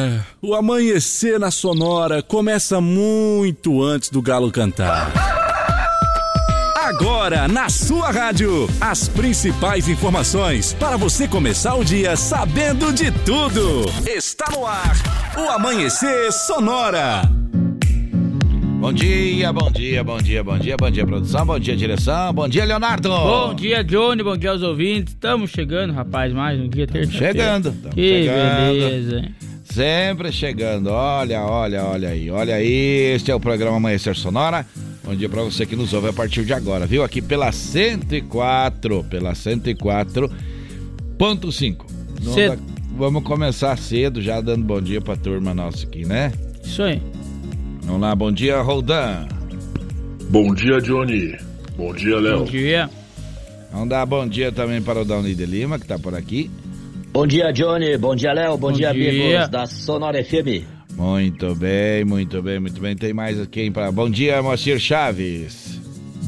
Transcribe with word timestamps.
Ah, 0.00 0.24
o 0.40 0.54
amanhecer 0.54 1.38
na 1.38 1.50
Sonora 1.50 2.22
começa 2.22 2.80
muito 2.80 3.82
antes 3.82 4.08
do 4.08 4.22
galo 4.22 4.50
cantar. 4.50 5.12
Agora, 6.74 7.46
na 7.46 7.68
sua 7.68 8.10
rádio, 8.10 8.66
as 8.80 9.08
principais 9.08 9.88
informações 9.88 10.72
para 10.72 10.96
você 10.96 11.28
começar 11.28 11.74
o 11.74 11.84
dia 11.84 12.16
sabendo 12.16 12.94
de 12.94 13.10
tudo. 13.26 13.84
Está 14.06 14.46
no 14.52 14.64
ar, 14.66 14.96
o 15.36 15.50
Amanhecer 15.50 16.32
Sonora. 16.32 17.20
Bom 18.80 18.94
dia, 18.94 19.52
bom 19.52 19.70
dia, 19.70 20.02
bom 20.02 20.16
dia, 20.16 20.42
bom 20.42 20.58
dia, 20.58 20.76
bom 20.78 20.90
dia, 20.90 21.06
produção, 21.06 21.44
bom 21.44 21.58
dia, 21.58 21.76
direção, 21.76 22.32
bom 22.32 22.48
dia, 22.48 22.64
Leonardo. 22.64 23.10
Bom 23.10 23.54
dia, 23.54 23.84
Johnny, 23.84 24.22
bom 24.22 24.36
dia 24.38 24.52
aos 24.52 24.62
ouvintes. 24.62 25.12
Estamos 25.12 25.50
chegando, 25.50 25.92
rapaz, 25.92 26.32
mais 26.32 26.58
um 26.58 26.66
dia 26.66 26.86
terça-feira. 26.86 27.32
Chegando. 27.34 27.72
Que 27.90 28.22
chegando. 28.24 28.72
beleza, 28.72 29.18
hein? 29.18 29.49
Sempre 29.72 30.32
chegando. 30.32 30.88
Olha, 30.90 31.42
olha, 31.44 31.84
olha 31.84 32.08
aí, 32.08 32.28
olha 32.30 32.56
aí. 32.56 33.12
Este 33.14 33.30
é 33.30 33.34
o 33.34 33.40
programa 33.40 33.76
Amanhecer 33.76 34.16
Sonora. 34.16 34.66
Bom 35.04 35.14
dia 35.14 35.28
pra 35.28 35.42
você 35.42 35.64
que 35.64 35.76
nos 35.76 35.92
ouve 35.92 36.08
a 36.08 36.12
partir 36.12 36.44
de 36.44 36.52
agora, 36.52 36.86
viu? 36.86 37.04
Aqui 37.04 37.22
pela 37.22 37.52
104, 37.52 39.04
pela 39.04 39.32
104.5. 39.32 41.84
Cedo. 42.34 42.62
Vamos 42.96 43.22
começar 43.22 43.78
cedo, 43.78 44.20
já 44.20 44.40
dando 44.40 44.64
bom 44.64 44.80
dia 44.80 45.00
pra 45.00 45.16
turma 45.16 45.54
nossa 45.54 45.86
aqui, 45.86 46.04
né? 46.04 46.32
Isso 46.62 46.82
aí. 46.82 47.00
Vamos 47.84 48.02
lá, 48.02 48.14
bom 48.14 48.30
dia, 48.30 48.60
Roldan. 48.60 49.26
Bom 50.28 50.54
dia, 50.54 50.80
Johnny. 50.80 51.34
Bom 51.76 51.94
dia, 51.94 52.16
Bom 52.16 52.20
Léo. 52.20 52.44
dia. 52.44 52.90
Vamos 53.72 53.88
dar 53.88 54.04
bom 54.04 54.28
dia 54.28 54.52
também 54.52 54.82
para 54.82 55.00
o 55.00 55.04
Downy 55.04 55.34
de 55.34 55.46
Lima, 55.46 55.78
que 55.78 55.86
tá 55.86 55.98
por 55.98 56.14
aqui. 56.14 56.50
Bom 57.12 57.26
dia, 57.26 57.52
Johnny. 57.52 57.96
Bom 57.98 58.14
dia, 58.14 58.32
Léo. 58.32 58.52
Bom, 58.52 58.68
Bom 58.68 58.72
dia, 58.72 58.92
dia. 58.92 59.10
amigos 59.10 59.48
da 59.48 59.66
Sonora 59.66 60.22
FM. 60.22 60.64
Muito 60.96 61.54
bem, 61.54 62.04
muito 62.04 62.40
bem, 62.42 62.60
muito 62.60 62.80
bem. 62.80 62.94
Tem 62.94 63.12
mais 63.12 63.40
aqui 63.40 63.70
para. 63.70 63.90
Bom 63.90 64.08
dia, 64.08 64.40
Moacir 64.42 64.78
Chaves. 64.78 65.69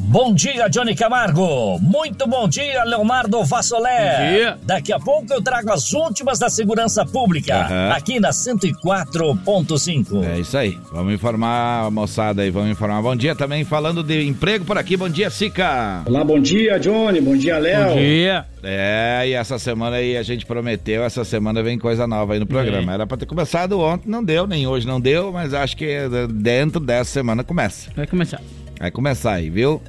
Bom 0.04 0.34
dia, 0.34 0.68
Johnny 0.68 0.94
Camargo. 0.96 1.78
Muito 1.78 2.26
bom 2.26 2.48
dia, 2.48 2.82
Leonardo 2.84 3.42
Vassolé. 3.44 4.16
Bom 4.18 4.36
dia. 4.36 4.58
Daqui 4.64 4.92
a 4.92 4.98
pouco 4.98 5.32
eu 5.32 5.40
trago 5.40 5.72
as 5.72 5.92
últimas 5.92 6.38
da 6.40 6.50
segurança 6.50 7.06
pública, 7.06 7.54
Aham. 7.54 7.90
aqui 7.92 8.18
na 8.20 8.30
104.5. 8.30 10.24
É 10.24 10.40
isso 10.40 10.58
aí. 10.58 10.76
Vamos 10.92 11.14
informar 11.14 11.86
a 11.86 11.90
moçada 11.90 12.42
aí, 12.42 12.50
vamos 12.50 12.70
informar. 12.70 13.00
Bom 13.00 13.14
dia 13.16 13.34
também, 13.36 13.64
falando 13.64 14.02
de 14.02 14.26
emprego 14.26 14.64
por 14.64 14.76
aqui. 14.76 14.96
Bom 14.96 15.08
dia, 15.08 15.30
Sica. 15.30 16.02
Olá, 16.04 16.24
bom 16.24 16.40
dia, 16.40 16.78
Johnny. 16.80 17.20
Bom 17.20 17.36
dia, 17.36 17.58
Léo. 17.58 17.90
Bom 17.90 17.96
dia. 17.96 18.44
É, 18.64 19.22
e 19.28 19.32
essa 19.32 19.58
semana 19.58 19.96
aí 19.96 20.16
a 20.16 20.22
gente 20.22 20.44
prometeu, 20.44 21.04
essa 21.04 21.24
semana 21.24 21.62
vem 21.62 21.78
coisa 21.78 22.06
nova 22.06 22.34
aí 22.34 22.40
no 22.40 22.46
programa. 22.46 22.92
É. 22.92 22.94
Era 22.96 23.06
pra 23.06 23.16
ter 23.16 23.26
começado 23.26 23.78
ontem, 23.80 24.10
não 24.10 24.22
deu, 24.22 24.46
nem 24.46 24.66
hoje 24.66 24.86
não 24.86 25.00
deu, 25.00 25.32
mas 25.32 25.54
acho 25.54 25.76
que 25.76 25.88
dentro 26.28 26.80
dessa 26.80 27.10
semana 27.10 27.42
começa. 27.42 27.90
Vai 27.96 28.06
começar. 28.06 28.40
Vai 28.78 28.90
começar 28.90 29.34
aí, 29.34 29.48
viu? 29.48 29.80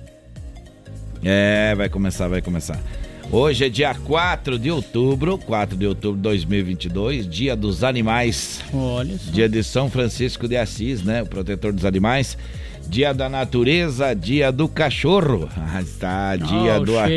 É, 1.24 1.74
vai 1.76 1.90
começar, 1.90 2.28
vai 2.28 2.42
começar. 2.42 2.80
Hoje 3.32 3.66
é 3.66 3.70
dia 3.70 3.96
4 3.96 4.60
de 4.60 4.70
outubro, 4.70 5.38
4 5.38 5.76
de 5.78 5.88
outubro 5.88 6.18
de 6.18 6.24
2022, 6.24 7.28
dia 7.28 7.56
dos 7.56 7.84
animais, 7.84 8.62
Olha 8.74 9.18
só. 9.18 9.32
dia 9.32 9.48
de 9.50 9.64
São 9.64 9.90
Francisco 9.90 10.48
de 10.48 10.58
Assis, 10.58 11.02
né? 11.04 11.24
O 11.24 11.26
protetor 11.26 11.72
dos 11.74 11.86
animais. 11.86 12.38
Dia 12.88 13.14
da 13.14 13.30
natureza, 13.30 14.14
dia 14.14 14.52
do 14.52 14.68
cachorro. 14.68 15.50
Ah, 15.58 15.82
está, 15.82 16.36
dia 16.36 16.76
Ah, 16.76 16.80
o 16.80 16.86
do 16.86 17.00
a- 17.00 17.08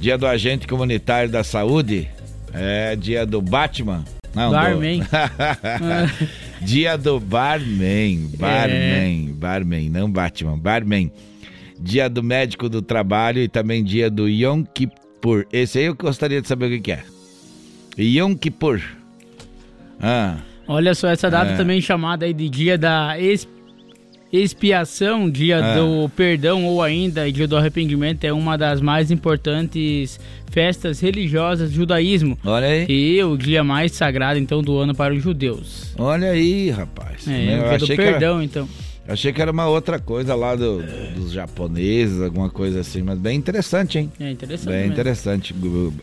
dia 0.00 0.18
do 0.18 0.26
agente 0.26 0.66
comunitário 0.66 1.30
da 1.30 1.44
saúde. 1.44 2.08
É, 2.52 2.94
dia 2.96 3.24
do 3.24 3.40
Batman. 3.40 4.04
Não, 4.34 4.50
do- 4.50 4.56
Barman. 4.56 5.00
Dia 6.60 6.96
do 6.96 7.20
barman, 7.20 8.30
É. 8.34 8.36
barman, 8.36 9.32
barman, 9.34 9.88
não 9.90 10.10
Batman, 10.10 10.58
barman. 10.58 11.12
Dia 11.84 12.08
do 12.08 12.22
médico 12.22 12.66
do 12.68 12.80
trabalho 12.80 13.40
e 13.42 13.48
também 13.48 13.84
dia 13.84 14.08
do 14.10 14.26
Yom 14.26 14.64
Kippur. 14.64 15.44
Esse 15.52 15.78
aí 15.80 15.84
eu 15.84 15.94
gostaria 15.94 16.40
de 16.40 16.48
saber 16.48 16.72
o 16.72 16.80
que, 16.80 16.90
é. 16.92 17.04
Yom 17.98 18.34
Kippur. 18.34 18.80
Ah, 20.00 20.38
Olha 20.66 20.94
só, 20.94 21.08
essa 21.08 21.30
data 21.30 21.52
É. 21.52 21.56
também 21.58 21.78
chamada 21.82 22.32
de 22.32 22.48
dia 22.48 22.78
da 22.78 23.20
ex- 23.20 23.46
expiação, 24.32 25.30
dia 25.30 25.56
É. 25.56 25.76
do 25.76 26.08
perdão 26.16 26.64
ou 26.64 26.82
ainda 26.82 27.30
dia 27.30 27.46
do 27.46 27.56
arrependimento 27.56 28.24
é 28.24 28.32
uma 28.32 28.56
das 28.56 28.80
mais 28.80 29.10
importantes 29.10 30.18
festas 30.50 31.00
religiosas 31.00 31.70
do 31.70 31.76
judaísmo. 31.76 32.38
olha 32.44 32.66
aí. 32.66 32.86
E 32.88 33.22
o 33.22 33.36
dia 33.36 33.62
mais 33.62 33.92
sagrado, 33.92 34.38
então, 34.38 34.62
do 34.62 34.76
ano 34.78 34.94
para 34.94 35.12
os 35.14 35.22
judeus. 35.22 35.92
Olha 35.98 36.30
aí, 36.30 36.70
rapaz. 36.70 37.28
É, 37.28 37.58
eu, 37.58 37.62
o 37.66 37.68
dia 37.68 37.78
do 37.78 37.86
que 37.86 37.92
era, 37.92 38.02
perdão, 38.12 38.42
então. 38.42 38.68
Achei 39.08 39.32
que 39.32 39.40
era 39.42 39.50
uma 39.50 39.66
outra 39.66 39.98
coisa 39.98 40.34
lá 40.34 40.54
do- 40.54 40.82
dos 41.14 41.30
japoneses, 41.32 42.20
alguma 42.22 42.48
coisa 42.50 42.80
assim, 42.80 43.02
mas 43.02 43.18
bem 43.18 43.36
interessante, 43.36 43.98
hein? 43.98 44.12
É 44.18 44.30
interessante 44.30 44.68
Bem 44.68 44.78
mesmo. 44.80 44.92
interessante. 44.92 45.54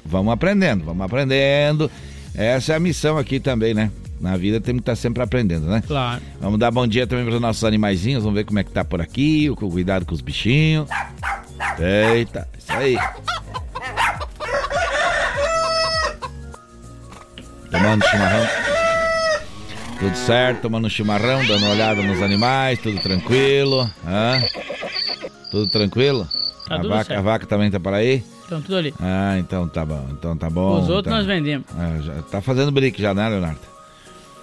Vamos 0.06 0.34
aprendendo, 0.34 0.86
vamos 0.86 1.04
aprendendo. 1.06 1.90
Essa 2.36 2.74
é 2.74 2.76
a 2.76 2.80
missão 2.80 3.18
aqui 3.18 3.40
também, 3.40 3.74
né? 3.74 3.92
Na 4.20 4.38
vida 4.38 4.62
temos 4.62 4.82
que 4.82 4.84
estar 4.84 4.96
sempre 4.96 5.24
aprendendo, 5.24 5.66
né? 5.66 5.82
Claro. 5.86 6.22
Vamos 6.40 6.60
dar 6.60 6.70
bom 6.70 6.86
dia 6.86 7.08
também 7.08 7.26
para 7.26 7.34
os 7.36 7.42
nossos 7.42 7.64
animaizinhos. 7.64 8.24
Vamos 8.24 8.38
ver 8.38 8.44
como 8.46 8.60
é 8.60 8.64
que 8.64 8.70
tá 8.72 8.86
por 8.86 9.02
aqui. 9.02 9.50
o 9.50 9.56
Cuidado 9.56 10.06
com 10.06 10.14
os 10.14 10.22
bichinhos. 10.22 10.88
Eita, 11.80 12.48
isso 12.58 12.72
aí. 12.72 12.98
Tomando 17.72 18.06
chimarrão. 18.06 18.71
Tudo 20.02 20.16
certo, 20.16 20.62
tomando 20.62 20.88
um 20.88 20.90
chimarrão, 20.90 21.46
dando 21.46 21.64
uma 21.64 21.74
olhada 21.74 22.02
nos 22.02 22.24
animais, 22.24 22.80
tudo 22.80 23.00
tranquilo. 23.00 23.88
Hã? 24.04 24.42
Tudo 25.52 25.68
tranquilo? 25.68 26.28
Tá 26.68 26.74
a, 26.74 26.78
tudo 26.80 26.90
vaca, 26.90 27.04
certo. 27.04 27.20
a 27.20 27.22
vaca 27.22 27.46
também 27.46 27.70
tá 27.70 27.80
por 27.80 27.94
aí? 27.94 28.24
Então, 28.48 28.60
tudo 28.64 28.78
ali. 28.78 28.96
Ah, 29.00 29.36
então 29.38 29.68
tá 29.68 29.86
bom, 29.86 30.08
então 30.10 30.36
tá 30.36 30.50
bom. 30.50 30.80
Os 30.82 30.90
outros 30.90 31.02
então. 31.06 31.18
nós 31.18 31.28
vendemos. 31.28 31.68
Ah, 31.78 32.00
já 32.02 32.14
tá 32.24 32.42
fazendo 32.42 32.72
brick 32.72 33.00
já, 33.00 33.14
né, 33.14 33.30
Leonardo? 33.30 33.60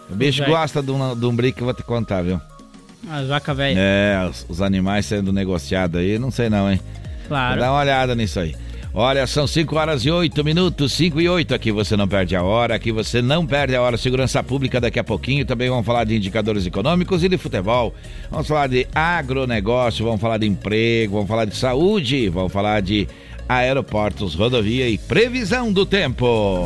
O 0.09 0.15
bicho 0.15 0.43
Vai. 0.43 0.51
gosta 0.51 0.81
de 0.81 0.93
um, 0.93 1.19
de 1.19 1.27
um 1.27 1.35
brick 1.35 1.57
que 1.57 1.63
eu 1.63 1.67
vou 1.67 1.75
te 1.75 1.83
contar, 1.83 2.23
viu? 2.23 2.41
As 3.11 3.27
vacas 3.27 3.57
velhas. 3.57 3.79
É, 3.81 4.29
os, 4.31 4.47
os 4.49 4.63
animais 4.63 5.07
sendo 5.07 5.33
negociados 5.33 6.01
aí, 6.01 6.21
não 6.21 6.31
sei 6.31 6.49
não, 6.49 6.71
hein? 6.71 6.81
Claro. 7.27 7.59
Dá 7.59 7.73
uma 7.73 7.81
olhada 7.81 8.15
nisso 8.15 8.39
aí. 8.39 8.55
Olha, 9.01 9.29
são 9.29 9.47
5 9.47 9.77
horas 9.77 10.05
e 10.05 10.11
8 10.11 10.43
minutos, 10.43 10.93
5 10.95 11.21
e 11.21 11.29
8. 11.29 11.55
Aqui 11.55 11.71
você 11.71 11.97
não 11.97 12.09
perde 12.09 12.35
a 12.35 12.43
hora, 12.43 12.75
aqui 12.75 12.91
você 12.91 13.23
não 13.23 13.47
perde 13.47 13.77
a 13.77 13.81
hora. 13.81 13.97
Segurança 13.97 14.43
pública 14.43 14.81
daqui 14.81 14.99
a 14.99 15.05
pouquinho. 15.05 15.47
Também 15.47 15.71
vamos 15.71 15.87
falar 15.87 16.03
de 16.03 16.17
indicadores 16.17 16.67
econômicos 16.67 17.23
e 17.23 17.29
de 17.29 17.39
futebol. 17.39 17.95
Vamos 18.29 18.49
falar 18.49 18.67
de 18.67 18.89
agronegócio, 18.93 20.05
vamos 20.05 20.21
falar 20.21 20.39
de 20.39 20.49
emprego, 20.49 21.13
vamos 21.13 21.29
falar 21.29 21.45
de 21.45 21.55
saúde, 21.55 22.29
vamos 22.29 22.53
falar 22.53 22.83
de 22.83 23.07
aeroportos, 23.49 24.35
rodovia 24.35 24.89
e 24.89 24.99
previsão 24.99 25.73
do 25.73 25.87
tempo. 25.87 26.65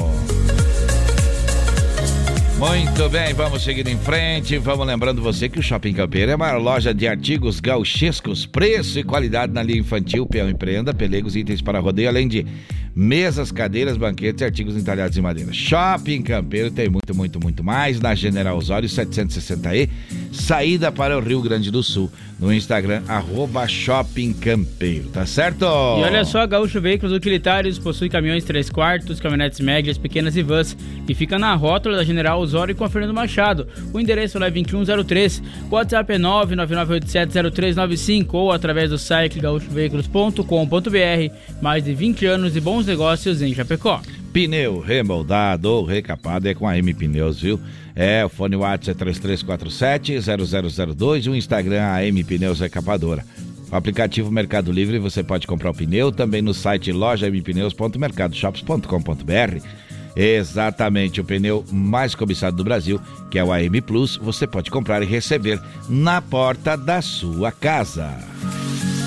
Muito 2.62 3.08
bem, 3.08 3.34
vamos 3.34 3.64
seguir 3.64 3.88
em 3.88 3.98
frente. 3.98 4.56
Vamos 4.56 4.86
lembrando 4.86 5.20
você 5.20 5.48
que 5.48 5.58
o 5.58 5.62
Shopping 5.62 5.94
Campeiro 5.94 6.30
é 6.30 6.34
a 6.34 6.38
maior 6.38 6.62
loja 6.62 6.94
de 6.94 7.08
artigos 7.08 7.58
gauchescos, 7.58 8.46
preço 8.46 9.00
e 9.00 9.02
qualidade 9.02 9.52
na 9.52 9.64
linha 9.64 9.80
infantil, 9.80 10.24
peão 10.24 10.48
e 10.48 10.54
prenda, 10.54 10.94
pelegos, 10.94 11.34
itens 11.34 11.60
para 11.60 11.80
rodeio, 11.80 12.08
além 12.08 12.28
de 12.28 12.46
mesas, 12.94 13.50
cadeiras, 13.50 13.96
banquetes 13.96 14.42
e 14.42 14.44
artigos 14.44 14.76
entalhados 14.76 15.16
em 15.16 15.20
madeira. 15.20 15.52
Shopping 15.52 16.22
Campeiro 16.22 16.70
tem 16.70 16.88
muito, 16.88 17.14
muito, 17.14 17.40
muito 17.40 17.64
mais 17.64 18.00
na 18.00 18.14
General 18.14 18.56
Osório 18.56 18.88
760E, 18.88 19.88
saída 20.32 20.92
para 20.92 21.16
o 21.16 21.20
Rio 21.20 21.40
Grande 21.40 21.70
do 21.70 21.82
Sul, 21.82 22.10
no 22.38 22.52
Instagram, 22.52 23.02
arroba 23.08 23.66
Shopping 23.68 24.32
Campeiro, 24.34 25.08
tá 25.08 25.24
certo? 25.24 25.64
E 25.64 26.02
olha 26.02 26.24
só, 26.24 26.46
Gaúcho 26.46 26.80
Veículos 26.80 27.14
Utilitários 27.14 27.78
possui 27.78 28.08
caminhões 28.08 28.44
3 28.44 28.68
quartos, 28.68 29.20
caminhonetes 29.20 29.60
médias, 29.60 29.96
pequenas 29.96 30.36
e 30.36 30.42
vans 30.42 30.76
e 31.08 31.14
fica 31.14 31.38
na 31.38 31.54
rótula 31.54 31.96
da 31.96 32.04
General 32.04 32.40
Osório 32.40 32.74
com 32.74 32.84
a 32.84 32.90
Fernando 32.90 33.14
Machado. 33.14 33.68
O 33.92 34.00
endereço 34.00 34.38
é 34.38 34.50
2103, 34.50 35.42
o 35.70 35.74
WhatsApp 35.74 36.12
é 36.12 36.18
999870395 36.18 38.34
ou 38.34 38.52
através 38.52 38.90
do 38.90 38.98
site 38.98 39.38
gaúchoveículos.com.br. 39.38 41.34
Mais 41.60 41.84
de 41.84 41.94
20 41.94 42.26
anos 42.26 42.52
de 42.52 42.60
bons 42.60 42.81
negócios 42.86 43.42
em 43.42 43.54
Chapecó. 43.54 44.00
Pneu 44.32 44.80
remoldado 44.80 45.70
ou 45.70 45.84
recapado 45.84 46.48
é 46.48 46.54
com 46.54 46.66
a 46.66 46.78
M 46.78 46.94
Pneus, 46.94 47.40
viu? 47.40 47.60
É, 47.94 48.24
o 48.24 48.28
fone 48.28 48.56
WhatsApp 48.56 49.00
é 49.02 49.06
3347-0002 49.12 51.26
e 51.26 51.30
o 51.30 51.36
Instagram 51.36 51.84
a 51.84 52.04
M 52.04 52.24
Pneus 52.24 52.58
Recapadora. 52.60 53.24
O 53.70 53.76
aplicativo 53.76 54.30
Mercado 54.30 54.72
Livre 54.72 54.98
você 54.98 55.22
pode 55.22 55.46
comprar 55.46 55.70
o 55.70 55.74
pneu 55.74 56.12
também 56.12 56.42
no 56.42 56.52
site 56.52 56.92
lojampneus.mercadoshops.com.br. 56.92 59.66
Exatamente, 60.14 61.22
o 61.22 61.24
pneu 61.24 61.64
mais 61.72 62.14
cobiçado 62.14 62.54
do 62.56 62.64
Brasil, 62.64 63.00
que 63.30 63.38
é 63.38 63.44
o 63.44 63.50
AM 63.50 63.80
Plus, 63.80 64.18
você 64.18 64.46
pode 64.46 64.70
comprar 64.70 65.02
e 65.02 65.06
receber 65.06 65.58
na 65.88 66.20
porta 66.20 66.76
da 66.76 67.00
sua 67.00 67.50
casa. 67.50 68.14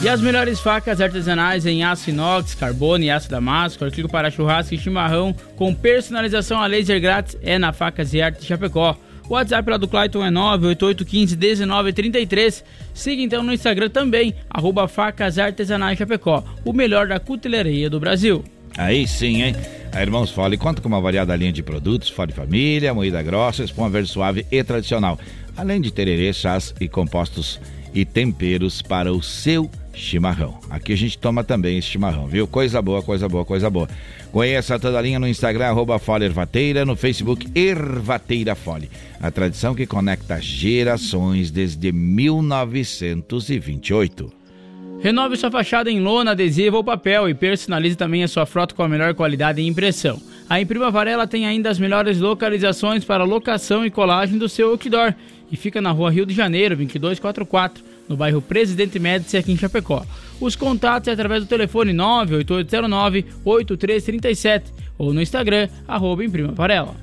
E 0.04 0.10
as 0.10 0.20
melhores 0.22 0.60
facas 0.60 1.02
artesanais 1.02 1.66
em 1.66 1.84
aço 1.84 2.12
inox, 2.12 2.54
carbono 2.54 3.04
e 3.04 3.10
aço 3.10 3.28
damasco, 3.30 3.84
artigo 3.84 4.08
para 4.08 4.30
churrasco 4.30 4.76
e 4.76 4.78
chimarrão, 4.78 5.34
com 5.56 5.74
personalização 5.74 6.62
a 6.62 6.68
laser 6.68 7.02
grátis, 7.02 7.36
é 7.42 7.58
na 7.58 7.74
Facas 7.74 8.14
e 8.14 8.22
Arte 8.22 8.46
Chapecó. 8.46 8.96
O 9.28 9.34
WhatsApp 9.34 9.72
lá 9.72 9.78
do 9.78 9.88
Clayton 9.88 10.24
é 10.24 10.30
988151933. 10.30 12.64
Siga 12.94 13.24
então 13.24 13.42
no 13.42 13.52
Instagram 13.52 13.90
também, 13.90 14.36
arroba 14.48 14.88
Facas 14.88 15.40
Artesanais 15.40 15.98
Chapecó, 15.98 16.44
o 16.64 16.72
melhor 16.72 17.08
da 17.08 17.20
cutelaria 17.20 17.90
do 17.90 18.00
Brasil. 18.00 18.46
Aí 18.78 19.08
sim, 19.08 19.42
hein? 19.42 19.56
A 19.92 20.00
Irmãos 20.02 20.30
Fole 20.30 20.58
conta 20.58 20.80
com 20.82 20.88
uma 20.88 21.02
variada 21.02 21.36
linha 21.36 21.52
de 21.52 21.64
produtos, 21.64 22.10
Fole 22.10 22.34
Família, 22.34 22.94
moída 22.94 23.24
grossa, 23.24 23.64
espuma 23.64 23.90
verde 23.90 24.10
suave 24.10 24.46
e 24.52 24.64
tradicional, 24.64 25.18
além 25.58 25.82
de 25.82 25.92
tererê, 25.92 26.32
chás 26.34 26.76
e 26.80 26.88
compostos 26.88 27.60
e 27.94 28.06
temperos 28.06 28.82
para 28.82 29.14
o 29.14 29.24
seu 29.24 29.72
chimarrão. 29.96 30.60
Aqui 30.70 30.94
a 30.94 30.98
gente 30.98 31.18
toma 31.18 31.44
também 31.44 31.78
esse 31.78 31.88
chimarrão, 31.88 32.28
viu? 32.28 32.48
Coisa 32.48 32.82
boa, 32.82 33.02
coisa 33.02 33.28
boa, 33.28 33.44
coisa 33.46 33.70
boa. 33.70 33.90
Conheça 34.32 34.80
toda 34.80 35.00
a 35.00 35.02
linha 35.02 35.20
no 35.20 35.28
Instagram, 35.28 35.66
arroba 35.68 35.98
Fole 35.98 36.26
Ervateira, 36.26 36.86
no 36.86 36.96
Facebook 36.96 37.48
Ervateira 37.56 38.54
Fole. 38.56 38.92
A 39.22 39.32
tradição 39.32 39.74
que 39.74 39.88
conecta 39.88 40.42
gerações 40.42 41.50
desde 41.50 41.92
1928. 41.92 44.32
Renove 45.02 45.38
sua 45.38 45.52
fachada 45.52 45.92
em 45.92 46.00
lona, 46.00 46.32
adesivo 46.32 46.78
ou 46.78 46.84
papel 46.84 47.30
e 47.30 47.34
personalize 47.34 47.96
também 47.96 48.24
a 48.24 48.28
sua 48.28 48.46
frota 48.46 48.74
com 48.74 48.82
a 48.82 48.90
melhor 48.90 49.14
qualidade 49.14 49.62
e 49.62 49.68
impressão. 49.68 50.20
A 50.50 50.60
Imprima 50.60 50.90
Varela 50.90 51.28
tem 51.28 51.46
ainda 51.46 51.70
as 51.70 51.80
melhores 51.80 52.20
localizações 52.20 53.06
para 53.06 53.24
locação 53.24 53.86
e 53.86 53.92
colagem 53.92 54.38
do 54.38 54.50
seu 54.50 54.70
outdoor 54.70 55.14
e 55.52 55.56
fica 55.56 55.82
na 55.82 55.92
rua 55.92 56.12
Rio 56.12 56.26
de 56.26 56.34
Janeiro, 56.34 56.76
2244, 56.76 57.84
no 58.08 58.16
bairro 58.16 58.42
Presidente 58.42 59.00
Médici, 59.00 59.38
aqui 59.38 59.52
em 59.52 59.58
Chapecó. 59.58 60.06
Os 60.40 60.56
contatos 60.56 61.08
é 61.08 61.12
através 61.12 61.44
do 61.44 61.48
telefone 61.48 61.94
98809-8337 61.94 64.64
ou 64.98 65.14
no 65.14 65.22
Instagram, 65.22 65.68
arroba 65.88 66.24
Imprima. 66.24 66.54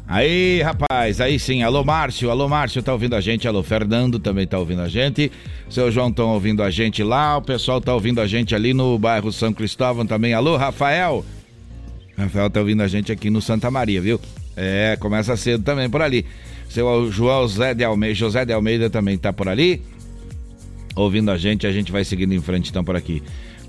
Aí, 0.07 0.63
rapaz, 0.63 1.21
aí 1.21 1.39
sim. 1.39 1.63
Alô, 1.63 1.85
Márcio. 1.85 2.31
Alô, 2.31 2.49
Márcio, 2.49 2.83
tá 2.83 2.93
ouvindo 2.93 3.15
a 3.15 3.21
gente. 3.21 3.47
Alô, 3.47 3.63
Fernando 3.63 4.19
também 4.19 4.47
tá 4.47 4.59
ouvindo 4.59 4.81
a 4.81 4.89
gente. 4.89 5.31
Seu 5.69 5.91
João 5.91 6.09
estão 6.09 6.31
ouvindo 6.31 6.63
a 6.63 6.71
gente 6.71 7.03
lá. 7.03 7.37
O 7.37 7.43
pessoal 7.43 7.81
tá 7.81 7.93
ouvindo 7.93 8.21
a 8.21 8.27
gente 8.27 8.55
ali 8.55 8.73
no 8.73 8.99
bairro 8.99 9.33
São 9.33 9.53
Cristóvão 9.53 10.07
também. 10.07 10.33
Alô, 10.33 10.57
Rafael. 10.57 11.25
Rafael 12.17 12.49
tá 12.49 12.61
ouvindo 12.61 12.83
a 12.83 12.89
gente 12.89 13.13
aqui 13.13 13.29
no 13.29 13.43
Santa 13.43 13.71
Maria, 13.71 14.01
viu? 14.01 14.19
É, 14.57 14.97
começa 14.99 15.37
cedo 15.37 15.63
também 15.63 15.91
por 15.91 16.01
ali. 16.01 16.25
Seu 16.69 17.13
João 17.13 17.43
José 17.43 17.75
de 17.75 17.85
Almeida, 17.85 18.15
José 18.15 18.45
de 18.47 18.53
Almeida 18.53 18.89
também 18.89 19.19
tá 19.19 19.33
por 19.33 19.49
ali. 19.49 19.83
Ouvindo 20.95 21.31
a 21.31 21.39
gente, 21.39 21.67
a 21.67 21.73
gente 21.73 21.91
vai 21.91 22.05
seguindo 22.05 22.33
em 22.33 22.41
frente 22.41 22.71
então 22.71 22.85
por 22.85 22.97
aqui 22.97 23.23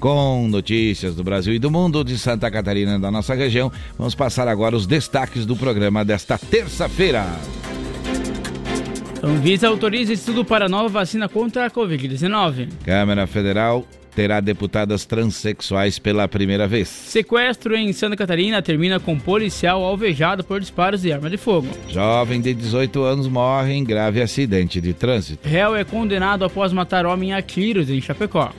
com 0.04 0.50
notícias 0.50 1.16
do 1.16 1.24
Brasil 1.24 1.54
e 1.54 1.60
do 1.60 1.72
mundo, 1.72 2.04
de 2.04 2.18
Santa 2.18 2.52
Catarina 2.52 3.00
da 3.00 3.10
nossa 3.10 3.34
região. 3.34 3.72
Vamos 3.98 4.14
passar 4.14 4.50
agora 4.50 4.76
os 4.76 4.86
destaques 4.86 5.46
do 5.46 5.56
programa 5.56 6.04
desta 6.04 6.38
terça-feira. 6.38 7.26
Anvisa 9.24 9.70
autoriza 9.70 10.12
estudo 10.12 10.44
para 10.44 10.68
nova 10.68 10.90
vacina 10.90 11.30
contra 11.30 11.66
a 11.66 11.72
Covid-19. 11.72 12.68
Câmara 12.84 13.26
Federal 13.26 13.88
terá 14.16 14.40
deputadas 14.40 15.06
transexuais 15.06 16.00
pela 16.00 16.28
primeira 16.28 16.68
vez. 16.68 16.88
Sequestro 16.88 17.76
em 17.76 17.92
Santa 17.94 18.16
Catarina 18.16 18.62
termina 18.62 19.00
com 19.00 19.20
policial 19.20 19.84
alvejado 19.84 20.44
por 20.44 20.60
disparos 20.60 21.02
de 21.02 21.12
arma 21.12 21.30
de 21.30 21.38
fogo. 21.38 21.68
Jovem 21.90 22.42
de 22.42 22.54
18 22.54 23.04
anos 23.04 23.28
morre 23.28 23.74
em 23.74 23.84
grave 23.84 24.22
acidente 24.22 24.80
de 24.80 24.94
trânsito. 24.94 25.48
Réu 25.48 25.76
é 25.76 25.84
condenado 25.84 26.46
após 26.46 26.72
matar 26.74 27.06
homem 27.06 27.34
a 27.34 27.42
tiros 27.42 27.90
em 27.90 28.00
Chapecó. 28.02 28.52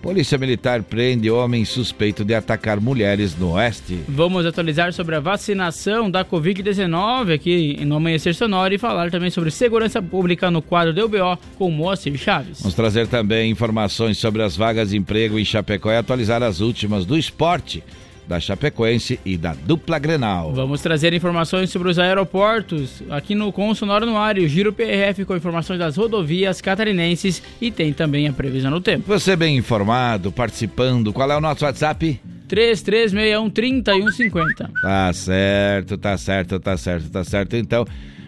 Polícia 0.00 0.38
Militar 0.38 0.82
prende 0.82 1.30
homem 1.30 1.64
suspeito 1.64 2.24
de 2.24 2.34
atacar 2.34 2.80
mulheres 2.80 3.36
no 3.36 3.52
Oeste. 3.52 3.98
Vamos 4.08 4.46
atualizar 4.46 4.92
sobre 4.92 5.16
a 5.16 5.20
vacinação 5.20 6.10
da 6.10 6.24
Covid-19 6.24 7.34
aqui 7.34 7.84
no 7.84 7.96
Amanhecer 7.96 8.34
Sonora 8.34 8.74
e 8.74 8.78
falar 8.78 9.10
também 9.10 9.30
sobre 9.30 9.50
segurança 9.50 10.00
pública 10.00 10.50
no 10.50 10.62
quadro 10.62 10.92
do 10.92 11.04
UBO 11.04 11.38
com 11.56 11.70
Moacir 11.70 12.16
Chaves. 12.16 12.60
Vamos 12.60 12.74
trazer 12.74 13.08
também 13.08 13.50
informações 13.50 14.18
sobre 14.18 14.42
as 14.42 14.56
vagas 14.56 14.90
de 14.90 14.96
emprego 14.96 15.38
em 15.38 15.44
Chapecó 15.44 15.90
e 15.90 15.96
atualizar 15.96 16.42
as 16.42 16.60
últimas 16.60 17.04
do 17.04 17.18
esporte 17.18 17.82
da 18.28 18.38
Chapecoense 18.38 19.18
e 19.24 19.38
da 19.38 19.54
dupla 19.54 19.98
Grenal. 19.98 20.52
Vamos 20.52 20.82
trazer 20.82 21.14
informações 21.14 21.70
sobre 21.70 21.88
os 21.88 21.98
aeroportos 21.98 23.02
aqui 23.08 23.34
no 23.34 23.50
Com 23.50 23.74
Sonora 23.74 24.04
no 24.04 24.16
Ar, 24.16 24.36
o 24.36 24.46
Giro 24.46 24.72
PRF 24.72 25.24
com 25.24 25.34
informações 25.34 25.78
das 25.78 25.96
rodovias 25.96 26.60
catarinenses 26.60 27.42
e 27.60 27.70
tem 27.70 27.92
também 27.92 28.28
a 28.28 28.32
previsão 28.32 28.70
do 28.70 28.80
tempo. 28.80 29.04
Você 29.06 29.34
bem 29.34 29.56
informado, 29.56 30.30
participando, 30.30 31.12
qual 31.12 31.30
é 31.32 31.36
o 31.36 31.40
nosso 31.40 31.64
WhatsApp? 31.64 32.20
3361 32.46 33.50
3150. 33.50 34.70
Tá 34.82 35.12
certo, 35.12 35.96
tá 35.96 36.18
certo, 36.18 36.60
tá 36.60 36.76
certo, 36.76 37.10
tá 37.10 37.24
certo. 37.24 37.56
Então, 37.56 37.84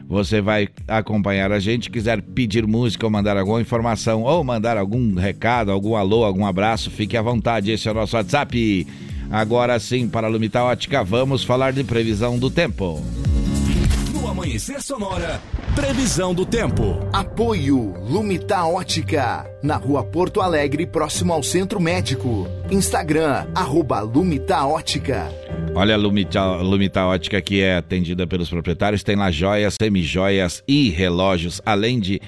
você 0.09 0.41
vai 0.41 0.69
acompanhar 0.89 1.53
a 1.53 1.61
gente, 1.61 1.91
quiser 1.91 2.21
pedir 2.21 2.67
música 2.67 3.07
ou 3.07 3.11
mandar 3.11 3.37
alguma 3.37 3.61
informação 3.61 4.23
ou 4.23 4.43
mandar 4.43 4.77
algum 4.77 5.15
recado, 5.15 5.71
algum 5.71 5.95
alô, 5.95 6.25
algum 6.25 6.45
abraço, 6.45 6.91
fique 6.91 7.17
à 7.17 7.23
vontade. 7.23 7.71
Esse 7.71 7.89
é 7.89 7.93
o 7.93 7.95
nosso 7.95 8.17
WhatsApp. 8.17 8.87
Agora 9.31 9.79
sim, 9.79 10.09
para 10.09 10.27
a 10.27 10.31
Lumita 10.31 10.61
Ótica, 10.65 11.05
vamos 11.05 11.45
falar 11.45 11.73
de 11.73 11.85
previsão 11.85 12.37
do 12.37 12.51
tempo. 12.51 13.01
No 14.13 14.27
Amanhecer 14.27 14.83
Sonora, 14.83 15.41
previsão 15.73 16.35
do 16.35 16.45
tempo. 16.45 16.99
Apoio 17.13 17.95
Lumita 18.01 18.65
Ótica, 18.65 19.49
na 19.63 19.77
rua 19.77 20.03
Porto 20.03 20.41
Alegre, 20.41 20.85
próximo 20.85 21.33
ao 21.33 21.45
Centro 21.45 21.79
Médico. 21.79 22.49
Instagram, 22.73 23.47
arroba 23.55 24.01
Lumita 24.01 24.67
Ótica. 24.67 25.33
Olha 25.77 25.95
a 25.95 25.99
Lumita, 25.99 26.57
Lumita 26.57 27.07
Ótica 27.07 27.41
que 27.41 27.61
é 27.61 27.77
atendida 27.77 28.27
pelos 28.27 28.51
proprietários, 28.51 29.05
tem 29.05 29.15
lá 29.15 29.31
joias, 29.31 29.77
semijoias 29.81 30.61
e 30.67 30.91
relógios, 30.91 31.63
além 31.65 32.01
de 32.01 32.21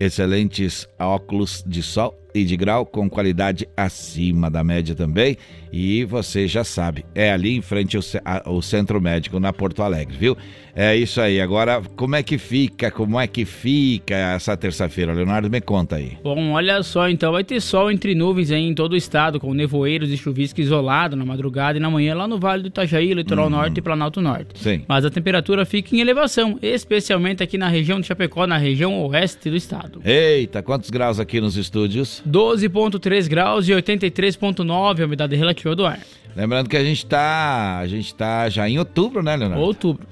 excelentes 0.00 0.88
óculos 0.98 1.62
de 1.64 1.84
sol 1.84 2.18
e 2.34 2.44
de 2.44 2.56
grau 2.56 2.86
com 2.86 3.08
qualidade 3.08 3.68
acima 3.76 4.50
da 4.50 4.62
média 4.62 4.94
também. 4.94 5.36
E 5.72 6.04
você 6.04 6.46
já 6.48 6.64
sabe, 6.64 7.04
é 7.14 7.32
ali 7.32 7.56
em 7.56 7.60
frente 7.60 7.96
ao, 7.96 8.02
ao, 8.44 8.62
Centro 8.62 9.00
Médico 9.00 9.38
na 9.38 9.52
Porto 9.52 9.82
Alegre, 9.82 10.16
viu? 10.16 10.36
É 10.74 10.96
isso 10.96 11.20
aí. 11.20 11.40
Agora, 11.40 11.82
como 11.96 12.14
é 12.14 12.22
que 12.22 12.38
fica? 12.38 12.90
Como 12.90 13.18
é 13.18 13.26
que 13.26 13.44
fica 13.44 14.14
essa 14.14 14.56
terça-feira? 14.56 15.12
Leonardo, 15.12 15.50
me 15.50 15.60
conta 15.60 15.96
aí. 15.96 16.16
Bom, 16.22 16.52
olha 16.52 16.82
só, 16.82 17.08
então 17.08 17.32
vai 17.32 17.42
ter 17.42 17.60
sol 17.60 17.90
entre 17.90 18.14
nuvens 18.14 18.50
aí 18.50 18.62
em 18.62 18.74
todo 18.74 18.92
o 18.92 18.96
estado, 18.96 19.40
com 19.40 19.52
nevoeiros 19.52 20.10
e 20.10 20.16
chuvisco 20.16 20.60
isolado 20.60 21.16
na 21.16 21.24
madrugada 21.24 21.78
e 21.78 21.80
na 21.80 21.90
manhã 21.90 22.14
lá 22.14 22.28
no 22.28 22.38
Vale 22.38 22.62
do 22.62 22.68
Itajaí, 22.68 23.12
Litoral 23.12 23.46
uhum. 23.46 23.50
Norte 23.50 23.78
e 23.78 23.82
Planalto 23.82 24.20
Norte. 24.20 24.58
Sim. 24.58 24.84
Mas 24.86 25.04
a 25.04 25.10
temperatura 25.10 25.64
fica 25.64 25.96
em 25.96 26.00
elevação, 26.00 26.58
especialmente 26.62 27.42
aqui 27.42 27.58
na 27.58 27.68
região 27.68 28.00
de 28.00 28.06
Chapecó, 28.06 28.46
na 28.46 28.56
região 28.56 29.04
oeste 29.06 29.50
do 29.50 29.56
estado. 29.56 30.00
Eita, 30.04 30.62
quantos 30.62 30.90
graus 30.90 31.18
aqui 31.18 31.40
nos 31.40 31.56
estúdios? 31.56 32.22
12,3 32.28 33.28
graus 33.28 33.68
e 33.68 33.72
83,9 33.72 35.02
a 35.02 35.04
umidade 35.04 35.34
relativa 35.34 35.57
do 35.74 35.86
ar. 35.86 36.00
Lembrando 36.36 36.68
que 36.68 36.76
a 36.76 36.84
gente 36.84 37.04
tá, 37.04 37.78
a 37.78 37.86
gente 37.86 38.14
tá 38.14 38.48
já 38.48 38.68
em 38.68 38.78
outubro, 38.78 39.22
né, 39.22 39.36
Leonardo? 39.36 39.64
Outubro. 39.64 40.06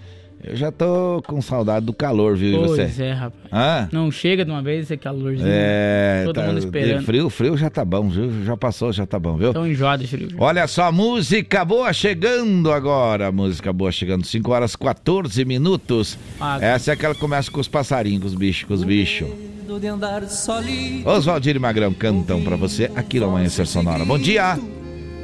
Eu 0.45 0.55
já 0.55 0.71
tô 0.71 1.23
com 1.27 1.43
saudade 1.43 1.85
do 1.85 1.93
calor, 1.93 2.37
viu, 2.37 2.59
pois 2.59 2.71
você? 2.71 2.83
Pois 2.83 3.01
é, 3.01 3.13
rapaz. 3.13 3.53
Hã? 3.53 3.89
Não 3.91 4.13
chega 4.13 4.45
de 4.45 4.51
uma 4.51 4.63
vez 4.63 4.85
esse 4.85 4.97
calorzinho. 4.97 5.49
É, 5.51 6.23
todo 6.25 6.37
tá, 6.37 6.47
mundo 6.47 6.59
esperando. 6.59 7.05
Frio, 7.05 7.31
frio 7.31 7.57
já 7.57 7.69
tá 7.69 7.85
bom, 7.85 8.09
viu? 8.09 8.45
Já 8.45 8.57
passou, 8.57 8.93
já 8.93 9.05
tá 9.05 9.19
bom, 9.19 9.37
viu? 9.37 9.53
Tão 9.53 9.67
enjoado 9.67 10.05
de 10.05 10.09
frio. 10.09 10.29
Olha 10.39 10.67
só, 10.69 10.93
música 10.93 11.65
boa 11.65 11.93
chegando 11.93 12.71
agora. 12.71 13.33
Música 13.33 13.73
boa 13.73 13.91
chegando, 13.91 14.25
5 14.25 14.53
horas 14.53 14.77
14 14.77 15.45
minutos. 15.45 16.17
Ah, 16.41 16.59
Essa 16.61 16.93
é 16.93 16.95
aquela 16.95 17.15
que 17.15 17.21
começa 17.21 17.51
com 17.51 17.59
os 17.59 17.69
passarinhos, 17.69 18.21
com 18.21 18.29
os 18.29 18.35
bichos, 18.35 18.69
com 18.69 18.75
os 18.75 18.85
bichos. 18.85 19.29
Oswaldir 21.05 21.57
e 21.57 21.59
Magrão 21.59 21.93
cantam 21.93 22.43
pra 22.43 22.55
você 22.55 22.91
aqui 22.95 23.19
no 23.19 23.27
Amanhecer 23.27 23.67
Sonora. 23.67 24.05
Bom 24.05 24.19
dia! 24.19 24.76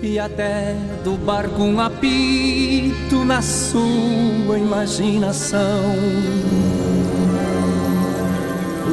E 0.02 0.18
até 0.18 0.75
do 1.04 1.12
barco 1.12 1.62
um 1.62 1.80
apito 1.80 3.25
na 3.25 3.40
sua 3.40 4.59
imaginação. 4.59 5.94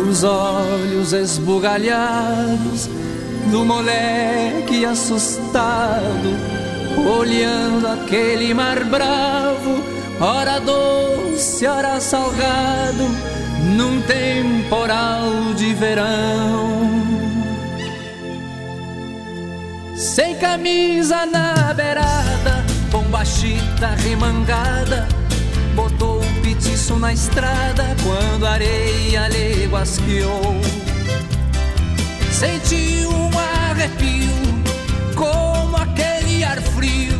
Os 0.08 0.24
olhos 0.24 1.12
esbugalhados 1.12 2.88
do 3.52 3.66
moleque 3.66 4.86
assustado, 4.86 6.30
olhando 7.20 7.88
aquele 7.88 8.54
mar 8.54 8.84
bravo, 8.84 9.84
ora 10.22 10.60
doce, 10.60 11.66
ora 11.66 12.00
salgado, 12.00 13.04
num 13.76 14.00
temporal 14.02 15.54
de 15.56 15.74
verão. 15.74 16.99
Sem 20.00 20.34
camisa 20.38 21.26
na 21.26 21.74
beirada, 21.74 22.64
bombachita 22.90 23.90
remangada, 23.98 25.06
botou 25.76 26.22
o 26.22 26.42
petiço 26.42 26.96
na 26.96 27.12
estrada 27.12 27.84
quando 28.02 28.48
a 28.48 28.52
areia 28.52 29.28
lhe 29.28 29.66
guasqueou. 29.66 30.56
Senti 32.32 33.06
um 33.08 33.30
arrepio, 33.38 34.32
como 35.16 35.76
aquele 35.76 36.46
ar 36.46 36.62
frio, 36.62 37.20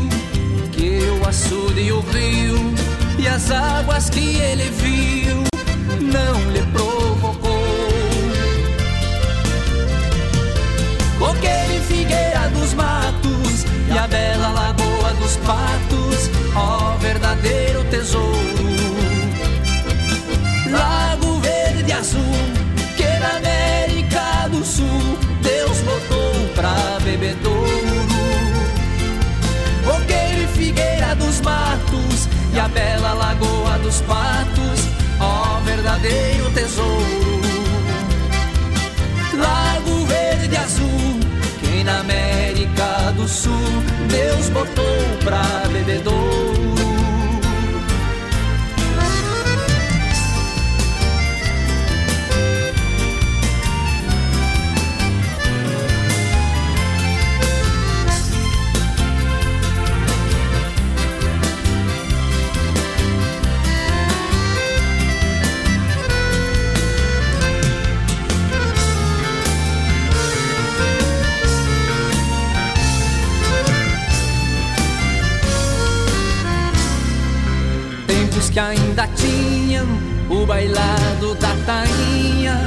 que 0.72 1.02
o 1.20 1.28
açude 1.28 1.92
o 1.92 2.00
rio, 2.00 2.74
e 3.18 3.28
as 3.28 3.52
águas 3.52 4.10
que 4.10 4.38
ele 4.38 4.70
viu, 4.70 5.44
não 6.00 6.52
lhe 6.54 6.62
Coqueiro 11.20 11.74
e 11.74 11.80
figueira 11.82 12.50
dos 12.54 12.74
matos 12.74 13.66
e 13.94 13.98
a 13.98 14.08
bela 14.08 14.50
lagoa 14.50 15.14
dos 15.20 15.36
patos, 15.46 16.30
ó 16.56 16.96
verdadeiro 16.98 17.84
tesouro. 17.92 18.70
Lago 20.72 21.40
verde 21.42 21.92
azul, 21.92 22.22
que 22.96 23.20
na 23.20 23.36
América 23.36 24.48
do 24.50 24.64
Sul 24.64 25.20
Deus 25.42 25.78
botou 25.80 26.54
pra 26.56 27.00
bebedouro. 27.04 28.08
Coqueiro 29.86 30.44
e 30.44 30.48
figueira 30.58 31.16
dos 31.16 31.42
matos 31.42 32.30
e 32.54 32.60
a 32.60 32.68
bela 32.70 33.14
lagoa 33.14 33.78
dos 33.80 34.00
patos, 34.02 34.88
ó 35.20 35.60
verdadeiro 35.66 36.50
tesouro. 36.52 36.99
Na 41.90 42.02
América 42.02 43.12
do 43.16 43.28
Sul 43.28 43.52
Deus 44.08 44.50
botou 44.50 44.84
pra 45.24 45.42
bebedouro. 45.72 46.49
Ainda 79.00 79.08
tinham 79.16 79.88
o 80.30 80.46
bailado 80.46 81.34
da 81.36 81.56
tainha, 81.66 82.60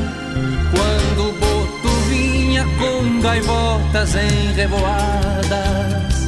quando 0.71 1.29
o 1.29 1.33
boto 1.33 1.89
vinha 2.09 2.65
com 2.79 3.21
gaivotas 3.21 4.15
em 4.15 4.53
revoadas. 4.55 6.23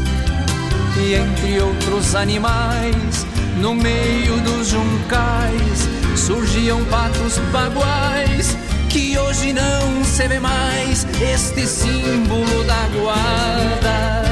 E 0.96 1.14
entre 1.14 1.60
outros 1.60 2.14
animais, 2.14 3.26
no 3.56 3.74
meio 3.74 4.36
dos 4.40 4.68
juncais, 4.68 5.88
surgiam 6.16 6.84
patos 6.84 7.38
baguais, 7.50 8.56
que 8.90 9.18
hoje 9.18 9.52
não 9.52 10.04
se 10.04 10.28
vê 10.28 10.38
mais 10.38 11.06
este 11.20 11.66
símbolo 11.66 12.64
da 12.64 12.88
guarda. 12.94 14.24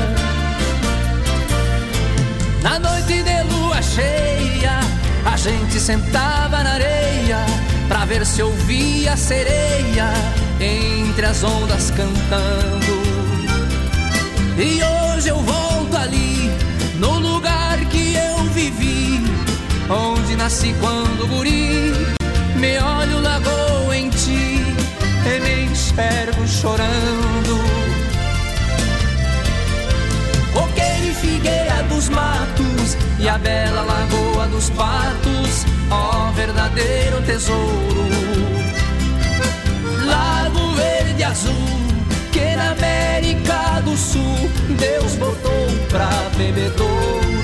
Na 2.62 2.78
noite 2.78 3.22
de 3.22 3.42
lua 3.54 3.82
cheia, 3.82 4.91
a 5.24 5.36
gente 5.36 5.78
sentava 5.78 6.62
na 6.62 6.72
areia 6.72 7.38
pra 7.88 8.04
ver 8.04 8.24
se 8.26 8.42
ouvia 8.42 9.12
a 9.12 9.16
sereia 9.16 10.12
entre 10.60 11.26
as 11.26 11.42
ondas 11.42 11.90
cantando. 11.90 13.02
E 14.58 14.80
hoje 14.82 15.28
eu 15.28 15.38
volto 15.38 15.96
ali, 15.96 16.50
no 16.98 17.18
lugar 17.18 17.78
que 17.86 18.14
eu 18.14 18.44
vivi, 18.52 19.24
onde 19.88 20.36
nasci 20.36 20.74
quando 20.80 21.26
guri. 21.28 21.92
Me 22.56 22.78
olho 22.78 23.20
lagoa 23.20 23.96
em 23.96 24.10
ti 24.10 24.60
e 25.26 25.40
me 25.40 25.64
enxergo 25.64 26.46
chorando. 26.46 27.58
Coqueiro 30.52 31.06
e 31.06 31.14
figueira 31.14 31.82
dos 31.88 32.08
matos 32.08 32.96
e 33.22 33.28
a 33.28 33.38
bela 33.38 33.82
lagoa 33.82 34.48
dos 34.48 34.68
patos, 34.70 35.64
ó 35.90 36.32
verdadeiro 36.32 37.22
tesouro. 37.22 38.08
Lago 40.04 40.72
verde 40.74 41.22
azul, 41.22 41.54
que 42.32 42.56
na 42.56 42.72
América 42.72 43.80
do 43.84 43.96
Sul 43.96 44.50
Deus 44.76 45.14
botou 45.14 45.66
pra 45.88 46.10
bebedouro. 46.36 47.42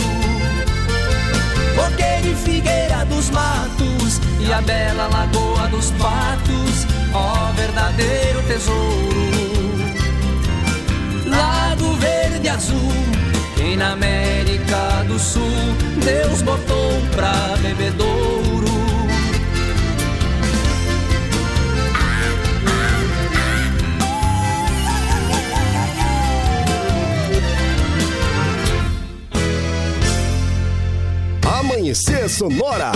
Coqueiro 1.76 2.32
e 2.32 2.34
figueira 2.34 3.04
dos 3.04 3.30
matos 3.30 4.20
e 4.40 4.52
a 4.52 4.60
bela 4.60 5.06
lagoa 5.06 5.68
dos 5.68 5.92
patos, 5.92 6.86
ó 7.14 7.52
verdadeiro 7.52 8.42
tesouro. 8.48 9.28
Lago 11.24 11.92
verde 11.98 12.48
azul, 12.48 12.92
quem 13.58 13.76
na 13.76 13.92
América 13.92 15.04
do 15.08 15.18
Sul 15.18 15.42
Deus 16.04 16.42
botou 16.42 17.02
pra 17.10 17.56
bebedouro. 17.60 18.68
Amanhecer 31.42 32.28
Sonora. 32.30 32.92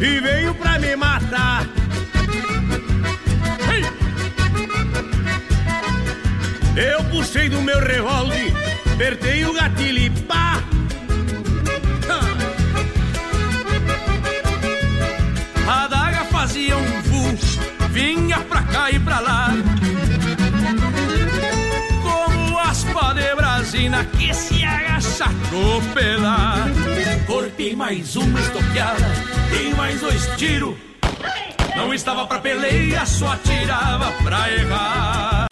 E 0.00 0.20
veio 0.20 0.54
pra 0.54 0.78
me 0.78 0.94
matar. 0.96 1.66
Ei! 3.72 3.84
Eu 6.76 7.04
puxei 7.04 7.48
do 7.48 7.60
meu 7.62 7.80
revólver, 7.80 8.52
apertei 8.92 9.44
o 9.44 9.52
gatilho 9.52 9.98
e 9.98 10.10
pá! 10.10 10.62
A 15.68 15.88
daga 15.88 16.24
fazia 16.26 16.76
um 16.76 17.02
vu, 17.02 17.36
vinha 17.90 18.38
pra 18.40 18.62
cá 18.62 18.90
e 18.90 18.98
pra 18.98 19.20
lá. 19.20 19.48
Brasina 23.96 24.04
que 24.04 24.34
se 24.34 24.64
agacha 24.64 25.24
a 25.24 25.32
copelar. 25.50 26.68
Cortei 27.26 27.74
mais 27.74 28.16
uma 28.16 28.40
estoqueada, 28.40 29.06
dei 29.50 29.74
mais 29.74 30.00
dois 30.00 30.26
tiros. 30.36 30.74
Não 31.76 31.92
estava 31.94 32.26
pra 32.26 32.38
peleia, 32.38 33.04
só 33.06 33.32
atirava 33.32 34.12
pra 34.22 34.52
errar. 34.52 35.45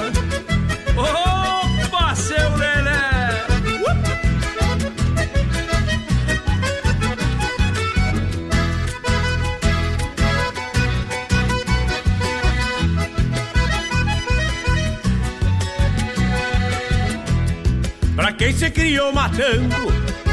Se 18.54 18.70
criou 18.70 19.12
matando, 19.12 19.76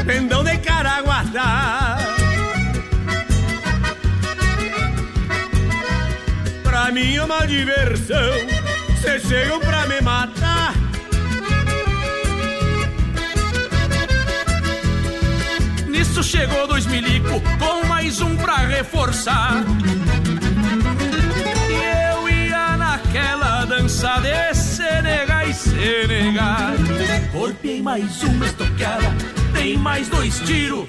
pendão 0.06 0.44
de 0.44 0.56
caraguatá. 0.58 1.98
Pra 6.62 6.92
mim 6.92 7.16
é 7.16 7.24
uma 7.24 7.46
diversão, 7.46 8.32
cê 9.00 9.18
chegam 9.20 9.60
pra 9.60 9.86
me 9.86 10.00
matar. 10.00 10.74
Nisso 15.88 16.22
chegou 16.22 16.66
dois 16.66 16.86
milico 16.86 17.42
com 17.58 17.86
mais 17.86 18.20
um 18.20 18.36
pra 18.36 18.56
reforçar. 18.58 19.64
E 21.68 22.12
eu 22.12 22.28
ia 22.28 22.76
naquela 22.76 23.64
dança 23.64 24.20
de 24.20 24.54
Senegal 25.54 26.74
e 26.74 26.76
Senegal. 26.76 27.32
Corpei 27.32 27.82
mais 27.82 28.22
uma 28.22 28.46
estoqueada, 28.46 29.14
dei 29.52 29.76
mais 29.76 30.08
dois 30.08 30.38
tiros. 30.40 30.88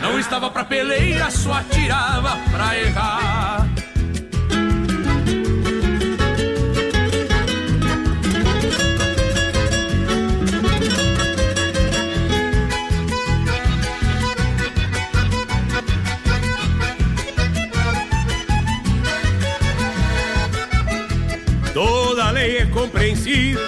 Não 0.00 0.18
estava 0.18 0.50
pra 0.50 0.64
peleia, 0.64 1.30
só 1.30 1.52
atirava 1.54 2.36
pra 2.50 2.78
errar. 2.78 3.75
Compreensível, 22.76 23.66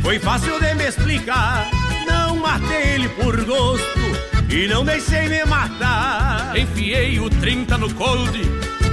foi 0.00 0.20
fácil 0.20 0.60
de 0.60 0.74
me 0.74 0.86
explicar. 0.86 1.68
Não 2.06 2.36
matei 2.36 2.94
ele 2.94 3.08
por 3.08 3.36
gosto 3.44 4.00
e 4.48 4.68
não 4.68 4.84
deixei 4.84 5.28
me 5.28 5.44
matar. 5.44 6.56
Enfiei 6.56 7.18
o 7.18 7.28
30 7.28 7.76
no 7.78 7.92
cold 7.94 8.40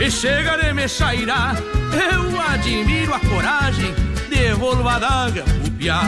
e 0.03 0.09
chega 0.09 0.57
de 0.57 0.73
me 0.73 0.87
chairar. 0.87 1.55
Eu 1.93 2.41
admiro 2.41 3.13
a 3.13 3.19
coragem 3.19 3.93
devolvo 4.31 4.89
a 4.89 4.97
daga 4.97 5.43
pro 5.43 5.71
piá. 5.73 6.01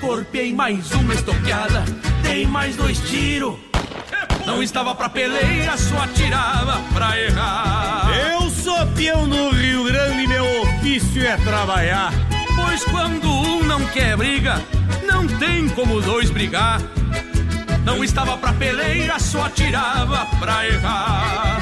Corpei 0.00 0.54
mais 0.54 0.90
uma 0.92 1.12
estoqueada, 1.12 1.84
dei 2.22 2.46
mais 2.46 2.76
dois 2.76 2.98
tiros. 3.10 3.56
Não 4.46 4.62
estava 4.62 4.94
pra 4.94 5.10
peleia, 5.10 5.76
só 5.76 5.98
atirava 5.98 6.80
pra 6.94 7.20
errar. 7.20 8.10
Eu 8.32 8.48
sou 8.48 8.86
peão 8.96 9.26
no 9.26 9.50
Rio 9.50 9.84
Grande 9.84 10.26
meu 10.26 10.62
ofício 10.62 11.26
é 11.26 11.36
trabalhar. 11.36 12.12
Pois 12.78 12.84
quando 12.92 13.28
um 13.28 13.64
não 13.64 13.84
quer 13.86 14.16
briga, 14.16 14.62
não 15.04 15.26
tem 15.26 15.68
como 15.70 16.00
dois 16.00 16.30
brigar. 16.30 16.80
Não 17.84 18.04
estava 18.04 18.38
pra 18.38 18.52
peleia, 18.52 19.18
só 19.18 19.46
atirava 19.46 20.24
pra 20.38 20.64
errar. 20.64 21.60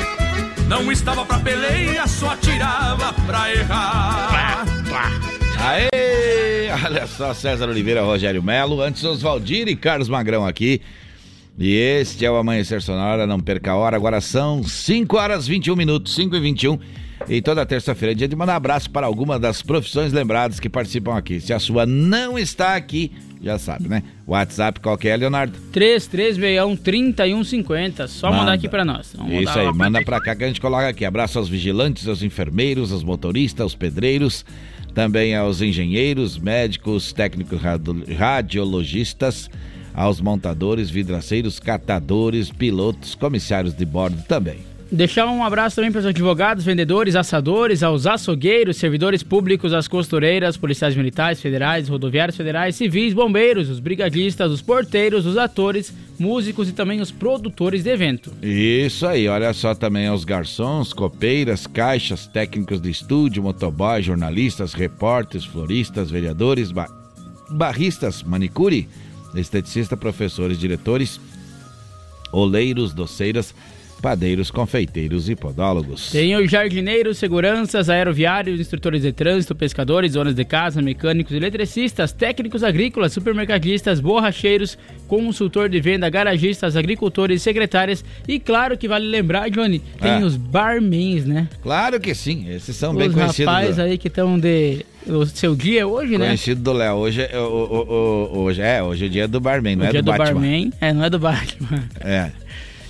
Não 0.69 0.93
estava 0.93 1.25
pra 1.25 1.39
peleia, 1.39 2.07
só 2.07 2.33
atirava 2.33 3.15
pra 3.25 3.51
errar. 3.51 4.67
Aê! 5.59 6.71
Olha 6.85 7.07
só, 7.07 7.33
César 7.33 7.67
Oliveira, 7.67 8.03
Rogério 8.03 8.43
Melo, 8.43 8.83
antes 8.83 9.03
Oswaldir 9.03 9.69
e 9.69 9.77
Carlos 9.77 10.11
Magrão 10.11 10.47
aqui. 10.47 10.83
E 11.59 11.75
este 11.75 12.27
é 12.27 12.31
o 12.31 12.37
Amanhecer 12.37 12.83
Sonora, 12.83 13.27
não 13.27 13.41
perca 13.41 13.71
a 13.71 13.77
hora, 13.77 13.97
agora 13.97 14.21
são 14.21 14.63
5 14.63 15.17
horas 15.17 15.47
21 15.47 15.77
minutos, 15.77 16.15
5 16.15 16.37
e 16.37 16.41
21. 16.41 16.79
E 17.29 17.43
toda 17.43 17.67
terça-feira 17.67 18.13
é 18.13 18.15
dia 18.15 18.29
de 18.29 18.37
mandar 18.37 18.55
abraço 18.57 18.89
para 18.91 19.07
alguma 19.07 19.39
das 19.39 19.63
profissões 19.63 20.13
lembradas 20.13 20.61
que 20.61 20.69
participam 20.69 21.17
aqui. 21.17 21.41
Se 21.41 21.53
a 21.53 21.59
sua 21.59 21.85
não 21.85 22.39
está 22.39 22.77
aqui, 22.77 23.11
já 23.43 23.59
sabe, 23.59 23.89
né? 23.89 24.05
WhatsApp 24.27 24.79
qual 24.81 24.97
que 24.97 25.09
é, 25.09 25.17
Leonardo? 25.17 25.59
3361-3150. 25.73 28.07
Só 28.07 28.29
Manda. 28.29 28.41
mandar 28.41 28.53
aqui 28.53 28.69
pra 28.69 28.85
nós. 28.85 29.13
Vamos 29.17 29.43
Isso 29.43 29.59
aí, 29.59 29.73
manda 29.73 30.05
pra 30.05 30.21
cá 30.21 30.37
que 30.37 30.45
a 30.45 30.47
gente 30.47 30.61
coloca 30.61 30.89
aqui. 30.89 31.05
Abraço 31.05 31.39
aos 31.39 31.49
vigilantes, 31.49 32.07
aos 32.07 32.23
enfermeiros, 32.23 32.93
aos 32.93 33.03
motoristas, 33.03 33.63
aos 33.63 33.75
pedreiros, 33.75 34.45
também 34.95 35.35
aos 35.35 35.61
engenheiros, 35.61 36.39
médicos, 36.39 37.13
técnicos 37.13 37.61
radiologistas, 38.17 39.51
aos 39.93 40.21
montadores, 40.21 40.91
vidraceiros, 40.91 41.59
catadores, 41.59 42.51
pilotos, 42.51 43.15
comissários 43.15 43.75
de 43.75 43.85
bordo 43.85 44.23
também. 44.29 44.59
Deixar 44.91 45.27
um 45.27 45.43
abraço 45.43 45.75
também 45.77 45.91
para 45.91 45.99
os 45.99 46.07
advogados, 46.07 46.65
vendedores, 46.65 47.17
assadores, 47.17 47.83
aos 47.83 48.07
açougueiros, 48.07 48.77
servidores 48.77 49.21
públicos, 49.21 49.73
as 49.73 49.89
costureiras, 49.89 50.57
policiais 50.57 50.95
militares, 50.95 51.41
federais, 51.41 51.89
rodoviários 51.89 52.37
federais, 52.37 52.77
civis, 52.77 53.13
bombeiros, 53.13 53.69
os 53.69 53.81
brigadistas, 53.81 54.53
os 54.53 54.63
porteiros, 54.63 55.27
os 55.27 55.37
atores, 55.37 55.93
músicos 56.21 56.69
e 56.69 56.73
também 56.73 57.01
os 57.01 57.11
produtores 57.11 57.83
de 57.83 57.91
evento. 57.91 58.33
Isso 58.41 59.05
aí, 59.09 59.27
olha 59.27 59.53
só 59.53 59.75
também 59.75 60.07
aos 60.07 60.25
garçons, 60.25 60.93
copeiras, 60.93 61.67
caixas, 61.67 62.29
técnicos 62.29 62.81
de 62.81 62.89
estúdio, 62.89 63.43
motoboy, 63.43 64.01
jornalistas, 64.03 64.73
repórteres, 64.73 65.45
floristas, 65.45 66.13
vereadores, 66.13 66.71
ba- 66.71 66.89
barristas, 67.51 68.23
manicure, 68.23 68.89
esteticista, 69.35 69.97
professores, 69.97 70.61
diretores, 70.61 71.21
oleiros, 72.31 72.95
doceiras, 72.95 73.53
padeiros, 74.07 74.53
confeiteiros 74.53 75.29
e 75.29 75.35
podólogos. 75.35 76.11
Tem 76.13 76.37
os 76.37 76.49
jardineiros, 76.49 77.19
seguranças, 77.19 77.91
aeroviários, 77.91 78.61
instrutores 78.61 79.03
de 79.03 79.11
trânsito, 79.11 79.53
pescadores, 79.53 80.13
donas 80.13 80.33
de 80.33 80.45
casa, 80.45 80.81
mecânicos, 80.81 81.33
eletricistas, 81.35 82.13
técnicos 82.13 82.63
agrícolas, 82.63 83.13
supermercadistas, 83.13 83.99
borracheiros, 83.99 84.79
consultor 85.09 85.69
de 85.69 85.81
venda, 85.81 86.09
garagistas, 86.09 86.77
agricultores, 86.77 87.43
secretárias 87.43 88.05
e 88.29 88.39
claro 88.39 88.79
que 88.79 88.87
vale 88.87 89.07
lembrar, 89.09 89.51
Johnny, 89.51 89.81
tem 90.01 90.13
Ah. 90.13 90.19
os 90.25 90.37
barmans, 90.37 91.25
né? 91.25 91.49
Claro 91.61 91.99
que 91.99 92.15
sim, 92.15 92.49
esses 92.49 92.77
são 92.77 92.95
bem 92.95 93.09
os 93.09 93.15
conhecidos. 93.15 93.53
rapazes 93.53 93.75
do- 93.77 93.83
aí 93.83 93.99
que 93.99 94.07
estão 94.07 94.39
de... 94.39 94.87
O 95.09 95.27
seu 95.27 95.57
dia 95.57 95.81
é 95.81 95.87
hoje, 95.87 96.17
né? 96.17 96.27
Conhecido 96.27 96.61
do 96.63 96.73
Léo. 96.73 96.95
Hoje, 96.97 97.23
é- 97.23 97.39
o- 97.39 97.43
o- 97.43 98.37
o- 98.37 98.39
hoje, 98.45 98.61
é, 98.63 98.81
hoje 98.83 99.07
é 99.07 99.09
dia 99.09 99.27
do 99.29 99.41
barman, 99.41 99.75
não 99.77 99.85
o 99.85 99.89
é 99.89 99.91
dia 99.91 100.01
do, 100.03 100.07
do, 100.13 100.17
Batman. 100.17 100.33
barman. 100.41 100.73
É, 100.81 100.93
não 100.93 101.05
é 101.05 101.11
do 101.11 101.19
Batman. 101.19 101.85
É. 102.01 102.31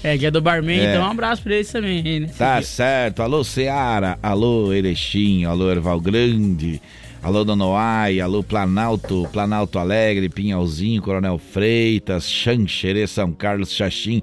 É 0.04 0.16
dia 0.16 0.30
do 0.30 0.40
barman, 0.40 0.78
É. 0.78 0.90
então 0.94 1.06
um 1.06 1.11
abraço 1.11 1.42
pra 1.42 1.54
eles 1.54 1.70
também, 1.72 2.20
né? 2.20 2.30
Tá 2.38 2.62
certo. 2.62 3.22
Alô, 3.22 3.42
Seara. 3.42 4.18
Alô, 4.22 4.72
Erechim. 4.72 5.44
Alô, 5.44 5.70
Erval 5.70 6.00
Grande. 6.00 6.80
Alô, 7.22 7.42
Donoai. 7.44 8.20
Alô, 8.20 8.42
Planalto. 8.42 9.26
Planalto 9.32 9.78
Alegre. 9.78 10.28
Pinhalzinho. 10.28 11.02
Coronel 11.02 11.38
Freitas. 11.38 12.30
Xanxerê, 12.30 13.06
São 13.06 13.32
Carlos, 13.32 13.72
Xaxim. 13.72 14.22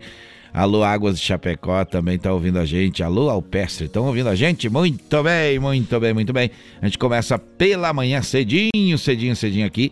Alô, 0.53 0.83
Águas 0.83 1.19
de 1.19 1.25
Chapecó 1.25 1.83
também 1.83 2.17
tá 2.19 2.31
ouvindo 2.31 2.59
a 2.59 2.65
gente. 2.65 3.01
Alô, 3.01 3.27
Alpestre, 3.27 3.85
estão 3.87 4.05
ouvindo 4.05 4.29
a 4.29 4.35
gente? 4.35 4.69
Muito 4.69 5.23
bem, 5.23 5.57
muito 5.57 5.99
bem, 5.99 6.13
muito 6.13 6.31
bem. 6.31 6.51
A 6.79 6.85
gente 6.85 6.97
começa 6.99 7.39
pela 7.39 7.91
manhã 7.91 8.21
cedinho, 8.21 8.95
cedinho, 8.99 9.35
cedinho 9.35 9.65
aqui 9.65 9.91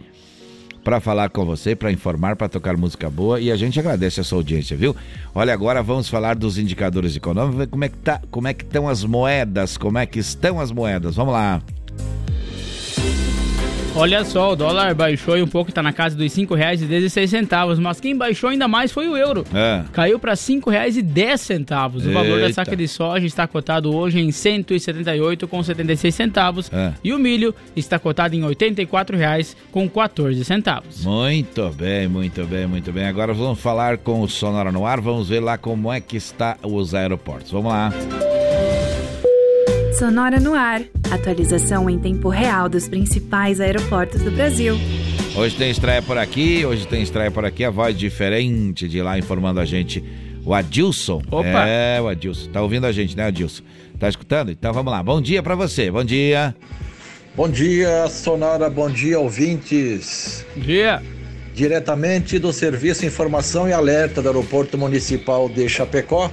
para 0.84 1.00
falar 1.00 1.30
com 1.30 1.46
você, 1.46 1.76
para 1.76 1.92
informar, 1.92 2.36
para 2.36 2.50
tocar 2.50 2.76
música 2.76 3.10
boa 3.10 3.40
e 3.40 3.52
a 3.52 3.56
gente 3.56 3.80
agradece 3.80 4.20
a 4.20 4.24
sua 4.24 4.40
audiência, 4.40 4.76
viu? 4.76 4.96
Olha, 5.34 5.54
agora 5.54 5.82
vamos 5.84 6.10
falar 6.10 6.36
dos 6.36 6.58
indicadores 6.58 7.16
econômicos, 7.16 7.68
como 7.68 7.84
é 7.84 7.90
que 7.90 7.98
tá, 7.98 8.22
como 8.32 8.48
é 8.48 8.54
que 8.54 8.64
estão 8.64 8.88
as 8.88 9.04
moedas, 9.04 9.78
como 9.78 9.98
é 9.98 10.06
que 10.06 10.20
estão 10.20 10.60
as 10.60 10.72
moedas. 10.72 11.16
Vamos 11.16 11.34
lá. 11.34 11.62
Olha 13.94 14.24
só, 14.24 14.54
o 14.54 14.56
dólar 14.56 14.96
baixou 14.96 15.36
um 15.36 15.46
pouco, 15.46 15.70
tá 15.72 15.84
na 15.84 15.92
casa 15.92 16.16
dos 16.16 16.34
R$ 16.36 16.46
5,16, 16.48 17.78
mas 17.80 18.00
quem 18.00 18.16
baixou 18.16 18.50
ainda 18.50 18.66
mais 18.66 18.90
foi 18.90 19.10
o 19.10 19.18
euro. 19.18 19.46
É. 19.54 19.84
Caiu 19.92 20.18
para 20.18 20.32
R$ 20.32 20.38
5,10. 20.38 22.08
O 22.08 22.14
valor 22.14 22.40
da 22.40 22.48
Eita. 22.48 22.54
saca 22.54 22.74
de 22.76 22.88
soja 22.88 23.26
está 23.28 23.46
cotado 23.48 23.94
hoje 23.94 24.18
em 24.20 24.28
R$ 24.28 24.32
178,76 24.32 26.12
centavos 26.12 26.72
É. 26.74 26.94
e 27.04 27.12
o 27.14 27.20
milho 27.20 27.54
está 27.76 28.00
cotado 28.00 28.34
em 28.34 28.42
R$ 28.42 28.56
84,14 28.56 30.44
centavos. 30.46 31.04
Muito 31.04 31.70
bem, 31.72 32.08
muito 32.08 32.46
bem, 32.46 32.66
muito 32.66 32.94
bem. 32.94 33.06
Agora 33.06 33.34
vamos 33.34 33.60
falar 33.60 33.98
com 33.98 34.22
o 34.22 34.28
Sonora 34.30 34.72
no 34.72 34.86
ar, 34.86 35.02
vamos 35.02 35.28
ver 35.28 35.42
lá 35.42 35.58
como 35.58 35.92
é 35.92 36.00
que 36.00 36.16
está 36.16 36.56
os 36.64 36.96
aeroportos. 36.96 37.52
Vamos 37.52 37.72
lá. 37.74 37.92
Sonora 40.02 40.40
no 40.40 40.56
ar. 40.56 40.82
Atualização 41.12 41.88
em 41.88 42.00
tempo 42.00 42.28
real 42.28 42.68
dos 42.68 42.90
principais 42.90 43.62
aeroportos 43.62 44.24
do 44.24 44.32
Brasil. 44.32 44.74
Hoje 45.36 45.56
tem 45.56 45.70
estreia 45.70 46.02
por 46.02 46.18
aqui, 46.18 46.66
hoje 46.66 46.88
tem 46.88 47.04
estreia 47.04 47.30
por 47.30 47.46
aqui, 47.46 47.64
a 47.64 47.70
voz 47.70 47.96
diferente 47.96 48.88
de 48.88 49.00
lá 49.00 49.20
informando 49.20 49.60
a 49.60 49.66
gente, 49.66 50.04
o 50.44 50.56
Adilson. 50.56 51.22
Opa! 51.30 51.68
É, 51.68 52.02
o 52.02 52.08
Adilson. 52.08 52.50
Tá 52.50 52.64
ouvindo 52.64 52.88
a 52.88 52.92
gente, 52.92 53.16
né, 53.16 53.26
Adilson? 53.26 53.62
Tá 54.00 54.10
escutando? 54.10 54.50
Então 54.50 54.74
vamos 54.74 54.92
lá. 54.92 55.04
Bom 55.04 55.22
dia 55.22 55.44
pra 55.44 55.54
você, 55.54 55.92
bom 55.92 56.04
dia. 56.04 56.56
Bom 57.36 57.48
dia, 57.48 58.08
Sonora, 58.10 58.72
bom 58.72 58.90
dia, 58.90 59.20
ouvintes. 59.20 60.44
Bom 60.56 60.64
dia. 60.64 61.00
Diretamente 61.54 62.40
do 62.40 62.52
Serviço 62.52 63.06
Informação 63.06 63.70
e 63.70 63.72
Alerta 63.72 64.20
do 64.20 64.30
Aeroporto 64.30 64.80
Municipal 64.80 65.48
de 65.48 65.70
Chapecó, 65.70 66.32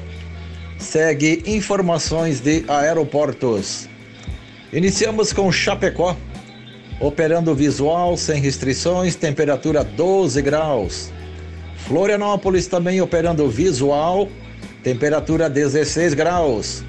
segue 0.78 1.42
informações 1.44 2.40
de 2.40 2.64
aeroportos. 2.68 3.88
Iniciamos 4.72 5.32
com 5.32 5.50
Chapecó, 5.50 6.16
operando 7.00 7.54
visual 7.54 8.16
sem 8.16 8.40
restrições, 8.40 9.16
temperatura 9.16 9.82
12 9.82 10.40
graus. 10.42 11.12
Florianópolis 11.86 12.66
também 12.66 13.00
operando 13.00 13.48
visual, 13.48 14.28
temperatura 14.82 15.50
16 15.50 16.14
graus. 16.14 16.84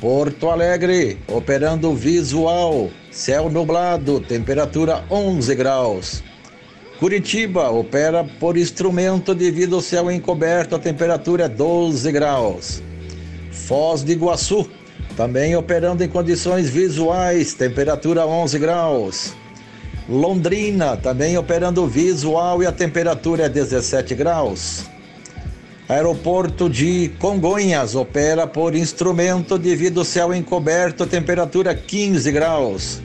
Porto 0.00 0.50
Alegre, 0.50 1.18
operando 1.26 1.94
visual, 1.94 2.90
céu 3.10 3.48
nublado, 3.48 4.20
temperatura 4.20 5.02
11 5.10 5.54
graus. 5.54 6.22
Curitiba 6.98 7.70
opera 7.70 8.22
por 8.38 8.56
instrumento 8.56 9.34
devido 9.34 9.76
ao 9.76 9.80
céu 9.80 10.10
encoberto, 10.10 10.76
a 10.76 10.78
temperatura 10.78 11.44
é 11.44 11.48
12 11.48 12.12
graus. 12.12 12.82
Foz 13.54 14.04
de 14.04 14.12
Iguaçu, 14.12 14.68
também 15.16 15.56
operando 15.56 16.02
em 16.02 16.08
condições 16.08 16.68
visuais, 16.68 17.54
temperatura 17.54 18.26
11 18.26 18.58
graus. 18.58 19.34
Londrina, 20.08 20.96
também 20.96 21.38
operando 21.38 21.86
visual 21.86 22.62
e 22.62 22.66
a 22.66 22.72
temperatura 22.72 23.44
é 23.44 23.48
17 23.48 24.14
graus. 24.14 24.84
Aeroporto 25.88 26.68
de 26.68 27.10
Congonhas 27.18 27.94
opera 27.94 28.46
por 28.46 28.74
instrumento 28.74 29.56
devido 29.56 30.00
ao 30.00 30.04
céu 30.04 30.34
encoberto, 30.34 31.06
temperatura 31.06 31.74
15 31.74 32.32
graus. 32.32 33.02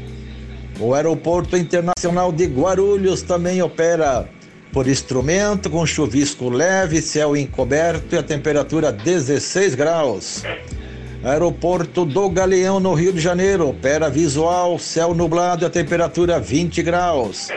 O 0.79 0.93
Aeroporto 0.93 1.55
Internacional 1.55 2.31
de 2.31 2.45
Guarulhos 2.45 3.21
também 3.21 3.61
opera 3.61 4.29
por 4.71 4.87
instrumento 4.87 5.69
com 5.69 5.85
chuvisco 5.85 6.49
leve, 6.49 7.01
céu 7.01 7.35
encoberto 7.35 8.15
e 8.15 8.17
a 8.17 8.23
temperatura 8.23 8.91
16 8.91 9.75
graus. 9.75 10.43
Aeroporto 11.23 12.05
do 12.05 12.29
Galeão, 12.29 12.79
no 12.79 12.93
Rio 12.93 13.11
de 13.11 13.19
Janeiro, 13.19 13.67
opera 13.67 14.09
visual, 14.09 14.79
céu 14.79 15.13
nublado 15.13 15.63
e 15.63 15.65
a 15.65 15.69
temperatura 15.69 16.39
20 16.39 16.81
graus. 16.81 17.49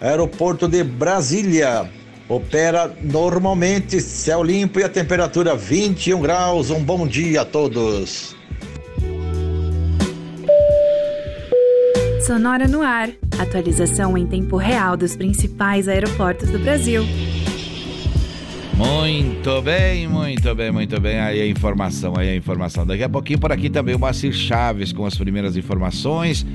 Aeroporto 0.00 0.66
de 0.66 0.82
Brasília, 0.82 1.88
opera 2.28 2.92
normalmente, 3.02 4.00
céu 4.00 4.42
limpo 4.42 4.80
e 4.80 4.84
a 4.84 4.88
temperatura 4.88 5.54
21 5.54 6.20
graus. 6.20 6.70
Um 6.70 6.82
bom 6.82 7.06
dia 7.06 7.42
a 7.42 7.44
todos. 7.44 8.39
Sonora 12.20 12.68
no 12.68 12.82
ar. 12.82 13.08
Atualização 13.38 14.16
em 14.16 14.26
tempo 14.26 14.56
real 14.56 14.96
dos 14.96 15.16
principais 15.16 15.88
aeroportos 15.88 16.50
do 16.50 16.58
Brasil. 16.58 17.02
Muito 18.74 19.62
bem, 19.62 20.06
muito 20.06 20.54
bem, 20.54 20.70
muito 20.70 21.00
bem. 21.00 21.18
Aí 21.18 21.40
a 21.40 21.46
informação, 21.46 22.14
aí 22.16 22.28
a 22.28 22.36
informação. 22.36 22.86
Daqui 22.86 23.02
a 23.02 23.08
pouquinho 23.08 23.38
por 23.38 23.50
aqui 23.50 23.70
também 23.70 23.94
o 23.94 23.98
Macir 23.98 24.32
Chaves 24.32 24.92
com 24.92 25.06
as 25.06 25.16
primeiras 25.16 25.56
informações 25.56 26.46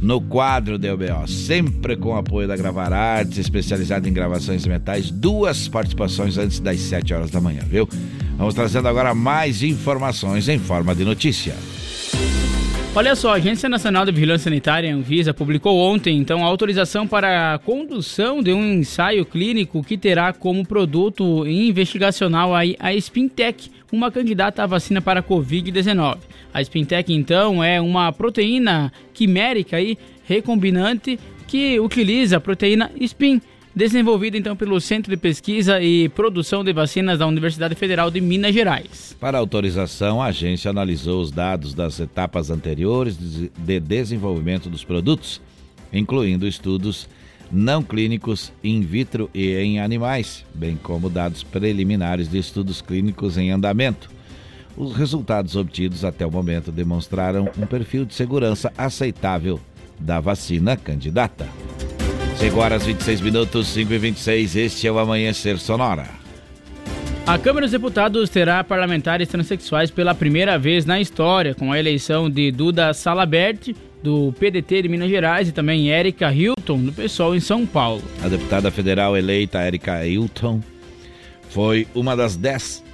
no 0.00 0.20
quadro 0.20 0.78
do 0.78 0.88
UBO, 0.92 1.26
sempre 1.26 1.96
com 1.96 2.16
apoio 2.16 2.46
da 2.46 2.56
Gravar 2.56 2.92
Artes, 2.92 3.38
especializada 3.38 4.08
em 4.08 4.12
gravações 4.12 4.62
de 4.62 4.68
metais, 4.68 5.10
duas 5.10 5.66
participações 5.66 6.38
antes 6.38 6.60
das 6.60 6.78
7 6.78 7.12
horas 7.12 7.30
da 7.30 7.40
manhã, 7.40 7.62
viu? 7.68 7.88
Vamos 8.36 8.54
trazendo 8.54 8.86
agora 8.86 9.12
mais 9.14 9.62
informações 9.64 10.48
em 10.48 10.58
forma 10.58 10.94
de 10.94 11.04
notícia. 11.04 11.56
Olha 12.94 13.14
só, 13.14 13.30
a 13.30 13.34
Agência 13.34 13.68
Nacional 13.68 14.04
de 14.04 14.10
Vigilância 14.10 14.44
Sanitária, 14.44 14.92
Anvisa, 14.92 15.32
publicou 15.32 15.78
ontem 15.78 16.16
então 16.16 16.42
a 16.42 16.48
autorização 16.48 17.06
para 17.06 17.54
a 17.54 17.58
condução 17.58 18.42
de 18.42 18.52
um 18.52 18.72
ensaio 18.74 19.24
clínico 19.24 19.84
que 19.84 19.96
terá 19.96 20.32
como 20.32 20.66
produto 20.66 21.46
investigacional 21.46 22.54
a, 22.54 22.60
a 22.80 22.92
Spintec, 22.94 23.70
uma 23.92 24.10
candidata 24.10 24.64
à 24.64 24.66
vacina 24.66 25.00
para 25.00 25.20
a 25.20 25.22
Covid-19. 25.22 26.18
A 26.52 26.60
Spintec, 26.60 27.12
então, 27.12 27.62
é 27.62 27.80
uma 27.80 28.10
proteína 28.10 28.92
quimérica 29.14 29.80
e 29.80 29.96
recombinante 30.24 31.20
que 31.46 31.78
utiliza 31.78 32.38
a 32.38 32.40
proteína 32.40 32.90
Spin 33.00 33.40
desenvolvida 33.74 34.36
então 34.36 34.56
pelo 34.56 34.80
Centro 34.80 35.10
de 35.10 35.16
Pesquisa 35.16 35.80
e 35.80 36.08
Produção 36.08 36.64
de 36.64 36.72
Vacinas 36.72 37.18
da 37.18 37.26
Universidade 37.26 37.74
Federal 37.74 38.10
de 38.10 38.20
Minas 38.20 38.54
Gerais. 38.54 39.16
Para 39.20 39.38
autorização, 39.38 40.20
a 40.20 40.26
agência 40.26 40.70
analisou 40.70 41.22
os 41.22 41.30
dados 41.30 41.74
das 41.74 42.00
etapas 42.00 42.50
anteriores 42.50 43.16
de 43.16 43.80
desenvolvimento 43.80 44.68
dos 44.68 44.84
produtos, 44.84 45.40
incluindo 45.92 46.46
estudos 46.46 47.08
não 47.50 47.82
clínicos 47.82 48.52
in 48.62 48.82
vitro 48.82 49.30
e 49.34 49.54
em 49.54 49.80
animais, 49.80 50.44
bem 50.54 50.76
como 50.76 51.08
dados 51.08 51.42
preliminares 51.42 52.28
de 52.28 52.38
estudos 52.38 52.82
clínicos 52.82 53.38
em 53.38 53.50
andamento. 53.50 54.10
Os 54.76 54.94
resultados 54.94 55.56
obtidos 55.56 56.04
até 56.04 56.24
o 56.26 56.30
momento 56.30 56.70
demonstraram 56.70 57.48
um 57.58 57.66
perfil 57.66 58.04
de 58.04 58.14
segurança 58.14 58.72
aceitável 58.76 59.58
da 59.98 60.20
vacina 60.20 60.76
candidata. 60.76 61.48
5 62.38 62.58
horas 62.60 62.86
26 62.86 63.20
minutos, 63.20 63.66
5 63.66 63.92
e 63.92 63.98
26, 63.98 64.54
este 64.54 64.86
é 64.86 64.92
o 64.92 64.98
Amanhecer 65.00 65.58
Sonora. 65.58 66.06
A 67.26 67.36
Câmara 67.36 67.66
dos 67.66 67.72
Deputados 67.72 68.30
terá 68.30 68.62
parlamentares 68.62 69.26
transexuais 69.26 69.90
pela 69.90 70.14
primeira 70.14 70.56
vez 70.56 70.86
na 70.86 71.00
história, 71.00 71.52
com 71.52 71.72
a 71.72 71.78
eleição 71.80 72.30
de 72.30 72.52
Duda 72.52 72.94
Salabert, 72.94 73.74
do 74.04 74.32
PDT 74.38 74.82
de 74.82 74.88
Minas 74.88 75.10
Gerais, 75.10 75.48
e 75.48 75.52
também 75.52 75.90
Érica 75.90 76.32
Hilton, 76.32 76.84
do 76.84 76.92
PSOL 76.92 77.34
em 77.34 77.40
São 77.40 77.66
Paulo. 77.66 78.04
A 78.22 78.28
deputada 78.28 78.70
federal 78.70 79.16
eleita 79.16 79.58
Érica 79.58 80.06
Hilton 80.06 80.60
foi 81.50 81.88
uma 81.92 82.14
das 82.14 82.36
dez 82.36 82.84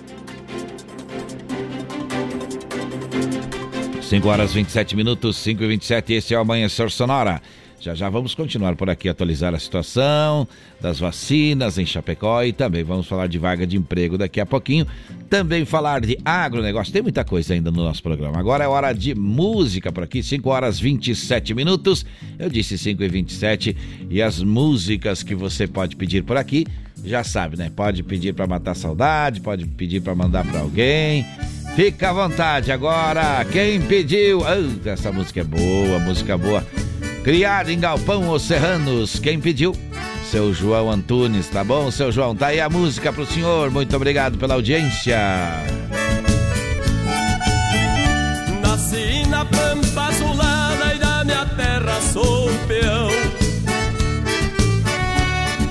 5 4.00 4.28
horas 4.28 4.52
27 4.52 4.96
minutos, 4.96 5.36
5 5.36 5.62
e 5.62 5.68
27, 5.68 6.14
esse 6.14 6.34
é 6.34 6.38
o 6.38 6.40
Amanhecer 6.40 6.90
Sonora. 6.90 7.40
Já 7.80 7.94
já 7.94 8.10
vamos 8.10 8.34
continuar 8.34 8.76
por 8.76 8.90
aqui, 8.90 9.08
atualizar 9.08 9.54
a 9.54 9.58
situação 9.58 10.46
das 10.82 10.98
vacinas 10.98 11.78
em 11.78 11.86
Chapecó 11.86 12.42
e 12.44 12.52
também 12.52 12.84
vamos 12.84 13.06
falar 13.06 13.26
de 13.26 13.38
vaga 13.38 13.66
de 13.66 13.78
emprego 13.78 14.18
daqui 14.18 14.38
a 14.38 14.44
pouquinho. 14.44 14.86
Também 15.30 15.64
falar 15.64 16.02
de 16.02 16.18
agronegócio. 16.22 16.92
Tem 16.92 17.00
muita 17.00 17.24
coisa 17.24 17.54
ainda 17.54 17.70
no 17.70 17.82
nosso 17.82 18.02
programa. 18.02 18.38
Agora 18.38 18.64
é 18.64 18.68
hora 18.68 18.92
de 18.92 19.14
música 19.14 19.90
por 19.90 20.04
aqui, 20.04 20.22
5 20.22 20.50
horas 20.50 20.78
27 20.78 21.54
minutos. 21.54 22.04
Eu 22.38 22.50
disse 22.50 22.76
5 22.76 23.02
e 23.02 23.08
27 23.08 23.76
e 24.10 24.20
as 24.20 24.42
músicas 24.42 25.22
que 25.22 25.34
você 25.34 25.66
pode 25.66 25.96
pedir 25.96 26.22
por 26.22 26.36
aqui, 26.36 26.66
já 27.02 27.24
sabe, 27.24 27.56
né? 27.56 27.70
Pode 27.74 28.02
pedir 28.02 28.34
para 28.34 28.46
matar 28.46 28.74
saudade, 28.74 29.40
pode 29.40 29.64
pedir 29.64 30.02
para 30.02 30.14
mandar 30.14 30.44
para 30.44 30.60
alguém. 30.60 31.24
Fica 31.74 32.10
à 32.10 32.12
vontade 32.12 32.70
agora. 32.70 33.42
Quem 33.50 33.80
pediu? 33.80 34.40
Oh, 34.40 34.88
essa 34.88 35.10
música 35.10 35.40
é 35.40 35.44
boa, 35.44 35.98
música 35.98 36.36
boa. 36.36 36.62
Criado 37.22 37.70
em 37.70 37.78
Galpão 37.78 38.30
Os 38.30 38.42
Serranos. 38.42 39.18
Quem 39.18 39.38
pediu? 39.38 39.74
Seu 40.30 40.54
João 40.54 40.90
Antunes, 40.90 41.48
tá 41.48 41.62
bom, 41.62 41.90
seu 41.90 42.10
João? 42.10 42.34
Tá 42.34 42.48
aí 42.48 42.60
a 42.60 42.68
música 42.68 43.12
pro 43.12 43.26
senhor. 43.26 43.70
Muito 43.70 43.94
obrigado 43.94 44.38
pela 44.38 44.54
audiência. 44.54 45.18
Nasci 48.62 49.26
na 49.28 49.44
pampa 49.44 50.02
azulada 50.08 50.94
e 50.94 50.98
da 50.98 51.24
minha 51.24 51.44
terra 51.46 52.00
sou 52.12 52.48
peão. 52.66 53.10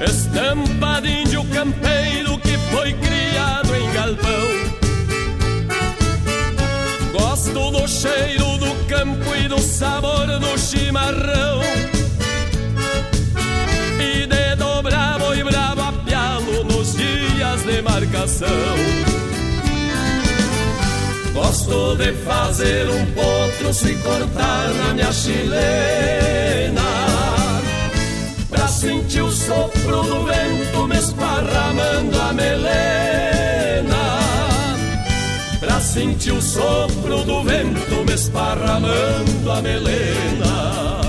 Estampa 0.06 1.02
de 1.02 1.22
índio 1.22 1.44
campeiro 1.46 2.38
que 2.40 2.58
foi 2.70 2.94
criado 2.94 3.76
em 3.76 3.94
galpão. 3.94 4.59
Gosto 7.12 7.72
do 7.72 7.88
cheiro 7.88 8.58
do 8.58 8.76
campo 8.88 9.36
e 9.36 9.48
do 9.48 9.60
sabor 9.60 10.28
do 10.28 10.58
chimarrão. 10.58 11.62
E 14.00 14.28
de 14.28 14.56
dobrar 14.56 15.19
boi 15.19 15.43
bravo 15.43 15.82
a 15.82 15.91
pialo 15.91 16.63
nos 16.65 16.95
dias 16.95 17.63
de 17.63 17.82
marcação. 17.82 18.48
Gosto 21.34 21.95
de 21.95 22.13
fazer 22.13 22.89
um 22.89 23.06
potro 23.08 23.74
se 23.74 23.95
cortar 23.95 24.69
na 24.69 24.93
minha 24.93 25.12
chilena. 25.12 26.82
Pra 28.50 28.67
sentir 28.67 29.22
o 29.22 29.32
sopro 29.32 30.04
do 30.04 30.26
vento 30.26 30.88
me 30.88 30.98
esparramando 30.98 32.22
a 32.22 32.34
melena. 32.34 34.19
Pra 35.60 35.82
sentir 35.82 36.32
o 36.32 36.41
sopro 36.41 37.24
do 37.24 37.43
vento 37.43 38.06
me 38.08 38.13
esparramando 38.13 39.52
a 39.52 39.62
melena. 39.62 41.09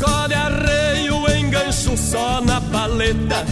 Colhe 0.00 0.34
é 0.34 0.36
arreio, 0.36 1.38
engancho 1.38 1.96
só 1.96 2.40
na 2.40 2.60
paleta. 2.60 3.44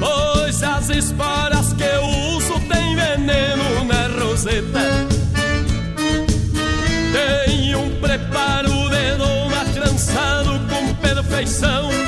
Pois 0.00 0.62
as 0.62 0.90
esporas 0.90 1.72
que 1.72 1.82
eu 1.82 2.04
uso 2.36 2.60
têm 2.68 2.96
veneno 2.96 3.84
na 3.84 4.22
roseta. 4.22 4.80
Tem 7.12 7.74
um 7.74 8.00
preparo 8.00 8.88
de 8.90 9.16
doma 9.16 9.64
trançado 9.74 10.60
com 10.68 10.94
perfeição. 10.94 12.07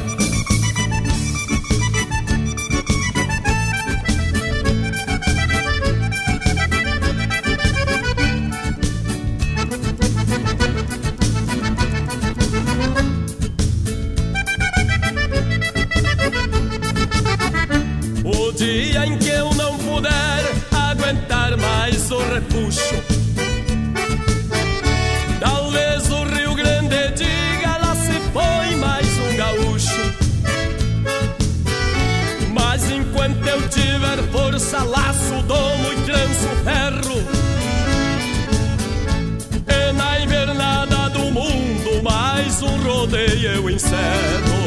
eu 43.45 43.69
encerro 43.69 44.61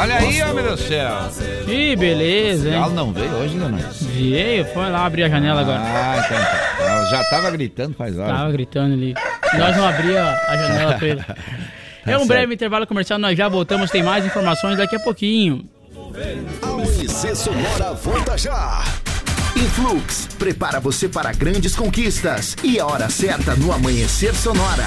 Olha 0.00 0.14
aí, 0.14 0.40
homem 0.44 0.64
do 0.64 0.76
céu. 0.76 1.28
Que 1.64 1.96
beleza, 1.96 2.68
hein? 2.68 2.74
Ela 2.76 2.90
não 2.90 3.12
veio 3.12 3.32
hoje, 3.32 3.58
Leonardo? 3.58 3.92
Veio, 4.00 4.64
foi 4.66 4.88
lá 4.90 5.04
abrir 5.04 5.24
a 5.24 5.28
janela 5.28 5.60
agora. 5.62 5.80
Ah, 5.80 6.22
então 6.24 6.38
tá. 6.38 7.10
Já 7.10 7.24
tava 7.24 7.50
gritando 7.50 7.96
faz 7.96 8.16
horas. 8.16 8.36
Tava 8.36 8.52
gritando 8.52 8.94
ali. 8.94 9.14
Nós 9.58 9.76
não 9.76 9.88
abria 9.88 10.22
a 10.22 10.56
janela 10.56 10.94
pra 10.94 11.08
ele. 11.08 11.24
É 12.06 12.16
um 12.16 12.26
breve 12.26 12.54
intervalo 12.54 12.86
comercial, 12.86 13.18
nós 13.18 13.36
já 13.36 13.48
voltamos, 13.48 13.90
tem 13.90 14.02
mais 14.02 14.24
informações 14.24 14.78
daqui 14.78 14.96
a 14.96 15.00
pouquinho. 15.00 15.68
Amanhecer 16.62 17.36
Sonora 17.36 17.92
volta 17.92 18.38
já. 18.38 18.82
Influx 19.54 20.26
prepara 20.38 20.80
você 20.80 21.06
para 21.06 21.32
grandes 21.32 21.76
conquistas 21.76 22.56
e 22.62 22.80
a 22.80 22.86
hora 22.86 23.10
certa 23.10 23.54
no 23.56 23.72
Amanhecer 23.72 24.34
Sonora. 24.34 24.86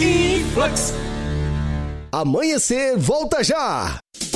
Influx. 0.00 0.94
Amanhecer 2.12 2.96
volta 2.96 3.42
já. 3.42 3.98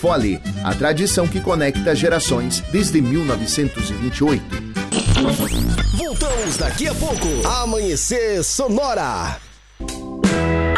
Fole, 0.00 0.40
a 0.64 0.74
tradição 0.74 1.26
que 1.26 1.40
conecta 1.40 1.94
gerações 1.94 2.60
desde 2.70 3.00
1928. 3.00 4.42
Voltamos 5.96 6.56
daqui 6.56 6.86
a 6.86 6.94
pouco. 6.94 7.46
Amanhecer 7.46 8.42
Sonora. 8.44 9.47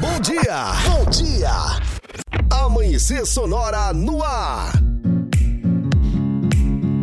Bom 0.00 0.20
dia, 0.20 0.72
bom 0.84 1.10
dia. 1.10 1.50
Amanhecer 2.50 3.26
Sonora 3.26 3.92
no 3.92 4.22
ar. 4.22 4.72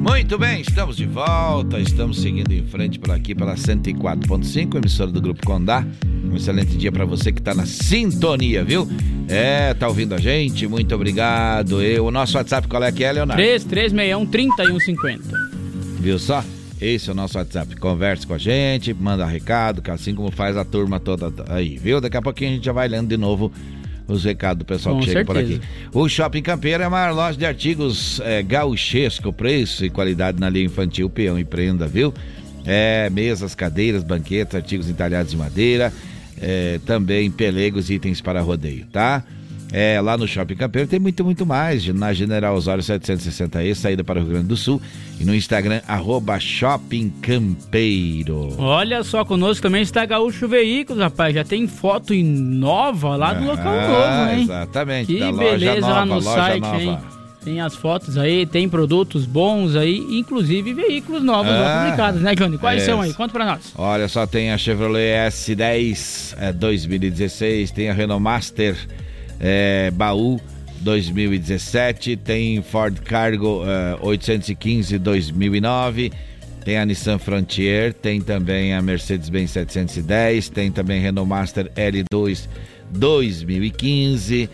Muito 0.01 0.37
bem, 0.37 0.61
estamos 0.61 0.97
de 0.97 1.05
volta, 1.05 1.79
estamos 1.79 2.21
seguindo 2.21 2.51
em 2.51 2.65
frente 2.65 2.99
por 2.99 3.11
aqui 3.11 3.33
pela 3.33 3.55
104.5, 3.55 4.75
emissora 4.75 5.11
do 5.11 5.21
Grupo 5.21 5.45
Condá. 5.45 5.85
Um 6.25 6.35
excelente 6.35 6.75
dia 6.77 6.91
para 6.91 7.05
você 7.05 7.31
que 7.31 7.39
está 7.39 7.53
na 7.53 7.65
sintonia, 7.65 8.63
viu? 8.63 8.87
É, 9.29 9.73
tá 9.73 9.87
ouvindo 9.87 10.13
a 10.13 10.17
gente? 10.17 10.67
Muito 10.67 10.93
obrigado. 10.93 11.81
E 11.81 11.99
o 11.99 12.11
nosso 12.11 12.37
WhatsApp 12.37 12.67
qual 12.67 12.83
é 12.83 12.91
que 12.91 13.03
é, 13.03 13.11
Leonardo? 13.13 13.41
3361 13.41 14.25
3150. 14.25 15.23
Viu 15.99 16.19
só? 16.19 16.43
Esse 16.83 17.09
é 17.09 17.13
o 17.13 17.15
nosso 17.15 17.37
WhatsApp. 17.37 17.77
Converse 17.77 18.27
com 18.27 18.33
a 18.33 18.37
gente, 18.37 18.93
manda 18.93 19.25
recado, 19.25 19.81
que 19.81 19.89
assim 19.89 20.13
como 20.13 20.29
faz 20.29 20.57
a 20.57 20.65
turma 20.65 20.99
toda 20.99 21.31
aí, 21.47 21.77
viu? 21.77 22.01
Daqui 22.01 22.17
a 22.17 22.21
pouquinho 22.21 22.51
a 22.51 22.53
gente 22.55 22.65
já 22.65 22.73
vai 22.73 22.89
lendo 22.89 23.07
de 23.07 23.15
novo 23.15 23.49
os 24.05 24.25
recados 24.25 24.59
do 24.59 24.65
pessoal 24.65 24.95
Com 24.95 25.01
que 25.01 25.07
chega 25.07 25.23
certeza. 25.33 25.59
por 25.59 25.65
aqui. 25.65 25.97
O 25.97 26.09
Shopping 26.09 26.41
Campeiro 26.41 26.83
é 26.83 26.85
a 26.85 26.89
maior 26.89 27.15
loja 27.15 27.37
de 27.37 27.45
artigos 27.45 28.19
é, 28.19 28.43
gauchesco, 28.43 29.31
preço 29.31 29.85
e 29.85 29.89
qualidade 29.89 30.41
na 30.41 30.49
linha 30.49 30.65
infantil, 30.65 31.09
peão 31.09 31.39
e 31.39 31.45
prenda, 31.45 31.87
viu? 31.87 32.13
É, 32.65 33.09
mesas, 33.09 33.55
cadeiras, 33.55 34.03
banquetes, 34.03 34.53
artigos 34.53 34.89
entalhados 34.89 35.31
de 35.31 35.37
madeira, 35.37 35.93
é, 36.41 36.81
também 36.85 37.31
pelegos 37.31 37.89
e 37.89 37.93
itens 37.93 38.19
para 38.19 38.41
rodeio, 38.41 38.85
tá? 38.87 39.23
É, 39.75 39.99
lá 39.99 40.15
no 40.15 40.27
Shopping 40.27 40.55
Campeiro 40.55 40.87
tem 40.87 40.99
muito, 40.99 41.25
muito 41.25 41.47
mais. 41.47 41.87
Na 41.87 42.13
General 42.13 42.55
Osório 42.55 42.83
760E, 42.83 43.73
saída 43.73 44.03
para 44.03 44.19
o 44.19 44.23
Rio 44.23 44.33
Grande 44.33 44.47
do 44.47 44.55
Sul. 44.55 44.79
E 45.19 45.25
no 45.25 45.33
Instagram, 45.33 45.81
arroba 45.87 46.39
Shopping 46.39 47.09
Campeiro. 47.21 48.53
Olha 48.59 49.03
só, 49.03 49.25
conosco 49.25 49.63
também 49.63 49.81
está 49.81 50.05
Gaúcho 50.05 50.47
Veículos, 50.47 51.01
rapaz. 51.01 51.33
Já 51.33 51.43
tem 51.43 51.67
foto 51.67 52.13
nova 52.13 53.15
lá 53.15 53.33
do 53.33 53.45
local 53.45 53.73
Ah, 53.73 53.87
novo, 54.25 54.31
hein? 54.37 54.43
Exatamente, 54.43 55.07
Que 55.07 55.31
beleza 55.31 55.81
nova, 55.81 55.93
lá 55.93 56.05
no 56.05 56.21
site, 56.21 56.61
nova. 56.61 56.81
hein? 56.81 56.97
Tem 57.43 57.59
as 57.59 57.75
fotos 57.75 58.17
aí, 58.17 58.45
tem 58.45 58.69
produtos 58.69 59.25
bons 59.25 59.75
aí, 59.75 59.97
inclusive 60.17 60.73
veículos 60.73 61.21
novos 61.23 61.51
Ah, 61.51 61.83
publicados, 61.83 62.21
né, 62.21 62.33
Johnny? 62.35 62.57
Quais 62.57 62.83
é. 62.83 62.85
são 62.85 63.01
aí? 63.01 63.13
Conta 63.13 63.33
pra 63.33 63.45
nós. 63.45 63.73
Olha 63.75 64.07
só, 64.07 64.25
tem 64.25 64.51
a 64.53 64.57
Chevrolet 64.57 65.27
S10 65.29 66.35
é, 66.39 66.53
2016, 66.53 67.71
tem 67.71 67.89
a 67.89 67.93
Renault 67.93 68.23
Master 68.23 68.77
é, 69.45 69.91
Baú 69.91 70.39
2017, 70.79 72.15
tem 72.15 72.61
Ford 72.61 72.97
Cargo 73.01 73.61
é, 73.65 73.97
815 74.01 74.97
2009, 74.97 76.13
tem 76.63 76.77
a 76.77 76.85
Nissan 76.85 77.19
Frontier, 77.19 77.93
tem 77.93 78.21
também 78.21 78.73
a 78.73 78.81
Mercedes-Benz 78.81 79.51
710, 79.51 80.47
tem 80.47 80.71
também 80.71 81.01
Renault 81.01 81.29
Master 81.29 81.69
L2 81.75 82.47
2015, 82.89 84.49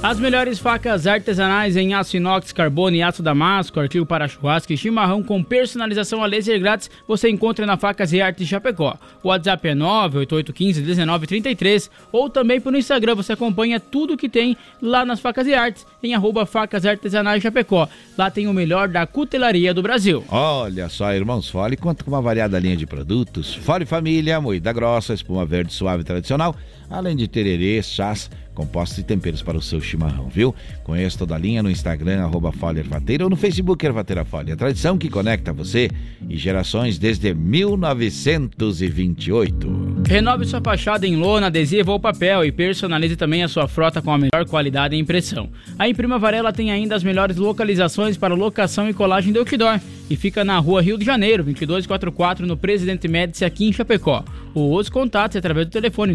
As 0.04 0.20
melhores 0.20 0.60
facas 0.60 1.08
artesanais 1.08 1.76
em 1.78 1.94
aço 1.94 2.18
inox, 2.18 2.52
carbono 2.52 2.94
e 2.94 3.02
aço 3.02 3.24
damasco, 3.24 3.80
artigo 3.80 4.06
para 4.06 4.28
churrasco 4.28 4.74
e 4.74 4.78
chimarrão 4.78 5.24
com 5.24 5.42
personalização 5.42 6.22
a 6.22 6.26
laser 6.26 6.60
grátis, 6.60 6.92
você 7.08 7.30
encontra 7.30 7.66
na 7.66 7.78
Facas 7.78 8.12
e 8.12 8.22
Artes 8.22 8.46
Chapecó. 8.46 8.98
O 9.24 9.30
WhatsApp 9.30 9.70
é 9.70 9.74
988151933 9.74 11.90
ou 12.12 12.30
também 12.30 12.60
pelo 12.60 12.76
Instagram 12.76 13.16
você 13.16 13.32
acompanha 13.32 13.80
tudo 13.80 14.18
que 14.18 14.28
tem 14.28 14.58
lá 14.82 15.06
nas 15.06 15.22
Facas 15.22 15.48
e 15.48 15.54
Artes 15.54 15.88
em 16.04 16.14
arroba 16.14 16.46
Facas 16.46 16.86
Artesanais 16.86 17.42
Chapecó. 17.42 17.88
Lá 18.18 18.30
tem 18.30 18.48
o 18.48 18.54
melhor 18.54 18.90
da 18.90 19.08
cutelaria 19.08 19.74
do 19.74 19.82
Brasil. 19.82 20.22
Olha 20.28 20.90
só, 20.90 21.14
irmãos 21.14 21.50
Fole 21.50 21.78
conta 21.78 22.04
com 22.04 22.12
uma 22.12 22.22
variada 22.22 22.60
linha 22.60 22.76
de 22.76 22.86
produtos. 22.86 23.56
Fole 23.56 23.86
Família, 23.86 24.42
moída 24.42 24.74
grossa, 24.74 25.14
espuma 25.14 25.46
verde 25.46 25.72
suave 25.72 26.04
tradicional, 26.04 26.54
além 26.90 27.16
de 27.16 27.26
tererê, 27.26 27.82
chás, 27.82 28.30
compostos 28.54 29.00
e 29.00 29.04
temperos 29.04 29.42
para 29.42 29.58
o 29.58 29.62
seu 29.62 29.82
chimarrão, 29.82 30.30
viu? 30.30 30.56
Conheça 30.84 31.18
toda 31.18 31.36
a 31.36 31.38
linha 31.38 31.64
no 31.64 31.70
Instagram, 31.70 32.24
arroba 32.24 32.52
Ervateira 32.78 33.24
ou 33.24 33.30
no 33.30 33.36
Facebook 33.36 33.86
Ervateira 33.86 34.24
Fole. 34.24 34.52
A 34.52 34.56
tradição 34.56 34.98
que 34.98 35.10
conecta 35.10 35.52
você 35.52 35.90
e 36.30 36.38
gerações 36.38 36.98
desde 36.98 37.34
1928. 37.34 40.04
Renove 40.08 40.46
sua 40.46 40.62
fachada 40.62 41.08
em 41.08 41.16
lona, 41.16 41.48
adesivo 41.48 41.92
ou 41.92 42.00
papel 42.00 42.46
e 42.46 42.52
personalize 42.52 43.16
também 43.16 43.44
a 43.44 43.48
sua 43.48 43.68
frota 43.68 44.02
com 44.02 44.12
a 44.12 44.18
melhor 44.18 44.46
qualidade 44.48 44.96
e 44.96 45.00
impressão. 45.00 45.50
A 45.78 45.88
Imprima 45.88 46.20
Varela 46.20 46.54
tem 46.54 46.72
ainda 46.72 46.96
as 46.96 47.04
melhores 47.04 47.38
localizações 47.38 48.18
para 48.18 48.34
locação 48.34 48.90
e 48.90 48.94
colagem 48.94 49.32
de 49.32 49.40
outdoor 49.40 49.80
e 50.10 50.16
fica 50.16 50.44
na 50.44 50.58
rua 50.60 50.82
Rio 50.82 50.98
de 50.98 51.06
Janeiro, 51.06 51.44
2244, 51.44 52.46
no 52.46 52.58
Presidente 52.58 53.08
Médici, 53.08 53.46
aqui 53.46 53.66
em 53.66 53.74
Chapecó. 53.74 54.24
Os 54.54 54.90
contatos 54.90 55.36
é 55.36 55.40
através 55.40 55.66
do 55.66 55.72
telefone 55.72 56.14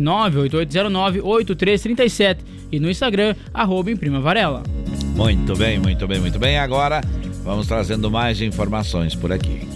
98809-8337 2.34 2.38
e 2.70 2.80
no 2.80 2.90
Instagram, 2.90 3.34
arroba 3.52 3.90
Imprima 3.90 4.20
Varela. 4.20 4.62
Muito 5.14 5.56
bem, 5.56 5.78
muito 5.78 6.06
bem, 6.06 6.20
muito 6.20 6.38
bem. 6.38 6.58
Agora 6.58 7.00
vamos 7.42 7.66
trazendo 7.66 8.10
mais 8.10 8.40
informações 8.40 9.14
por 9.14 9.32
aqui. 9.32 9.66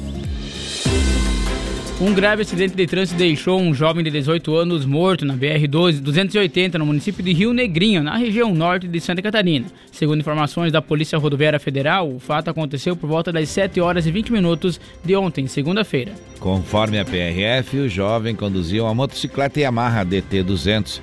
Um 2.00 2.12
grave 2.12 2.42
acidente 2.42 2.74
de 2.74 2.84
trânsito 2.84 3.16
deixou 3.16 3.60
um 3.60 3.72
jovem 3.72 4.02
de 4.02 4.10
18 4.10 4.56
anos 4.56 4.84
morto 4.84 5.24
na 5.24 5.34
BR-280 5.36 6.74
no 6.74 6.84
município 6.86 7.22
de 7.22 7.32
Rio 7.32 7.52
Negrinho, 7.52 8.02
na 8.02 8.16
região 8.16 8.52
norte 8.52 8.88
de 8.88 9.00
Santa 9.00 9.22
Catarina. 9.22 9.66
Segundo 9.92 10.18
informações 10.18 10.72
da 10.72 10.82
Polícia 10.82 11.16
Rodoviária 11.16 11.60
Federal, 11.60 12.12
o 12.12 12.18
fato 12.18 12.50
aconteceu 12.50 12.96
por 12.96 13.08
volta 13.08 13.30
das 13.30 13.48
7 13.50 13.80
horas 13.80 14.04
e 14.04 14.10
20 14.10 14.32
minutos 14.32 14.80
de 15.04 15.14
ontem, 15.14 15.46
segunda-feira. 15.46 16.12
Conforme 16.40 16.98
a 16.98 17.04
PRF, 17.04 17.78
o 17.78 17.88
jovem 17.88 18.34
conduzia 18.34 18.82
uma 18.82 18.94
motocicleta 18.94 19.60
Yamaha 19.60 20.04
DT200 20.04 21.00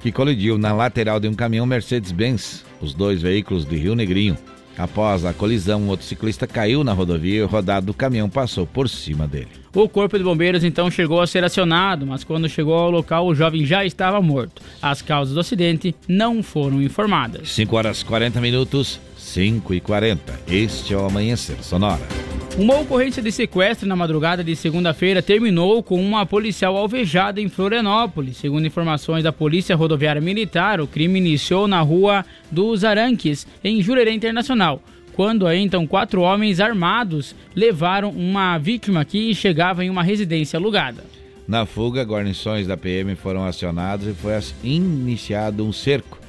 que 0.00 0.10
colidiu 0.10 0.58
na 0.58 0.72
lateral 0.72 1.20
de 1.20 1.28
um 1.28 1.34
caminhão 1.34 1.66
Mercedes-Benz, 1.66 2.64
os 2.80 2.94
dois 2.94 3.22
veículos 3.22 3.64
de 3.64 3.76
Rio 3.76 3.94
Negrinho. 3.94 4.36
Após 4.78 5.26
a 5.26 5.34
colisão, 5.34 5.82
o 5.82 5.86
motociclista 5.86 6.46
caiu 6.46 6.82
na 6.82 6.92
rodovia 6.92 7.40
e 7.40 7.42
o 7.42 7.46
rodado 7.46 7.86
do 7.86 7.94
caminhão 7.94 8.30
passou 8.30 8.66
por 8.66 8.88
cima 8.88 9.26
dele. 9.26 9.48
O 9.74 9.88
corpo 9.88 10.16
de 10.16 10.24
bombeiros 10.24 10.64
então 10.64 10.90
chegou 10.90 11.20
a 11.20 11.26
ser 11.26 11.44
acionado, 11.44 12.06
mas 12.06 12.24
quando 12.24 12.48
chegou 12.48 12.74
ao 12.74 12.90
local 12.90 13.26
o 13.26 13.34
jovem 13.34 13.66
já 13.66 13.84
estava 13.84 14.22
morto. 14.22 14.62
As 14.80 15.02
causas 15.02 15.34
do 15.34 15.40
acidente 15.40 15.94
não 16.08 16.42
foram 16.42 16.80
informadas. 16.80 17.50
5 17.52 17.76
horas 17.76 18.02
40 18.02 18.40
minutos, 18.40 18.98
5 19.18 19.74
e 19.74 19.80
40. 19.80 20.40
Este 20.48 20.94
é 20.94 20.96
o 20.96 21.04
Amanhecer 21.04 21.62
Sonora. 21.62 22.29
Uma 22.58 22.78
ocorrência 22.78 23.22
de 23.22 23.32
sequestro 23.32 23.88
na 23.88 23.96
madrugada 23.96 24.44
de 24.44 24.54
segunda-feira 24.54 25.22
terminou 25.22 25.82
com 25.82 26.00
uma 26.00 26.26
policial 26.26 26.76
alvejada 26.76 27.40
em 27.40 27.48
Florianópolis. 27.48 28.36
Segundo 28.36 28.66
informações 28.66 29.24
da 29.24 29.32
Polícia 29.32 29.76
Rodoviária 29.76 30.20
Militar, 30.20 30.80
o 30.80 30.86
crime 30.86 31.18
iniciou 31.18 31.66
na 31.66 31.80
rua 31.80 32.24
dos 32.50 32.84
Aranques, 32.84 33.46
em 33.64 33.80
Jurerê 33.80 34.12
Internacional. 34.12 34.82
Quando 35.14 35.46
aí, 35.46 35.60
então 35.60 35.86
quatro 35.86 36.22
homens 36.22 36.60
armados 36.60 37.34
levaram 37.54 38.10
uma 38.10 38.58
vítima 38.58 39.04
que 39.04 39.34
chegava 39.34 39.84
em 39.84 39.90
uma 39.90 40.02
residência 40.02 40.58
alugada. 40.58 41.04
Na 41.48 41.66
fuga, 41.66 42.02
guarnições 42.02 42.66
da 42.66 42.76
PM 42.76 43.14
foram 43.16 43.44
acionados 43.44 44.06
e 44.06 44.12
foi 44.12 44.32
iniciado 44.62 45.64
um 45.64 45.72
cerco 45.72 46.19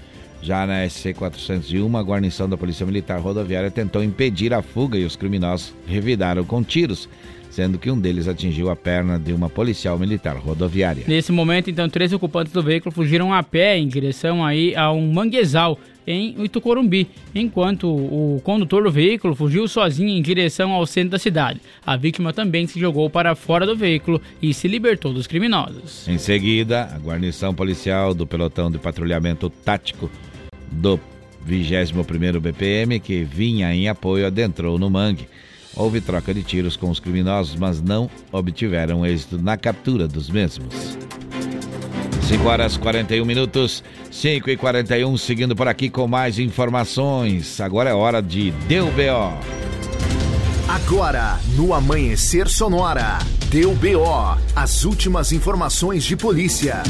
Já 0.42 0.66
na 0.66 0.86
SC-401, 0.86 2.00
a 2.00 2.02
guarnição 2.02 2.50
da 2.50 2.58
Polícia 2.58 2.86
Militar 2.86 3.20
Rodoviária 3.20 3.70
tentou 3.70 4.04
impedir 4.04 4.54
a 4.54 4.62
fuga 4.62 4.98
e 4.98 5.06
os 5.06 5.16
criminosos 5.16 5.74
revidaram 5.86 6.44
com 6.44 6.64
tiros, 6.64 7.08
sendo 7.50 7.78
que 7.78 7.92
um 7.92 8.00
deles 8.00 8.28
atingiu 8.28 8.70
a 8.72 8.76
perna 8.76 9.20
de 9.20 9.34
uma 9.34 9.50
policial 9.50 10.00
militar 10.00 10.36
rodoviária. 10.38 11.04
Nesse 11.08 11.32
momento, 11.32 11.70
então, 11.70 11.88
três 11.88 12.12
ocupantes 12.12 12.52
do 12.52 12.64
veículo 12.64 12.92
fugiram 12.92 13.34
a 13.34 13.44
pé 13.44 13.78
em 13.78 13.88
direção 13.88 14.44
aí 14.44 14.76
a 14.76 14.92
um 14.92 15.12
manguezal 15.12 15.78
em 16.08 16.44
Itucorumbi, 16.44 17.08
enquanto 17.36 17.88
o 17.88 18.42
condutor 18.44 18.84
do 18.84 18.92
veículo 18.92 19.36
fugiu 19.36 19.68
sozinho 19.68 20.10
em 20.10 20.22
direção 20.22 20.72
ao 20.72 20.88
centro 20.88 21.12
da 21.12 21.20
cidade. 21.20 21.62
A 21.86 21.96
vítima 21.96 22.34
também 22.34 22.66
se 22.66 22.80
jogou 22.80 23.10
para 23.10 23.36
fora 23.36 23.66
do 23.68 23.76
veículo 23.76 24.20
e 24.42 24.54
se 24.54 24.68
libertou 24.68 25.14
dos 25.14 25.28
criminosos. 25.28 26.08
Em 26.08 26.18
seguida, 26.18 26.90
a 26.94 26.98
guarnição 26.98 27.54
policial 27.54 28.16
do 28.16 28.26
pelotão 28.26 28.72
de 28.72 28.80
patrulhamento 28.80 29.50
tático 29.50 30.10
do 30.72 31.00
21º 31.48 32.40
BPM, 32.40 33.00
que 33.00 33.24
vinha 33.24 33.74
em 33.74 33.88
apoio, 33.88 34.26
adentrou 34.26 34.80
no 34.80 34.90
mangue. 34.90 35.28
Houve 35.76 36.02
troca 36.02 36.34
de 36.34 36.44
tiros 36.44 36.76
com 36.76 36.90
os 36.90 37.00
criminosos, 37.00 37.56
mas 37.56 37.82
não 37.82 38.10
obtiveram 38.32 39.06
êxito 39.06 39.42
na 39.42 39.58
captura 39.58 40.08
dos 40.08 40.30
mesmos. 40.30 40.98
5 42.28 42.48
horas 42.48 42.78
41 42.78 43.26
minutos, 43.26 43.84
5 44.10 44.50
e 44.50 44.58
41, 44.58 45.18
seguindo 45.18 45.56
por 45.56 45.68
aqui 45.68 45.90
com 45.90 46.08
mais 46.08 46.40
informações. 46.40 47.60
Agora 47.60 47.90
é 47.90 47.94
hora 47.94 48.22
de 48.22 48.52
Deu 48.68 48.86
BO. 48.88 49.38
Agora, 50.68 51.40
no 51.58 51.74
Amanhecer 51.74 52.48
Sonora, 52.48 53.20
Deu 53.50 53.74
BO, 53.74 54.38
as 54.56 54.86
últimas 54.86 55.34
informações 55.34 56.06
de 56.06 56.16
polícia. 56.16 56.84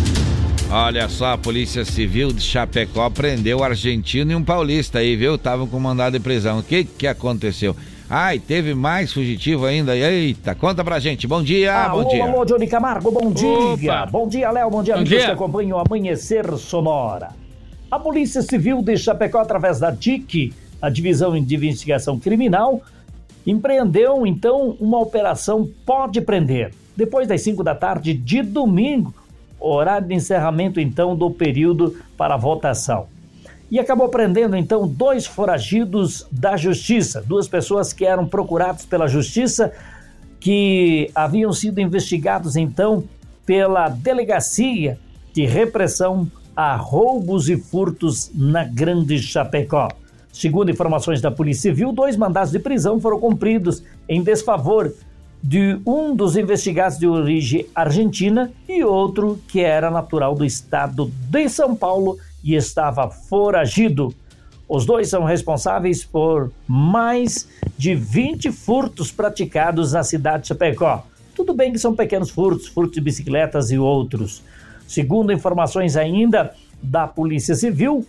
Olha 0.73 1.09
só, 1.09 1.33
a 1.33 1.37
Polícia 1.37 1.83
Civil 1.83 2.31
de 2.31 2.41
Chapecó 2.41 3.09
prendeu 3.09 3.59
um 3.59 3.63
argentino 3.63 4.31
e 4.31 4.35
um 4.35 4.43
paulista 4.43 4.99
aí, 4.99 5.17
viu? 5.17 5.35
Estavam 5.35 5.67
com 5.67 5.77
mandado 5.79 6.13
de 6.17 6.23
prisão. 6.23 6.59
O 6.59 6.63
que 6.63 6.85
que 6.85 7.05
aconteceu? 7.05 7.75
Ai, 8.09 8.39
teve 8.39 8.73
mais 8.73 9.11
fugitivo 9.11 9.65
ainda. 9.65 9.97
Eita, 9.97 10.55
conta 10.55 10.81
pra 10.83 10.97
gente. 10.97 11.27
Bom 11.27 11.43
dia, 11.43 11.75
Ah, 11.75 11.89
bom 11.89 11.99
alô, 12.01 12.09
dia. 12.09 12.23
alô, 12.23 12.45
Johnny 12.45 12.67
Camargo, 12.67 13.11
bom 13.11 13.31
dia. 13.31 13.49
Opa. 13.49 14.05
Bom 14.05 14.27
dia, 14.29 14.49
Léo, 14.49 14.69
bom 14.69 14.81
dia, 14.81 14.93
Bom 14.93 15.01
amigos 15.01 15.17
dia. 15.17 15.25
que 15.27 15.31
acompanham 15.31 15.77
o 15.77 15.81
Amanhecer 15.85 16.49
Sonora. 16.57 17.29
A 17.89 17.99
Polícia 17.99 18.41
Civil 18.41 18.81
de 18.81 18.95
Chapecó, 18.97 19.39
através 19.39 19.77
da 19.79 19.91
DIC, 19.91 20.53
a 20.81 20.89
Divisão 20.89 21.37
de 21.41 21.53
Investigação 21.55 22.17
Criminal, 22.17 22.81
empreendeu, 23.45 24.25
então, 24.25 24.77
uma 24.79 24.99
operação 24.99 25.69
Pode 25.85 26.21
Prender. 26.21 26.71
Depois 26.95 27.27
das 27.27 27.41
5 27.41 27.61
da 27.61 27.75
tarde 27.75 28.13
de 28.13 28.41
domingo, 28.41 29.13
horário 29.61 30.07
de 30.07 30.13
encerramento, 30.13 30.79
então, 30.79 31.15
do 31.15 31.29
período 31.29 31.95
para 32.17 32.35
votação 32.37 33.07
e 33.71 33.79
acabou 33.79 34.09
prendendo 34.09 34.57
então 34.57 34.85
dois 34.85 35.25
foragidos 35.25 36.27
da 36.29 36.57
justiça, 36.57 37.23
duas 37.25 37.47
pessoas 37.47 37.93
que 37.93 38.05
eram 38.05 38.27
procuradas 38.27 38.85
pela 38.85 39.07
justiça, 39.07 39.71
que 40.41 41.09
haviam 41.15 41.53
sido 41.53 41.79
investigados 41.79 42.57
então 42.57 43.05
pela 43.45 43.87
delegacia 43.87 44.99
de 45.33 45.45
repressão 45.45 46.29
a 46.53 46.75
roubos 46.75 47.47
e 47.47 47.55
furtos 47.55 48.29
na 48.35 48.65
Grande 48.65 49.17
Chapecó. 49.19 49.87
Segundo 50.33 50.69
informações 50.69 51.21
da 51.21 51.31
Polícia 51.31 51.71
Civil, 51.71 51.93
dois 51.93 52.17
mandados 52.17 52.51
de 52.51 52.59
prisão 52.59 52.99
foram 52.99 53.19
cumpridos 53.21 53.83
em 54.07 54.21
desfavor 54.21 54.93
de 55.41 55.79
um 55.85 56.15
dos 56.15 56.37
investigados 56.37 56.97
de 56.97 57.07
origem 57.07 57.65
argentina 57.73 58.51
e 58.69 58.83
outro 58.83 59.39
que 59.47 59.61
era 59.61 59.89
natural 59.89 60.35
do 60.35 60.45
estado 60.45 61.11
de 61.29 61.49
São 61.49 61.75
Paulo 61.75 62.17
e 62.43 62.55
estava 62.55 63.09
foragido. 63.09 64.13
Os 64.69 64.85
dois 64.85 65.09
são 65.09 65.23
responsáveis 65.23 66.05
por 66.05 66.51
mais 66.67 67.49
de 67.77 67.95
20 67.95 68.51
furtos 68.51 69.11
praticados 69.11 69.93
na 69.93 70.03
cidade 70.03 70.43
de 70.43 70.49
Chapecó. 70.49 71.05
Tudo 71.35 71.53
bem 71.53 71.71
que 71.73 71.79
são 71.79 71.95
pequenos 71.95 72.29
furtos, 72.29 72.67
furtos 72.67 72.95
de 72.95 73.01
bicicletas 73.01 73.71
e 73.71 73.77
outros. 73.77 74.43
Segundo 74.87 75.33
informações 75.33 75.97
ainda 75.97 76.53
da 76.81 77.07
Polícia 77.07 77.55
Civil, 77.55 78.05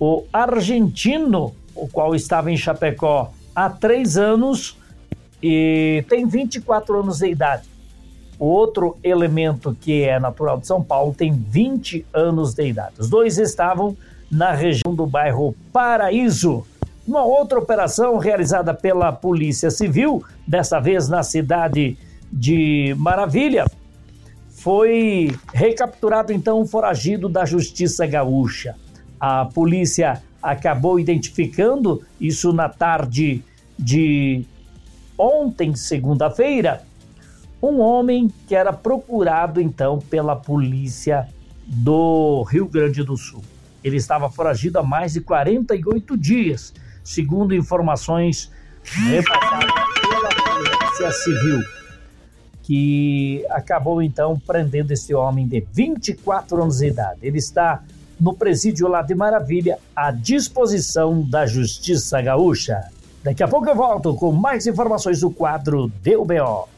o 0.00 0.24
argentino, 0.32 1.54
o 1.74 1.86
qual 1.86 2.14
estava 2.14 2.50
em 2.50 2.56
Chapecó 2.56 3.32
há 3.54 3.68
três 3.68 4.16
anos 4.16 4.76
e 5.42 6.04
tem 6.08 6.26
24 6.26 7.00
anos 7.00 7.18
de 7.18 7.28
idade. 7.28 7.64
O 8.38 8.46
outro 8.46 8.96
elemento 9.02 9.76
que 9.80 10.02
é 10.02 10.18
natural 10.18 10.58
de 10.58 10.66
São 10.66 10.82
Paulo 10.82 11.14
tem 11.14 11.32
20 11.32 12.06
anos 12.12 12.54
de 12.54 12.66
idade. 12.66 12.94
Os 12.98 13.08
dois 13.08 13.38
estavam 13.38 13.96
na 14.30 14.52
região 14.52 14.94
do 14.94 15.06
bairro 15.06 15.54
Paraíso. 15.72 16.64
Uma 17.06 17.24
outra 17.24 17.58
operação 17.58 18.16
realizada 18.18 18.72
pela 18.72 19.12
Polícia 19.12 19.70
Civil, 19.70 20.24
dessa 20.46 20.80
vez 20.80 21.08
na 21.08 21.22
cidade 21.22 21.98
de 22.32 22.94
Maravilha, 22.96 23.66
foi 24.48 25.36
recapturado 25.52 26.32
então 26.32 26.60
um 26.60 26.66
foragido 26.66 27.28
da 27.28 27.44
Justiça 27.44 28.06
Gaúcha. 28.06 28.76
A 29.18 29.44
polícia 29.44 30.22
acabou 30.42 30.98
identificando 30.98 32.02
isso 32.20 32.52
na 32.52 32.68
tarde 32.68 33.42
de 33.78 34.44
ontem, 35.22 35.76
segunda-feira, 35.76 36.82
um 37.62 37.78
homem 37.78 38.28
que 38.48 38.56
era 38.56 38.72
procurado 38.72 39.60
então 39.60 40.00
pela 40.00 40.34
polícia 40.34 41.28
do 41.64 42.42
Rio 42.42 42.66
Grande 42.66 43.04
do 43.04 43.16
Sul. 43.16 43.42
Ele 43.84 43.96
estava 43.96 44.28
foragido 44.28 44.80
há 44.80 44.82
mais 44.82 45.12
de 45.12 45.20
48 45.20 46.16
dias, 46.16 46.74
segundo 47.04 47.54
informações 47.54 48.50
repassadas 48.82 49.72
pela 50.10 50.28
Polícia 50.28 51.12
Civil, 51.12 51.60
que 52.62 53.44
acabou 53.50 54.02
então 54.02 54.38
prendendo 54.44 54.90
esse 54.90 55.14
homem 55.14 55.46
de 55.46 55.64
24 55.72 56.62
anos 56.62 56.78
de 56.78 56.88
idade. 56.88 57.20
Ele 57.22 57.38
está 57.38 57.82
no 58.20 58.34
presídio 58.34 58.88
lá 58.88 59.02
de 59.02 59.14
Maravilha, 59.14 59.78
à 59.94 60.10
disposição 60.10 61.22
da 61.22 61.46
Justiça 61.46 62.20
Gaúcha. 62.20 62.88
Daqui 63.22 63.42
a 63.42 63.48
pouco 63.48 63.68
eu 63.68 63.76
volto 63.76 64.14
com 64.14 64.32
mais 64.32 64.66
informações 64.66 65.20
do 65.20 65.30
quadro 65.30 65.90
Deu 66.02 66.24
BO. 66.24 66.68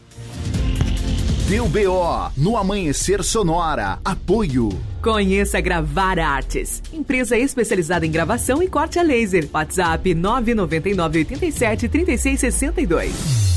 Deu 1.48 1.66
BO 1.68 2.30
no 2.36 2.56
Amanhecer 2.56 3.22
Sonora. 3.22 3.98
Apoio. 4.04 4.68
Conheça 5.02 5.60
Gravar 5.60 6.18
Artes, 6.18 6.82
empresa 6.92 7.36
especializada 7.36 8.06
em 8.06 8.10
gravação 8.10 8.62
e 8.62 8.68
corte 8.68 8.98
a 8.98 9.02
laser. 9.02 9.48
WhatsApp 9.52 10.14
999 10.14 11.18
87 11.18 11.88
36 11.88 12.40
62. 12.40 13.54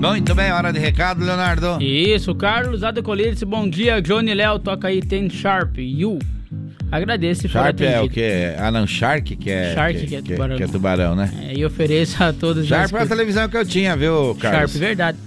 Muito 0.00 0.34
bem, 0.34 0.52
hora 0.52 0.72
de 0.72 0.78
recado, 0.78 1.24
Leonardo. 1.24 1.82
Isso, 1.82 2.34
Carlos 2.34 2.84
Adecolher 2.84 3.32
disse 3.32 3.44
bom 3.44 3.68
dia, 3.68 4.00
Johnny 4.02 4.34
Léo, 4.34 4.58
toca 4.58 4.88
aí 4.88 5.00
Ten 5.00 5.30
Sharp, 5.30 5.78
You. 5.78 6.18
Agradeço 6.90 7.42
for 7.48 7.62
Sharp 7.62 7.80
é 7.80 8.00
o 8.00 8.08
que? 8.08 8.22
Ah, 8.58 8.70
não, 8.70 8.86
Shark 8.86 9.36
que 9.36 9.50
é, 9.50 9.74
Shark 9.74 10.06
que 10.06 10.16
é 10.16 10.22
tubarão. 10.22 10.56
que 10.56 10.62
é 10.62 10.66
tubarão, 10.66 11.16
né? 11.16 11.30
É, 11.42 11.54
e 11.58 11.64
ofereço 11.64 12.22
a 12.22 12.32
todos 12.32 12.66
Sharp 12.66 12.94
as 12.94 13.00
é 13.00 13.04
a 13.04 13.06
televisão 13.06 13.48
que 13.48 13.56
eu 13.56 13.64
tinha, 13.64 13.96
viu, 13.96 14.36
Carlos? 14.40 14.70
Sharp, 14.72 14.80
verdade. 14.80 15.18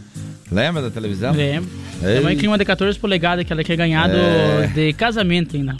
Lembra 0.51 0.81
da 0.81 0.89
televisão? 0.89 1.33
Lembro. 1.33 1.69
Ei. 2.01 2.21
Também 2.21 2.37
tinha 2.37 2.49
uma 2.49 2.57
de 2.57 2.63
14 2.65 2.97
polegadas 2.97 3.45
que 3.45 3.51
ela 3.51 3.63
tinha 3.63 3.75
ganhado 3.75 4.13
É. 4.15 4.67
de 4.73 4.93
casamento 4.93 5.55
ainda. 5.57 5.75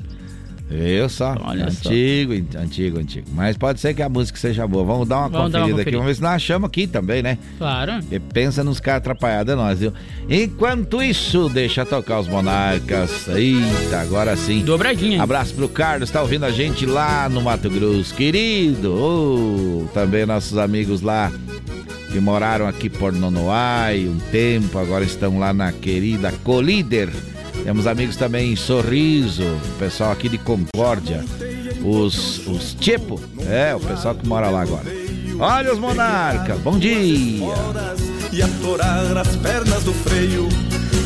Eu 0.72 1.10
só. 1.10 1.36
Olha 1.44 1.72
só. 1.72 1.90
antigo, 1.90 2.34
antigo, 2.58 3.00
antigo. 3.00 3.28
Mas 3.34 3.58
pode 3.58 3.80
ser 3.80 3.94
que 3.94 4.02
a 4.04 4.10
música 4.10 4.38
seja 4.38 4.68
boa. 4.68 4.84
Vamos 4.84 5.08
dar 5.08 5.20
uma 5.20 5.30
Vamos 5.30 5.52
dar 5.52 5.60
conferida 5.60 5.76
uma 5.76 5.82
aqui. 5.82 5.92
conferida. 5.92 5.98
Vamos 5.98 6.08
ver 6.08 6.16
se 6.16 6.22
nós 6.22 6.32
achamos 6.34 6.68
aqui 6.68 6.88
também, 6.88 7.24
né? 7.24 7.38
Claro. 7.58 7.94
E 8.12 8.20
pensa 8.20 8.64
nos 8.64 8.80
caras 8.80 9.00
atrapalhados, 9.00 9.52
é 9.54 9.56
nós, 9.56 9.80
viu? 9.80 9.94
Enquanto 10.30 11.02
isso, 11.02 11.50
deixa 11.50 11.86
tocar 11.86 12.20
os 12.20 12.28
monarcas. 12.28 13.28
Eita, 13.30 14.00
agora 14.02 14.36
sim. 14.36 14.64
Dobradinha. 14.64 15.24
Abraço 15.24 15.54
pro 15.56 15.68
Carlos, 15.68 16.12
tá 16.12 16.22
ouvindo 16.22 16.46
a 16.46 16.52
gente 16.52 16.86
lá 16.86 17.28
no 17.30 17.42
Mato 17.42 17.70
Grosso, 17.70 18.14
querido. 18.14 18.94
Oh, 18.94 19.88
também 19.94 20.26
nossos 20.26 20.58
amigos 20.58 21.02
lá 21.02 21.32
que 22.12 22.20
moraram 22.20 22.68
aqui 22.68 22.90
por 22.90 23.14
Nonoai 23.14 24.08
um 24.08 24.18
tempo, 24.32 24.78
agora 24.80 25.04
estão 25.04 25.38
lá 25.40 25.54
na 25.54 25.72
querida 25.72 26.32
Colíder. 26.44 27.10
Temos 27.64 27.88
amigos 27.88 28.16
também 28.16 28.54
em 28.54 28.56
Sorriso, 28.56 29.44
o 29.44 29.80
pessoal 29.80 30.12
aqui 30.12 30.30
de 30.30 30.38
Concórdia, 30.38 31.24
os, 31.84 32.46
os 32.48 32.74
Tipo, 32.74 33.20
é, 33.48 33.76
o 33.76 33.80
pessoal 33.80 34.16
que 34.16 34.28
mora 34.28 34.50
lá 34.50 34.62
agora. 34.62 34.86
Olha 35.40 35.72
os 35.72 35.80
monarcas, 35.80 36.60
bom 36.60 36.78
dia! 36.78 37.40
e 38.32 38.42
atorar 38.42 39.18
as 39.18 39.36
pernas 39.38 39.84
do 39.84 39.94
freio. 39.94 40.48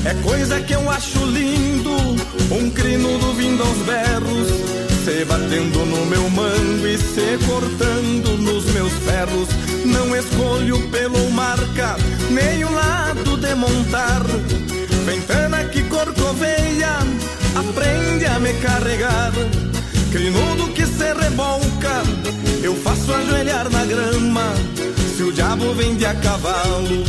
É 0.06 0.14
coisa 0.22 0.60
que 0.62 0.74
eu 0.74 0.90
acho 0.90 1.26
lindo, 1.26 1.96
um 2.52 2.70
crinudo 2.72 3.34
vindo 3.34 3.64
aos 3.64 3.78
berros, 3.80 4.48
se 5.06 5.24
batendo 5.26 5.86
no 5.86 6.06
meu 6.06 6.30
mango 6.30 6.88
e 6.88 6.98
se 6.98 7.38
cortando 7.46 8.38
nos 8.38 8.66
meus 8.74 8.94
ferros. 8.94 9.48
Não 9.86 10.16
escolho 10.16 10.88
pelo 10.90 11.32
marca, 11.32 11.96
nem 12.30 12.64
o 12.66 12.74
lado 12.74 13.38
de 13.38 13.56
montar. 13.56 14.24
Ventana 15.06 15.64
que 15.66 15.83
corcoveia, 16.04 16.98
aprende 17.56 18.26
a 18.26 18.40
me 18.40 18.54
carregar. 18.54 19.32
Crinudo 20.12 20.68
que 20.74 20.86
se 20.86 21.14
rebolca, 21.14 22.04
eu 22.62 22.76
faço 22.76 23.14
ajoelhar 23.14 23.70
na 23.70 23.86
grama. 23.86 24.54
Se 25.16 25.24
o 25.24 25.32
diabo 25.32 25.74
vem 25.74 25.98
a 26.06 26.14
cavalo, 26.16 27.04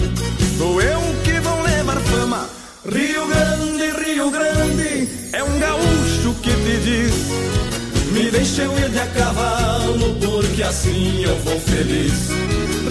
sou 0.59 0.81
eu 0.81 1.01
que 1.25 1.41
vou 1.41 1.63
levar 1.63 2.01
fama. 2.01 2.49
Rio 2.87 3.27
Grande, 3.27 4.05
Rio 4.05 4.31
Grande, 4.31 5.09
é 5.33 5.43
um 5.43 5.59
gaúcho 5.59 6.35
que 6.43 6.51
te 6.51 6.77
diz: 6.85 7.15
Me 8.13 8.31
deixa 8.31 8.63
eu 8.63 8.79
ir 8.79 8.91
de 8.91 8.99
a 9.01 9.07
cavalo, 9.07 10.15
porque 10.21 10.63
assim 10.63 11.25
eu 11.25 11.37
vou 11.41 11.59
feliz. 11.61 12.29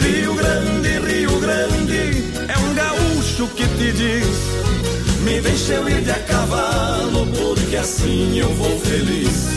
Rio 0.01 0.35
Grande, 0.35 0.99
Rio 0.99 1.39
Grande, 1.39 2.23
é 2.47 2.57
um 2.57 2.73
gaúcho 2.73 3.47
que 3.55 3.63
te 3.77 3.91
diz: 3.93 4.82
Me 5.23 5.39
deixa 5.39 5.73
eu 5.73 5.89
ir 5.89 6.01
de 6.01 6.11
a 6.11 6.19
cavalo, 6.19 7.25
porque 7.27 7.77
assim 7.77 8.37
eu 8.37 8.49
vou 8.55 8.77
feliz. 8.81 9.53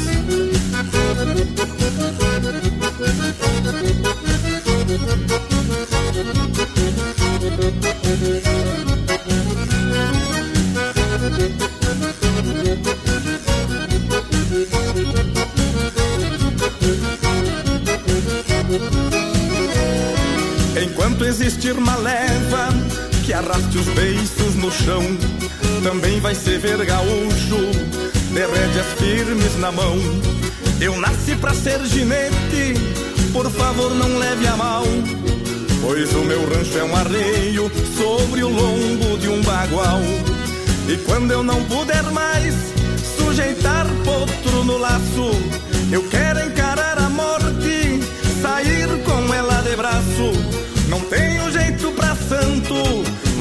Enquanto 20.80 21.24
existir 21.24 21.72
uma 21.72 21.96
leva 21.96 22.68
que 23.24 23.32
arraste 23.32 23.78
os 23.78 23.86
beiços 23.88 24.54
no 24.54 24.70
chão, 24.70 25.02
também 25.82 26.20
vai 26.20 26.34
ser 26.34 26.58
ver 26.58 26.84
gaúcho 26.84 27.56
de 28.32 28.40
rédeas 28.40 28.86
firmes 28.98 29.58
na 29.58 29.72
mão. 29.72 29.96
Eu 30.80 30.98
nasci 31.00 31.34
pra 31.36 31.54
ser 31.54 31.84
ginete, 31.86 32.74
por 33.32 33.50
favor 33.50 33.94
não 33.94 34.18
leve 34.18 34.46
a 34.46 34.56
mal. 34.56 34.84
Pois 35.80 36.12
o 36.14 36.24
meu 36.24 36.40
rancho 36.48 36.78
é 36.78 36.84
um 36.84 36.96
arreio 36.96 37.70
sobre 37.96 38.42
o 38.42 38.48
lombo 38.48 39.18
de 39.18 39.28
um 39.28 39.40
bagual. 39.42 40.00
E 40.88 40.96
quando 40.98 41.32
eu 41.32 41.42
não 41.42 41.62
puder 41.64 42.02
mais 42.12 42.54
sujeitar 43.16 43.86
potro 44.04 44.64
no 44.64 44.78
laço, 44.78 45.30
eu 45.90 46.02
quero 46.08 46.40
encarar 46.46 46.98
a 46.98 47.08
morte, 47.08 48.00
sair 48.42 48.88
com 49.04 49.34
ela 49.34 49.62
de 49.62 49.76
braço. 49.76 50.32
Não 50.88 51.00
tenho 51.00 51.50
jeito 51.50 51.90
pra 51.92 52.14
santo, 52.14 52.74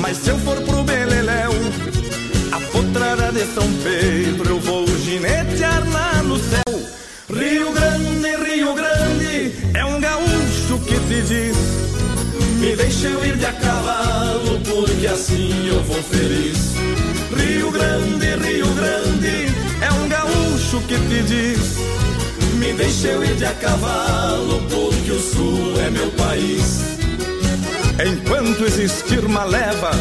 mas 0.02 0.18
se 0.18 0.30
eu 0.30 0.40
for 0.40 0.60
pro 0.62 0.84
Beleléu, 0.84 1.52
a 2.96 3.00
potrada 3.00 3.32
de 3.32 3.46
São 3.54 3.68
Pedro 3.84 4.50
eu 4.50 4.60
vou 4.60 4.88
ginetear 4.88 5.84
lá 5.92 6.24
no 6.24 6.38
céu. 6.38 6.64
Rio 7.30 7.72
Grande, 7.74 8.36
Rio 8.46 8.74
Grande, 8.74 9.54
é 9.74 9.86
um 9.86 10.00
gaúcho 10.00 10.80
que 10.86 10.96
te 11.00 11.22
diz: 11.22 11.58
Me 12.60 12.76
deixa 12.76 13.08
eu 13.08 13.26
ir 13.26 13.38
de 13.38 13.46
a 13.46 13.54
cavalo, 13.54 14.60
porque 14.62 15.08
assim 15.08 15.68
eu 15.68 15.84
vou 15.84 16.02
feliz. 16.04 16.76
Rio 17.36 17.72
Grande, 17.72 18.28
Rio 18.48 18.68
Grande, 18.74 19.54
é 19.82 19.92
um 19.92 20.08
gaúcho 20.08 20.80
que 20.88 20.96
te 20.96 21.22
diz: 21.24 21.78
Me 22.56 22.74
deixa 22.74 23.08
eu 23.08 23.24
ir 23.26 23.36
de 23.36 23.46
a 23.46 23.54
cavalo, 23.56 24.62
porque 24.70 25.12
o 25.12 25.20
sul 25.20 25.82
é 25.86 25.90
meu 25.90 26.10
país. 26.12 26.96
Enquanto 28.06 28.66
existir 28.66 29.24
uma 29.26 29.44
leva 29.44 29.92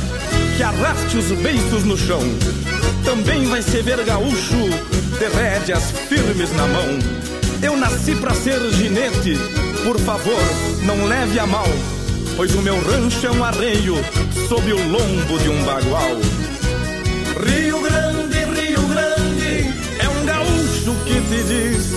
que 0.57 0.63
arraste 0.63 1.17
os 1.17 1.27
beiços 1.41 1.85
no 1.85 1.97
chão, 1.97 2.21
também 3.05 3.45
vai 3.47 3.61
ser 3.61 3.83
ver 3.83 4.05
gaúcho 4.05 4.69
de 5.19 5.29
rédeas 5.37 5.91
firmes 6.09 6.55
na 6.57 6.67
mão. 6.67 6.99
Eu 7.63 7.77
nasci 7.77 8.15
pra 8.15 8.33
ser 8.35 8.61
ginete, 8.73 9.37
por 9.85 9.99
favor, 9.99 10.41
não 10.83 11.07
leve 11.07 11.39
a 11.39 11.47
mal, 11.47 11.67
pois 12.37 12.55
o 12.55 12.63
meu 12.63 12.77
rancho 12.81 13.27
é 13.27 13.31
um 13.33 13.45
arreio 13.45 13.97
sob 14.49 14.73
o 14.73 14.89
lombo 14.89 15.39
de 15.39 15.49
um 15.49 15.63
bagual. 15.65 16.17
Rio 17.47 17.81
Grande, 17.81 18.39
Rio 18.61 18.83
Grande, 18.89 19.75
é 19.99 20.09
um 20.09 20.25
gaúcho 20.25 20.95
que 21.05 21.21
te 21.21 21.43
diz: 21.49 21.91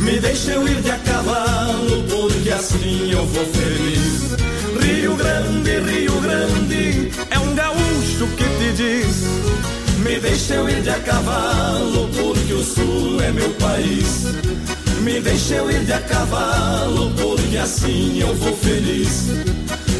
Me 0.00 0.20
deixa 0.20 0.52
eu 0.52 0.68
ir 0.68 0.80
de 0.82 0.90
a 0.90 0.98
cavalo, 0.98 2.04
porque 2.08 2.50
assim 2.50 3.10
eu 3.10 3.26
vou 3.26 3.44
feliz. 3.46 4.32
Rio 4.80 5.16
Grande, 5.16 5.80
Rio 5.80 6.20
Grande, 6.20 7.12
gaúcho 8.22 8.36
que 8.36 8.44
te 8.44 8.72
diz: 8.72 9.22
Me 9.98 10.18
deixa 10.18 10.54
eu 10.54 10.68
ir 10.68 10.82
de 10.82 10.90
a 10.90 10.98
cavalo, 11.00 12.08
porque 12.08 12.52
o 12.52 12.62
sul 12.62 13.20
é 13.20 13.32
meu 13.32 13.50
país. 13.54 14.24
Me 15.00 15.20
deixa 15.20 15.54
eu 15.54 15.70
ir 15.70 15.84
de 15.84 15.92
a 15.92 16.00
cavalo, 16.00 17.12
porque 17.12 17.56
assim 17.58 18.20
eu 18.20 18.34
vou 18.34 18.56
feliz. 18.56 19.28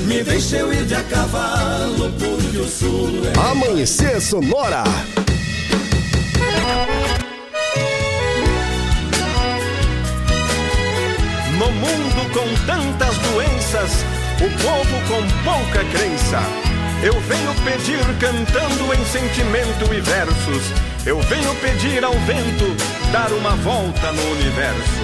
Me 0.06 0.22
deixa 0.22 0.56
eu 0.56 0.72
ir 0.72 0.84
de 0.84 0.94
a 0.94 1.02
cavalo, 1.02 2.12
porque 2.18 2.58
o 2.58 2.68
sul 2.68 3.22
é. 3.24 3.50
Amanhecer 3.50 4.20
Sonora. 4.20 4.84
No 11.58 11.70
mundo 11.70 12.32
com 12.32 12.66
tantas 12.66 13.16
doenças, 13.18 14.04
o 14.38 14.62
povo 14.62 14.96
com 15.08 15.44
pouca 15.44 15.84
crença. 15.96 16.61
Eu 17.02 17.14
venho 17.14 17.52
pedir 17.64 17.98
cantando 18.20 18.94
em 18.94 19.04
sentimento 19.06 19.92
e 19.92 20.00
versos. 20.00 20.72
Eu 21.04 21.20
venho 21.22 21.52
pedir 21.56 22.04
ao 22.04 22.12
vento 22.12 22.76
dar 23.10 23.32
uma 23.32 23.56
volta 23.56 24.12
no 24.12 24.22
universo. 24.30 25.00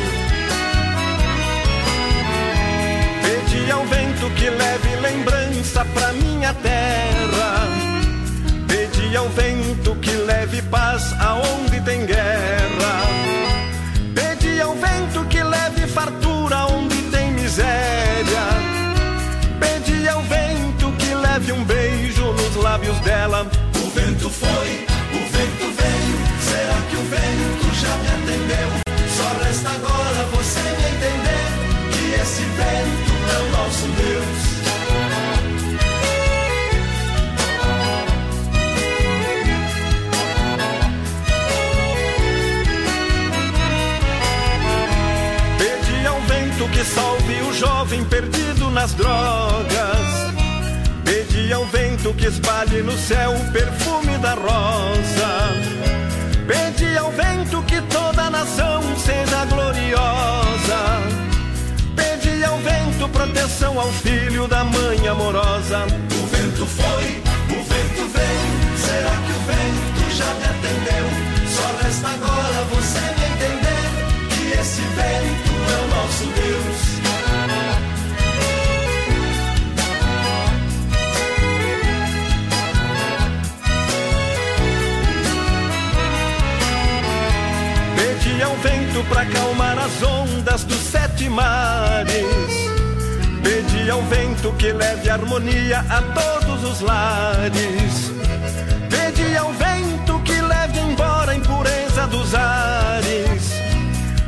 Pedi 3.20 3.68
ao 3.72 3.84
vento 3.86 4.30
que 4.36 4.49
leve 4.49 4.96
lembrança 5.01 5.84
pra 5.86 6.12
minha 6.12 6.55
terra. 6.55 7.66
Pedi 8.68 9.16
ao 9.16 9.28
vento 9.30 9.96
que 9.96 10.12
leve 10.12 10.62
paz 10.62 11.12
aonde 11.18 11.80
tem 11.80 12.07
guerra. 12.07 13.03
Pedi 14.14 14.61
ao 14.61 14.72
vento 14.74 15.24
que 15.28 15.42
leve 15.42 15.84
fartura 15.88 16.66
onde 16.66 16.96
tem 17.11 17.32
miséria. 17.32 18.07
Leve 21.39 21.53
um 21.53 21.64
beijo 21.64 22.32
nos 22.32 22.57
lábios 22.57 22.99
dela. 23.01 23.47
O 23.76 23.91
vento 23.91 24.28
foi, 24.28 24.86
o 25.12 25.18
vento 25.30 25.70
veio. 25.78 26.18
Será 26.43 26.74
que 26.91 26.97
o 26.97 27.03
vento 27.03 27.74
já 27.74 27.97
me 27.99 28.09
atendeu? 28.09 28.68
Só 29.16 29.45
resta 29.45 29.70
agora 29.70 30.24
você 30.32 30.61
me 30.61 30.70
entender 30.70 31.47
que 31.93 32.05
esse 32.20 32.43
vento 32.43 33.12
é 33.30 33.39
o 33.39 33.49
nosso 33.57 33.86
Deus. 33.86 34.49
Pedi 45.59 46.07
ao 46.07 46.20
vento 46.22 46.68
que 46.72 46.84
salve 46.84 47.43
o 47.43 47.55
jovem 47.55 48.05
perdido 48.05 48.70
nas 48.70 48.93
drogas. 48.95 50.27
Pedi 51.39 51.53
ao 51.53 51.64
vento 51.66 52.12
que 52.14 52.26
espalhe 52.26 52.82
no 52.82 52.99
céu 52.99 53.32
o 53.32 53.53
perfume 53.53 54.18
da 54.18 54.34
rosa. 54.34 55.55
Pedi 56.49 56.99
ao 56.99 57.12
vento 57.12 57.62
que 57.62 57.80
toda 57.82 58.22
a 58.22 58.30
nação 58.30 58.82
seja 58.97 59.45
gloriosa. 59.45 60.80
Pedi 61.95 62.43
ao 62.43 62.59
vento 62.59 63.09
proteção 63.11 63.78
ao 63.78 63.89
filho 63.93 64.49
da 64.49 64.64
mãe 64.64 65.07
amorosa. 65.07 65.86
O 66.20 66.26
vento 66.26 66.66
foi, 66.66 67.22
o 67.57 67.62
vento 67.62 68.03
veio. 68.16 68.76
Será 68.76 69.14
que 69.24 69.30
o 69.30 69.41
vento 69.47 70.16
já 70.16 70.34
me 70.34 70.45
atendeu? 70.45 71.07
Só 71.47 71.84
resta 71.84 72.09
agora 72.09 72.64
você 72.72 72.99
me 72.99 73.24
entender 73.32 73.86
que 74.34 74.59
esse 74.59 74.80
vento 74.80 75.53
é 75.70 75.84
o 75.84 75.89
nosso 75.89 76.24
Deus. 76.24 76.77
Vento 88.59 89.04
pra 89.09 89.22
acalmar 89.22 89.78
as 89.78 90.02
ondas 90.02 90.64
dos 90.64 90.78
sete 90.78 91.28
mares. 91.28 92.26
Pedi 93.42 93.90
ao 93.90 94.02
vento 94.02 94.52
que 94.52 94.72
leve 94.72 95.09
harmonia 95.09 95.84
a 95.88 96.02
todos 96.02 96.64
os 96.64 96.80
lares. 96.80 98.12
Pedi 98.90 99.36
ao 99.36 99.52
vento 99.52 100.18
que 100.24 100.40
leve 100.40 100.80
embora 100.80 101.32
a 101.32 101.36
impureza 101.36 102.06
dos 102.09 102.34
ares. 102.34 103.52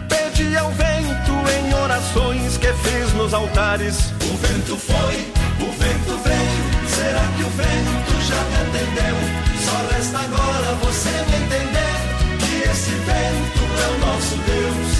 Pedi 0.08 0.56
ao 0.56 0.70
vento 0.70 1.32
em 1.58 1.74
orações 1.74 2.56
que 2.56 2.72
fiz 2.72 3.12
nos 3.14 3.34
altares. 3.34 4.12
O 4.22 4.36
vento 4.36 4.76
foi, 4.76 5.32
o 5.60 5.72
vento 5.72 6.18
veio. 6.24 6.88
Será 6.88 7.24
que 7.36 7.42
o 7.42 7.50
vento 7.50 8.12
já 8.28 8.42
me 8.44 8.56
atendeu? 8.68 9.16
Só 9.64 9.94
resta 9.94 10.18
agora 10.20 10.74
você 10.82 11.10
me 11.10 11.44
entender 11.44 11.59
é 13.80 13.88
o 13.88 13.98
nosso 13.98 14.36
Deus. 14.36 14.90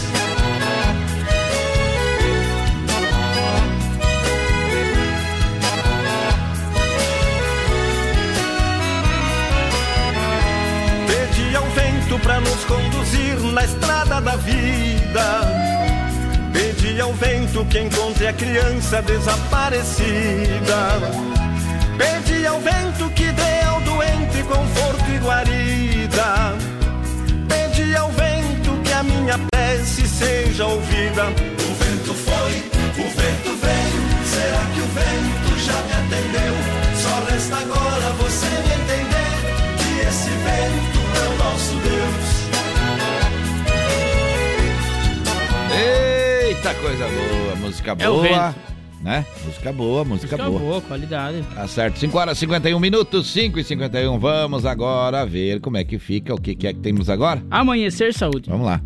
Pedi 11.07 11.57
ao 11.57 11.67
vento 11.71 12.19
para 12.21 12.41
nos 12.41 12.65
conduzir 12.65 13.39
na 13.53 13.65
estrada 13.65 14.21
da 14.21 14.37
vida. 14.37 15.41
Pedi 16.53 17.01
ao 17.01 17.13
vento 17.15 17.65
que 17.67 17.81
encontre 17.81 18.27
a 18.27 18.33
criança 18.33 19.03
desaparecida. 19.03 21.01
Pedi 21.97 22.47
ao 22.47 22.61
vento 22.61 23.11
que 23.11 23.31
dê 23.33 23.63
ao 23.67 23.81
doente 23.83 24.43
conforto 24.45 25.11
e 25.11 25.19
guarida 25.19 26.80
minha 29.11 29.39
prece 29.51 30.07
seja 30.07 30.67
ouvida. 30.67 31.25
O 31.27 31.75
vento 31.75 32.15
foi, 32.15 32.53
o 33.05 33.09
vento 33.09 33.57
veio. 33.61 34.01
Será 34.25 34.65
que 34.75 34.81
o 34.81 34.87
vento 34.87 35.59
já 35.59 35.83
me 35.83 35.93
atendeu? 35.93 36.55
Só 36.97 37.25
resta 37.33 37.57
agora 37.57 38.13
você 38.15 38.47
me 38.47 38.75
entender 38.83 39.31
que 39.79 40.01
esse 40.09 40.31
vento 40.31 41.01
é 41.17 41.29
o 41.29 41.39
nosso 41.39 41.75
Deus. 41.77 42.41
Eita, 46.49 46.75
coisa 46.75 47.07
boa, 47.09 47.57
música 47.57 47.97
É 47.99 48.09
o 48.09 48.15
boa. 48.15 48.23
vento. 48.51 48.71
né? 49.03 49.25
Música 49.45 49.73
boa, 49.73 50.05
música, 50.05 50.37
Música 50.37 50.51
boa. 50.51 50.61
boa, 50.61 50.81
qualidade. 50.83 51.43
Tá 51.55 51.67
certo, 51.67 51.99
5 51.99 52.19
horas 52.19 52.37
e 52.37 52.41
51 52.41 52.79
minutos, 52.79 53.33
5 53.33 53.59
e 53.59 53.65
51. 53.65 54.19
Vamos 54.19 54.67
agora 54.67 55.25
ver 55.25 55.61
como 55.61 55.77
é 55.79 55.85
que 55.85 55.99
fica, 55.99 56.35
o 56.35 56.41
que, 56.41 56.55
que 56.55 56.67
é 56.67 56.73
que 56.75 56.81
temos 56.81 57.09
agora. 57.09 57.43
Amanhecer 57.51 58.13
Saúde. 58.13 58.51
Vamos 58.51 58.67
lá. 58.67 58.81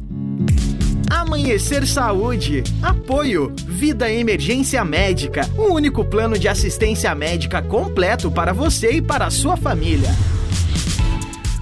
Amanhecer 1.34 1.84
Saúde. 1.84 2.62
Apoio. 2.80 3.52
Vida 3.66 4.08
Emergência 4.08 4.84
Médica. 4.84 5.42
O 5.58 5.74
único 5.74 6.04
plano 6.04 6.38
de 6.38 6.46
assistência 6.46 7.12
médica 7.12 7.60
completo 7.60 8.30
para 8.30 8.52
você 8.52 8.92
e 8.92 9.02
para 9.02 9.26
a 9.26 9.30
sua 9.32 9.56
família. 9.56 10.08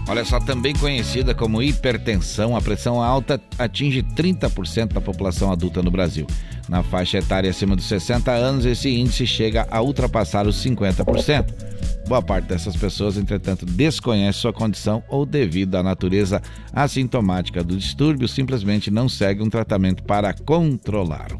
Olha 0.07 0.27
só, 0.27 0.39
também 0.39 0.75
conhecida 0.75 1.35
como 1.35 1.63
hipertensão, 1.63 2.55
a 2.55 2.61
pressão 2.61 3.03
alta 3.03 3.41
atinge 3.59 4.03
30% 4.03 4.93
da 4.93 5.01
população 5.01 5.51
adulta 5.51 5.83
no 5.83 5.91
Brasil. 5.91 6.27
Na 6.69 6.83
faixa 6.83 7.17
etária 7.17 7.49
acima 7.49 7.75
dos 7.75 7.87
60 7.87 8.31
anos, 8.31 8.67
esse 8.67 8.91
índice 8.91 9.27
chega 9.27 9.67
a 9.71 9.81
ultrapassar 9.81 10.47
os 10.47 10.63
50%. 10.63 11.47
Boa 12.09 12.21
parte 12.21 12.47
dessas 12.47 12.77
pessoas, 12.77 13.17
entretanto, 13.17 13.65
desconhece 13.65 14.41
sua 14.41 14.53
condição 14.53 15.03
ou, 15.09 15.25
devido 15.25 15.77
à 15.77 15.83
natureza 15.83 16.43
assintomática 16.73 17.63
do 17.65 17.77
distúrbio, 17.77 18.29
simplesmente 18.29 18.91
não 18.91 19.09
segue 19.09 19.43
um 19.43 19.49
tratamento 19.49 20.03
para 20.03 20.35
controlá-lo. 20.35 21.39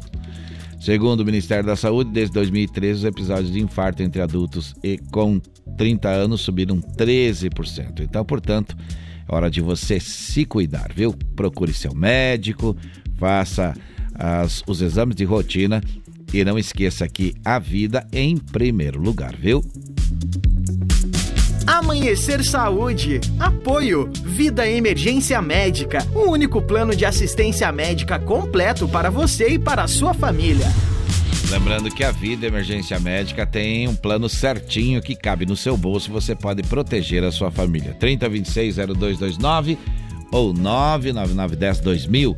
Segundo 0.79 1.19
o 1.19 1.25
Ministério 1.25 1.65
da 1.65 1.75
Saúde, 1.75 2.11
desde 2.11 2.33
2013, 2.33 2.99
os 2.99 3.05
episódios 3.05 3.51
de 3.51 3.61
infarto 3.61 4.01
entre 4.01 4.21
adultos 4.21 4.73
e 4.83 4.97
com 5.11 5.39
30 5.77 6.09
anos 6.09 6.41
subiram 6.41 6.81
13%. 6.81 8.01
Então, 8.01 8.25
portanto, 8.25 8.75
é 9.29 9.35
hora 9.35 9.49
de 9.51 9.61
você 9.61 9.99
se 9.99 10.43
cuidar, 10.43 10.91
viu? 10.93 11.13
Procure 11.35 11.71
seu 11.73 11.93
médico, 11.93 12.75
faça 13.17 13.73
as- 14.15 14.63
os 14.67 14.81
exames 14.81 15.15
de 15.15 15.23
rotina 15.23 15.81
e 16.33 16.43
não 16.43 16.57
esqueça 16.57 17.07
que 17.07 17.35
a 17.45 17.59
vida 17.59 18.05
em 18.11 18.35
primeiro 18.37 18.99
lugar, 18.99 19.35
viu? 19.35 19.63
Amanhecer 21.65 22.43
Saúde. 22.43 23.21
Apoio. 23.39 24.09
Vida 24.25 24.67
Emergência 24.67 25.41
Médica. 25.41 26.05
O 26.13 26.31
único 26.31 26.61
plano 26.61 26.95
de 26.95 27.05
assistência 27.05 27.71
médica 27.71 28.19
completo 28.19 28.87
para 28.87 29.09
você 29.09 29.49
e 29.49 29.59
para 29.59 29.83
a 29.83 29.87
sua 29.87 30.13
família. 30.13 30.67
Lembrando 31.49 31.89
que 31.91 32.03
a 32.03 32.11
Vida 32.11 32.47
Emergência 32.47 32.99
Médica 32.99 33.45
tem 33.45 33.87
um 33.87 33.95
plano 33.95 34.27
certinho 34.27 35.01
que 35.01 35.15
cabe 35.15 35.45
no 35.45 35.55
seu 35.55 35.77
bolso, 35.77 36.11
você 36.11 36.35
pode 36.35 36.63
proteger 36.63 37.23
a 37.23 37.31
sua 37.31 37.51
família. 37.51 37.95
3026-0229 37.99 39.77
ou 40.31 40.53
99910-2000 40.53 42.35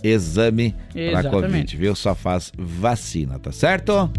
exame 0.04 0.76
para. 1.14 1.30
Covid, 1.30 1.78
viu? 1.78 1.95
Só 1.95 2.14
faz 2.14 2.52
vacina, 2.58 3.39
tá 3.39 3.54
certo? 3.54 4.12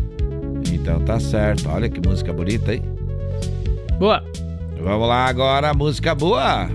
Então 0.73 0.99
tá 1.01 1.21
certo. 1.21 1.69
Olha 1.69 1.91
que 1.91 2.01
música 2.01 2.33
bonita, 2.33 2.73
hein? 2.73 2.83
Boa. 3.99 4.25
Vamos 4.83 5.09
lá 5.09 5.27
agora, 5.27 5.75
música 5.75 6.15
boa. 6.15 6.69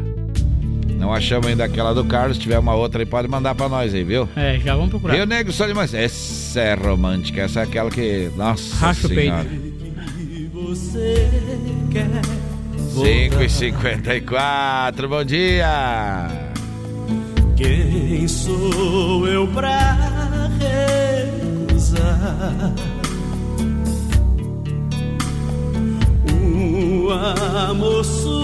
Não 0.98 1.14
achamos 1.14 1.48
ainda 1.48 1.66
aquela 1.66 1.94
do 1.94 2.06
Carlos. 2.06 2.38
Se 2.38 2.44
tiver 2.44 2.58
uma 2.60 2.74
outra 2.74 3.02
aí, 3.02 3.06
pode 3.06 3.28
mandar 3.28 3.54
pra 3.56 3.68
nós 3.68 3.94
aí, 3.94 4.04
viu? 4.04 4.28
É, 4.36 4.60
já 4.60 4.76
vamos 4.76 4.90
procurar. 4.92 5.16
Rio 5.16 5.26
Negro 5.26 5.52
Solimões. 5.52 5.94
Essa 5.94 6.60
é 6.62 6.74
romântica. 6.74 7.42
Essa 7.42 7.62
é 7.62 7.64
aquela 7.64 7.90
que. 7.90 8.32
Nossa 8.36 8.76
Racha 8.78 9.08
o 9.08 9.10
peito. 9.10 9.22
senhora. 9.22 9.48
Você 10.54 11.30
quer 11.92 12.22
5 12.96 13.44
e 13.44 13.50
54 13.50 15.10
bom 15.10 15.24
dia! 15.24 16.28
Quem 17.58 18.26
sou 18.28 19.28
eu 19.28 19.46
pra 19.48 19.98
recusar? 21.68 22.74
O 26.76 27.10
amor 27.10 28.04
supera 28.04 28.44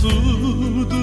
tudo. 0.00 0.96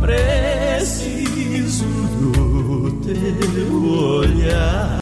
Preciso 0.00 1.84
do 2.18 2.90
teu 3.02 3.84
olhar. 4.16 4.98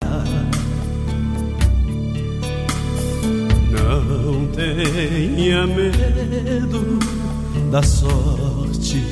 Não 3.70 4.46
tenha 4.48 5.64
medo 5.68 6.98
da 7.70 7.80
sorte. 7.80 9.04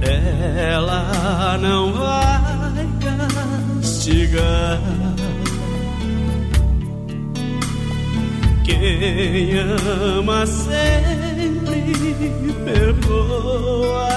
Ela 0.00 1.58
não 1.58 1.92
vai 1.92 3.01
castigar. 4.02 4.80
Quem 8.64 9.58
ama 9.58 10.44
sempre 10.46 11.84
perdoa. 12.64 14.08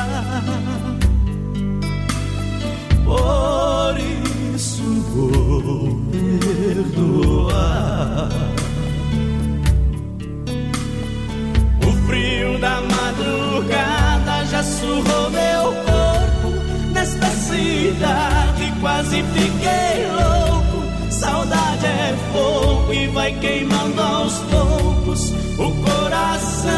Por 3.05 3.95
isso 4.55 4.83
vou 5.13 6.01
perdoar. 6.11 7.49
O 11.85 11.91
frio 12.07 12.57
da 12.59 12.81
madrugada 12.81 14.45
já 14.45 14.63
surrou 14.63 15.29
meu 15.29 15.73
corpo 15.83 16.04
cidade. 17.55 18.73
Quase 18.81 19.23
fiquei 19.33 20.07
louco 20.07 20.55
Saudade 21.09 21.85
é 21.85 22.15
fogo 22.33 22.93
e 22.93 23.07
vai 23.07 23.31
queimando 23.39 24.01
aos 24.01 24.33
poucos 24.39 25.31
o 25.57 25.71
coração. 25.83 26.71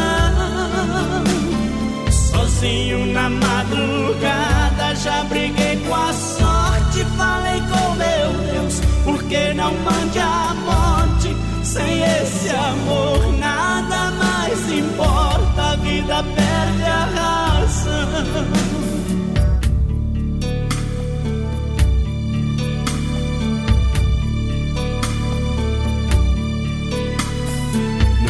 Sozinho 2.10 3.06
na 3.06 3.28
madrugada 3.28 4.94
já 4.94 5.24
briguei 5.24 5.76
com 5.88 5.94
a 5.94 6.12
sorte. 6.12 7.04
Falei 7.16 7.60
com 7.62 7.94
meu 7.96 8.32
Deus, 8.52 8.80
por 9.04 9.22
que 9.24 9.52
não 9.54 9.74
mande 9.74 10.18
a 10.20 10.54
morte? 10.64 11.36
Sem 11.64 12.02
esse 12.02 12.50
amor 12.50 13.32
nada 13.38 14.12
mais 14.12 14.72
importa, 14.72 15.62
a 15.72 15.76
vida 15.76 16.22
perde 16.22 16.84
a 16.84 17.04
razão. 17.16 18.67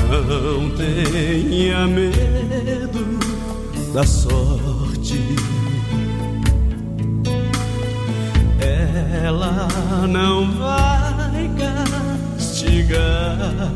Não 0.09 0.71
tenha 0.71 1.87
medo 1.87 3.19
da 3.93 4.05
sorte. 4.05 5.21
Ela 8.59 9.69
não 10.09 10.51
vai 10.53 11.51
castigar. 12.39 13.71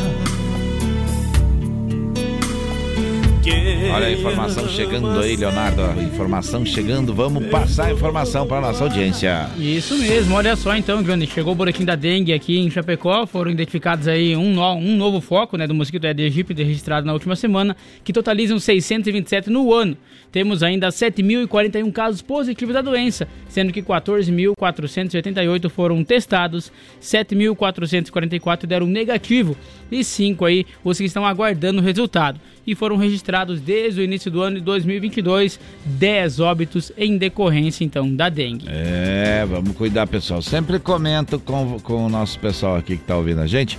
Olha 3.92 4.06
a 4.06 4.12
informação 4.12 4.68
chegando 4.68 5.18
aí, 5.18 5.34
Leonardo. 5.34 5.82
Informação 6.00 6.64
chegando. 6.64 7.12
Vamos 7.12 7.46
passar 7.46 7.86
a 7.86 7.92
informação 7.92 8.46
para 8.46 8.60
nossa 8.60 8.84
audiência. 8.84 9.50
Isso 9.58 9.98
mesmo, 9.98 10.36
olha 10.36 10.54
só 10.54 10.76
então, 10.76 11.02
Johnny. 11.02 11.26
Chegou 11.26 11.52
o 11.52 11.56
boletim 11.56 11.84
da 11.84 11.96
dengue 11.96 12.32
aqui 12.32 12.60
em 12.60 12.70
Chapecó. 12.70 13.26
Foram 13.26 13.50
identificados 13.50 14.06
aí 14.06 14.36
um, 14.36 14.54
no, 14.54 14.74
um 14.74 14.96
novo 14.96 15.20
foco 15.20 15.56
né, 15.56 15.66
do 15.66 15.74
mosquito 15.74 16.04
Aedes 16.04 16.26
aegypti 16.26 16.62
registrado 16.62 17.04
na 17.04 17.12
última 17.12 17.34
semana, 17.34 17.76
que 18.04 18.12
totalizam 18.12 18.60
627 18.60 19.50
no 19.50 19.74
ano. 19.74 19.96
Temos 20.30 20.62
ainda 20.62 20.88
7.041 20.88 21.92
casos 21.92 22.22
positivos 22.22 22.72
da 22.72 22.80
doença, 22.80 23.26
sendo 23.48 23.72
que 23.72 23.82
14.488 23.82 25.68
foram 25.68 26.02
testados, 26.04 26.72
7.444 27.02 28.66
deram 28.66 28.86
negativo 28.86 29.56
e 29.90 30.02
5 30.02 30.44
aí 30.46 30.64
os 30.82 30.96
que 30.96 31.04
estão 31.04 31.26
aguardando 31.26 31.80
o 31.80 31.84
resultado. 31.84 32.40
E 32.66 32.74
foram 32.74 32.96
registrados 32.96 33.60
desde 33.60 34.00
o 34.00 34.04
início 34.04 34.30
do 34.30 34.40
ano 34.40 34.56
de 34.56 34.62
2022 34.62 35.58
10 35.84 36.40
óbitos 36.40 36.92
em 36.96 37.16
decorrência 37.18 37.84
então 37.84 38.14
da 38.14 38.28
dengue. 38.28 38.66
É, 38.68 39.44
vamos 39.48 39.76
cuidar, 39.76 40.06
pessoal. 40.06 40.40
Sempre 40.42 40.78
comento 40.78 41.38
com, 41.40 41.78
com 41.80 42.06
o 42.06 42.08
nosso 42.08 42.38
pessoal 42.38 42.76
aqui 42.76 42.96
que 42.96 43.02
está 43.02 43.16
ouvindo 43.16 43.40
a 43.40 43.46
gente 43.46 43.78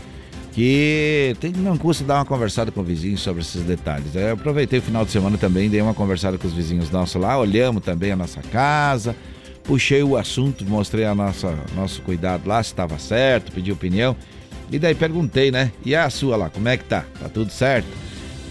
que 0.54 1.36
tem, 1.40 1.52
não 1.52 1.78
custa 1.78 2.04
dar 2.04 2.16
uma 2.16 2.26
conversada 2.26 2.72
com 2.72 2.82
o 2.82 2.84
vizinho 2.84 3.18
sobre 3.18 3.42
esses 3.42 3.64
detalhes. 3.64 4.16
Eu 4.16 4.34
aproveitei 4.34 4.80
o 4.80 4.82
final 4.82 5.04
de 5.04 5.12
semana 5.12 5.38
também, 5.38 5.68
dei 5.68 5.82
uma 5.82 5.96
conversada 5.96 6.38
com 6.38 6.48
os 6.48 6.54
vizinhos 6.54 6.92
nossos 6.92 7.20
lá, 7.20 7.38
olhamos 7.40 7.84
também 7.84 8.12
a 8.12 8.16
nossa 8.16 8.40
casa, 8.42 9.16
puxei 9.64 10.04
o 10.04 10.16
assunto, 10.16 10.64
mostrei 10.64 11.06
a 11.06 11.16
nossa 11.16 11.58
nosso 11.76 12.02
cuidado 12.04 12.48
lá, 12.48 12.62
se 12.62 12.72
estava 12.72 13.00
certo, 13.00 13.52
pedi 13.52 13.72
opinião. 13.72 14.16
E 14.72 14.78
daí 14.78 14.96
perguntei, 14.96 15.52
né? 15.52 15.72
E 15.84 15.96
a 15.96 16.10
sua 16.10 16.38
lá, 16.38 16.50
como 16.50 16.68
é 16.70 16.78
que 16.78 16.84
tá? 16.86 17.04
Tá 17.20 17.28
tudo 17.30 17.52
certo? 17.52 17.88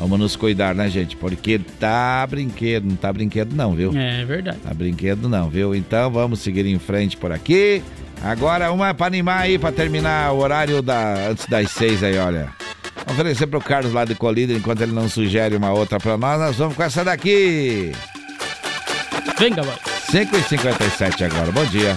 Vamos 0.02 0.18
nos 0.18 0.34
cuidar, 0.34 0.74
né, 0.74 0.90
gente? 0.90 1.16
Porque 1.16 1.60
tá 1.78 2.26
brinquedo, 2.26 2.88
não 2.88 2.96
tá 2.96 3.12
brinquedo 3.12 3.54
não, 3.54 3.72
viu? 3.72 3.96
É 3.96 4.24
verdade. 4.24 4.58
Tá 4.58 4.74
brinquedo 4.74 5.28
não, 5.28 5.48
viu? 5.48 5.76
Então 5.76 6.10
vamos 6.10 6.40
seguir 6.40 6.66
em 6.66 6.76
frente 6.76 7.16
por 7.16 7.30
aqui. 7.30 7.80
Agora 8.20 8.72
uma 8.72 8.92
para 8.92 9.06
animar 9.06 9.42
aí, 9.42 9.60
para 9.60 9.70
terminar 9.70 10.32
o 10.32 10.38
horário 10.38 10.82
da, 10.82 11.28
antes 11.30 11.46
das 11.46 11.70
seis 11.70 12.02
aí, 12.02 12.18
olha. 12.18 12.48
Oferecer 13.08 13.46
pro 13.46 13.60
Carlos 13.60 13.92
lá 13.92 14.04
de 14.04 14.16
Colíder, 14.16 14.56
enquanto 14.56 14.80
ele 14.80 14.92
não 14.92 15.08
sugere 15.08 15.54
uma 15.54 15.70
outra 15.70 16.00
para 16.00 16.18
nós, 16.18 16.40
nós 16.40 16.56
vamos 16.56 16.74
com 16.74 16.82
essa 16.82 17.04
daqui. 17.04 17.92
Venga, 19.38 19.62
vai. 19.62 19.76
5h57 20.10 21.22
agora, 21.22 21.52
bom 21.52 21.64
dia. 21.66 21.96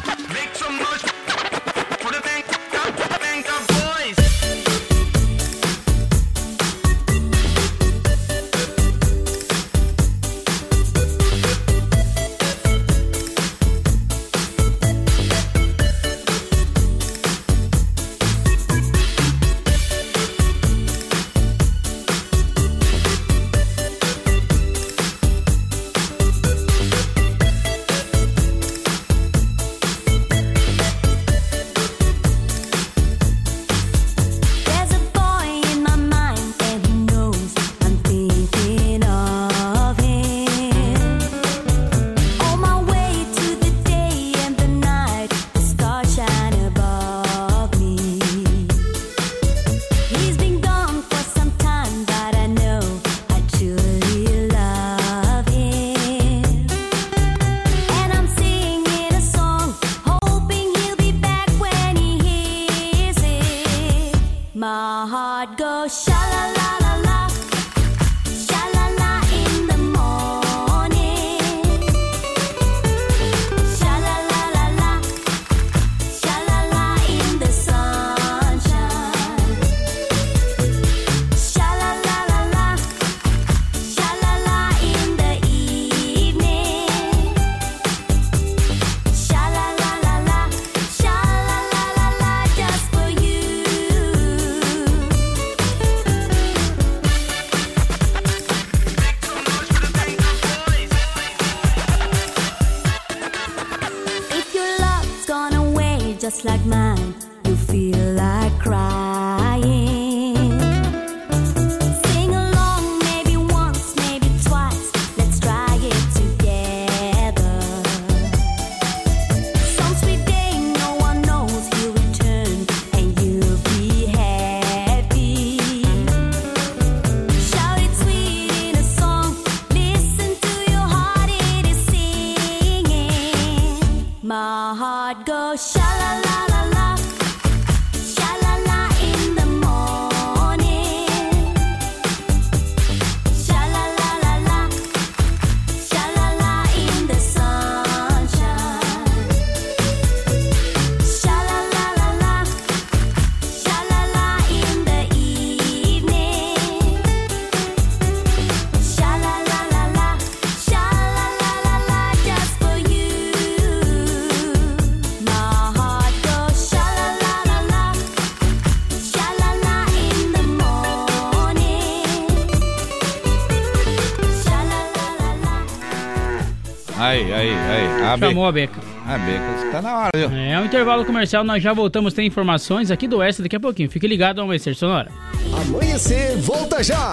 Chamou 178.18 178.45
a 178.45 178.51
Beca. 178.51 178.80
A 179.07 179.18
Beca, 179.18 179.72
tá 179.72 179.82
na 179.82 179.97
hora, 179.97 180.11
viu? 180.16 180.30
É 180.32 180.59
um 180.59 180.66
intervalo 180.66 181.05
comercial, 181.05 181.43
nós 181.43 181.61
já 181.61 181.74
voltamos, 181.74 182.13
tem 182.13 182.28
informações 182.28 182.91
aqui 182.91 183.07
do 183.07 183.18
Oeste 183.18 183.41
daqui 183.41 183.55
a 183.55 183.59
pouquinho. 183.59 183.89
Fique 183.89 184.07
ligado 184.07 184.39
ao 184.39 184.45
Amanhecer 184.45 184.76
Sonora. 184.76 185.11
Amanhecer, 185.53 186.38
volta 186.38 186.84
já! 186.84 187.11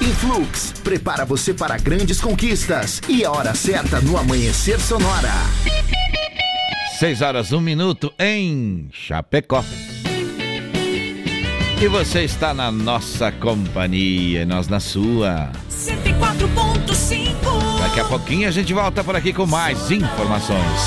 Influx, 0.00 0.72
prepara 0.84 1.24
você 1.24 1.54
para 1.54 1.78
grandes 1.78 2.20
conquistas. 2.20 3.00
E 3.08 3.24
a 3.24 3.30
hora 3.30 3.54
certa 3.54 4.00
no 4.00 4.18
Amanhecer 4.18 4.78
Sonora. 4.80 5.32
6 6.98 7.22
horas, 7.22 7.52
1 7.52 7.60
minuto 7.60 8.12
em 8.18 8.88
Chapecó. 8.92 9.64
E 11.80 11.88
você 11.88 12.22
está 12.22 12.54
na 12.54 12.70
nossa 12.70 13.32
companhia, 13.32 14.42
e 14.42 14.44
nós 14.44 14.68
na 14.68 14.80
sua. 14.80 15.50
104.5 15.68 17.73
Daqui 17.84 18.00
a 18.00 18.04
pouquinho 18.06 18.48
a 18.48 18.50
gente 18.50 18.72
volta 18.72 19.04
por 19.04 19.14
aqui 19.14 19.30
com 19.30 19.46
mais 19.46 19.90
informações. 19.90 20.80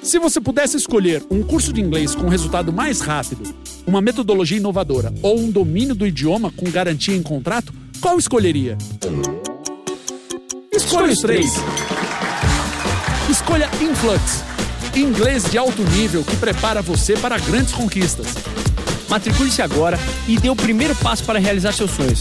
Se 0.00 0.20
você 0.20 0.40
pudesse 0.40 0.76
escolher 0.76 1.26
um 1.28 1.42
curso 1.42 1.72
de 1.72 1.80
inglês 1.80 2.14
com 2.14 2.28
resultado 2.28 2.72
mais 2.72 3.00
rápido, 3.00 3.52
uma 3.84 4.00
metodologia 4.00 4.56
inovadora 4.56 5.12
ou 5.20 5.40
um 5.40 5.50
domínio 5.50 5.96
do 5.96 6.06
idioma 6.06 6.52
com 6.52 6.70
garantia 6.70 7.16
em 7.16 7.22
contrato, 7.24 7.74
qual 8.00 8.16
escolheria? 8.16 8.78
Escolha 10.72 11.12
os 11.12 11.18
três. 11.18 11.54
Escolha 13.28 13.68
Influx, 13.82 14.44
inglês 14.94 15.50
de 15.50 15.58
alto 15.58 15.82
nível 15.82 16.22
que 16.22 16.36
prepara 16.36 16.80
você 16.80 17.16
para 17.16 17.36
grandes 17.36 17.72
conquistas. 17.72 18.28
Matricule-se 19.08 19.60
agora 19.60 19.98
e 20.28 20.38
dê 20.38 20.48
o 20.48 20.56
primeiro 20.56 20.94
passo 20.94 21.24
para 21.24 21.40
realizar 21.40 21.72
seus 21.72 21.90
sonhos. 21.90 22.20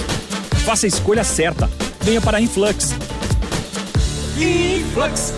Faça 0.68 0.86
a 0.86 0.90
escolha 0.90 1.24
certa. 1.24 1.70
Venha 2.02 2.20
para 2.20 2.40
a 2.40 2.42
Influx. 2.42 2.94
Influx. 4.38 5.34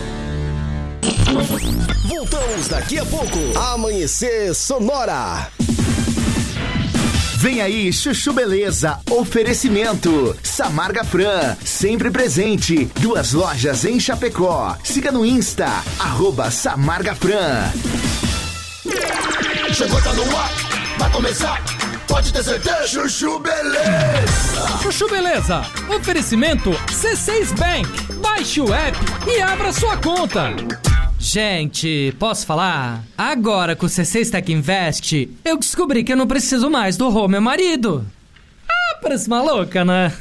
Voltamos 2.07 2.67
daqui 2.67 2.97
a 2.97 3.05
pouco. 3.05 3.38
Amanhecer 3.55 4.55
Sonora. 4.55 5.47
Vem 7.36 7.61
aí, 7.61 7.93
Chuchu 7.93 8.34
Beleza. 8.34 9.01
Oferecimento. 9.07 10.36
Samarga 10.41 11.03
Fran, 11.03 11.55
sempre 11.63 12.09
presente. 12.09 12.86
Duas 12.99 13.32
lojas 13.32 13.86
em 13.86 13.99
Chapecó. 13.99 14.75
Siga 14.84 15.11
no 15.11 15.23
Insta, 15.23 15.67
arroba 15.99 16.49
Samarga 16.49 17.13
Fran. 17.13 17.71
Chegou, 19.75 20.01
tá 20.01 20.11
no 20.11 20.23
ar. 20.36 20.51
Vai 20.97 21.11
começar. 21.11 21.78
Pode 22.10 22.34
ter 22.34 22.43
certeza. 22.43 22.88
Chuchu 22.88 23.39
Beleza. 23.39 24.80
Chuchu 24.82 25.07
Beleza. 25.07 25.62
Oferecimento 25.95 26.72
C6 26.88 27.55
Bank. 27.55 28.14
Baixe 28.16 28.60
o 28.60 28.74
app 28.74 28.97
e 29.28 29.39
abra 29.39 29.72
sua 29.72 29.95
conta. 29.95 30.55
Gente, 31.20 32.16
posso 32.18 32.47
falar? 32.47 33.03
Agora 33.16 33.76
com 33.76 33.86
o 33.86 33.89
C6 33.89 34.32
Tech 34.32 34.51
Invest, 34.51 35.30
eu 35.45 35.57
descobri 35.57 36.03
que 36.03 36.12
eu 36.12 36.18
não 36.18 36.26
preciso 36.26 36.68
mais 36.70 36.97
do 36.97 37.10
Rô, 37.10 37.28
meu 37.28 37.41
marido. 37.41 38.03
Parece 39.02 39.30
maluca, 39.30 39.86
né? 39.86 40.12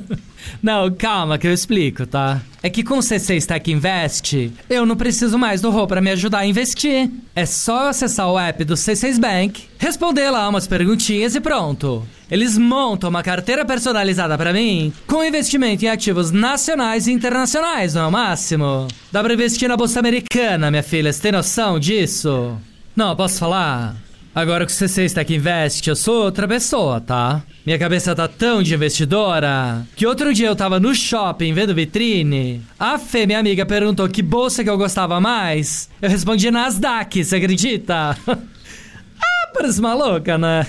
não, 0.62 0.90
calma 0.90 1.38
que 1.38 1.46
eu 1.46 1.52
explico, 1.52 2.06
tá? 2.06 2.40
É 2.62 2.68
que 2.68 2.82
com 2.82 2.98
o 2.98 3.02
C6 3.02 3.46
Tech 3.46 3.70
Invest, 3.70 4.52
eu 4.68 4.84
não 4.84 4.96
preciso 4.96 5.38
mais 5.38 5.60
do 5.60 5.70
Rô 5.70 5.86
pra 5.86 6.00
me 6.00 6.10
ajudar 6.10 6.40
a 6.40 6.46
investir. 6.46 7.10
É 7.34 7.46
só 7.46 7.84
eu 7.84 7.88
acessar 7.88 8.28
o 8.28 8.38
app 8.38 8.64
do 8.64 8.74
C6 8.74 9.18
Bank, 9.18 9.64
responder 9.78 10.30
lá 10.30 10.48
umas 10.48 10.66
perguntinhas 10.66 11.34
e 11.34 11.40
pronto. 11.40 12.06
Eles 12.30 12.58
montam 12.58 13.08
uma 13.08 13.22
carteira 13.22 13.64
personalizada 13.64 14.36
pra 14.36 14.52
mim 14.52 14.92
com 15.06 15.24
investimento 15.24 15.84
em 15.84 15.88
ativos 15.88 16.30
nacionais 16.30 17.06
e 17.06 17.12
internacionais, 17.12 17.94
não 17.94 18.02
é 18.02 18.06
o 18.06 18.12
máximo? 18.12 18.88
Dá 19.10 19.22
pra 19.22 19.32
investir 19.32 19.68
na 19.68 19.76
bolsa 19.76 20.00
americana, 20.00 20.70
minha 20.70 20.82
filha, 20.82 21.12
você 21.12 21.22
tem 21.22 21.32
noção 21.32 21.78
disso? 21.78 22.58
Não, 22.94 23.16
posso 23.16 23.38
falar? 23.38 24.07
Agora 24.38 24.64
que 24.64 24.70
o 24.70 24.74
C6 24.74 25.12
Tech 25.14 25.34
Invest, 25.34 25.88
eu 25.88 25.96
sou 25.96 26.22
outra 26.22 26.46
pessoa, 26.46 27.00
tá? 27.00 27.42
Minha 27.66 27.76
cabeça 27.76 28.14
tá 28.14 28.28
tão 28.28 28.62
de 28.62 28.72
investidora 28.72 29.84
que 29.96 30.06
outro 30.06 30.32
dia 30.32 30.46
eu 30.46 30.54
tava 30.54 30.78
no 30.78 30.94
shopping 30.94 31.52
vendo 31.52 31.74
vitrine. 31.74 32.62
A 32.78 33.00
Fê, 33.00 33.26
minha 33.26 33.40
amiga, 33.40 33.66
perguntou 33.66 34.08
que 34.08 34.22
bolsa 34.22 34.62
que 34.62 34.70
eu 34.70 34.78
gostava 34.78 35.20
mais. 35.20 35.90
Eu 36.00 36.08
respondi 36.08 36.52
Nasdaq, 36.52 37.24
você 37.24 37.34
acredita? 37.34 38.16
ah, 38.28 39.48
parece 39.52 39.80
maluca, 39.80 40.38
né? 40.38 40.64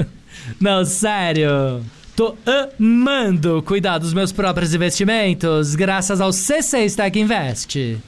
Não, 0.60 0.84
sério. 0.84 1.82
Tô 2.14 2.36
amando 2.78 3.62
cuidar 3.62 3.96
dos 3.96 4.12
meus 4.12 4.30
próprios 4.30 4.74
investimentos 4.74 5.74
graças 5.74 6.20
ao 6.20 6.32
C6 6.32 6.94
Tech 6.94 7.18
Invest. 7.18 7.98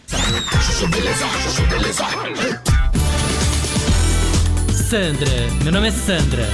Sandra, 4.89 5.31
meu 5.63 5.71
nome 5.71 5.89
é 5.89 5.91
Sandra. 5.91 6.49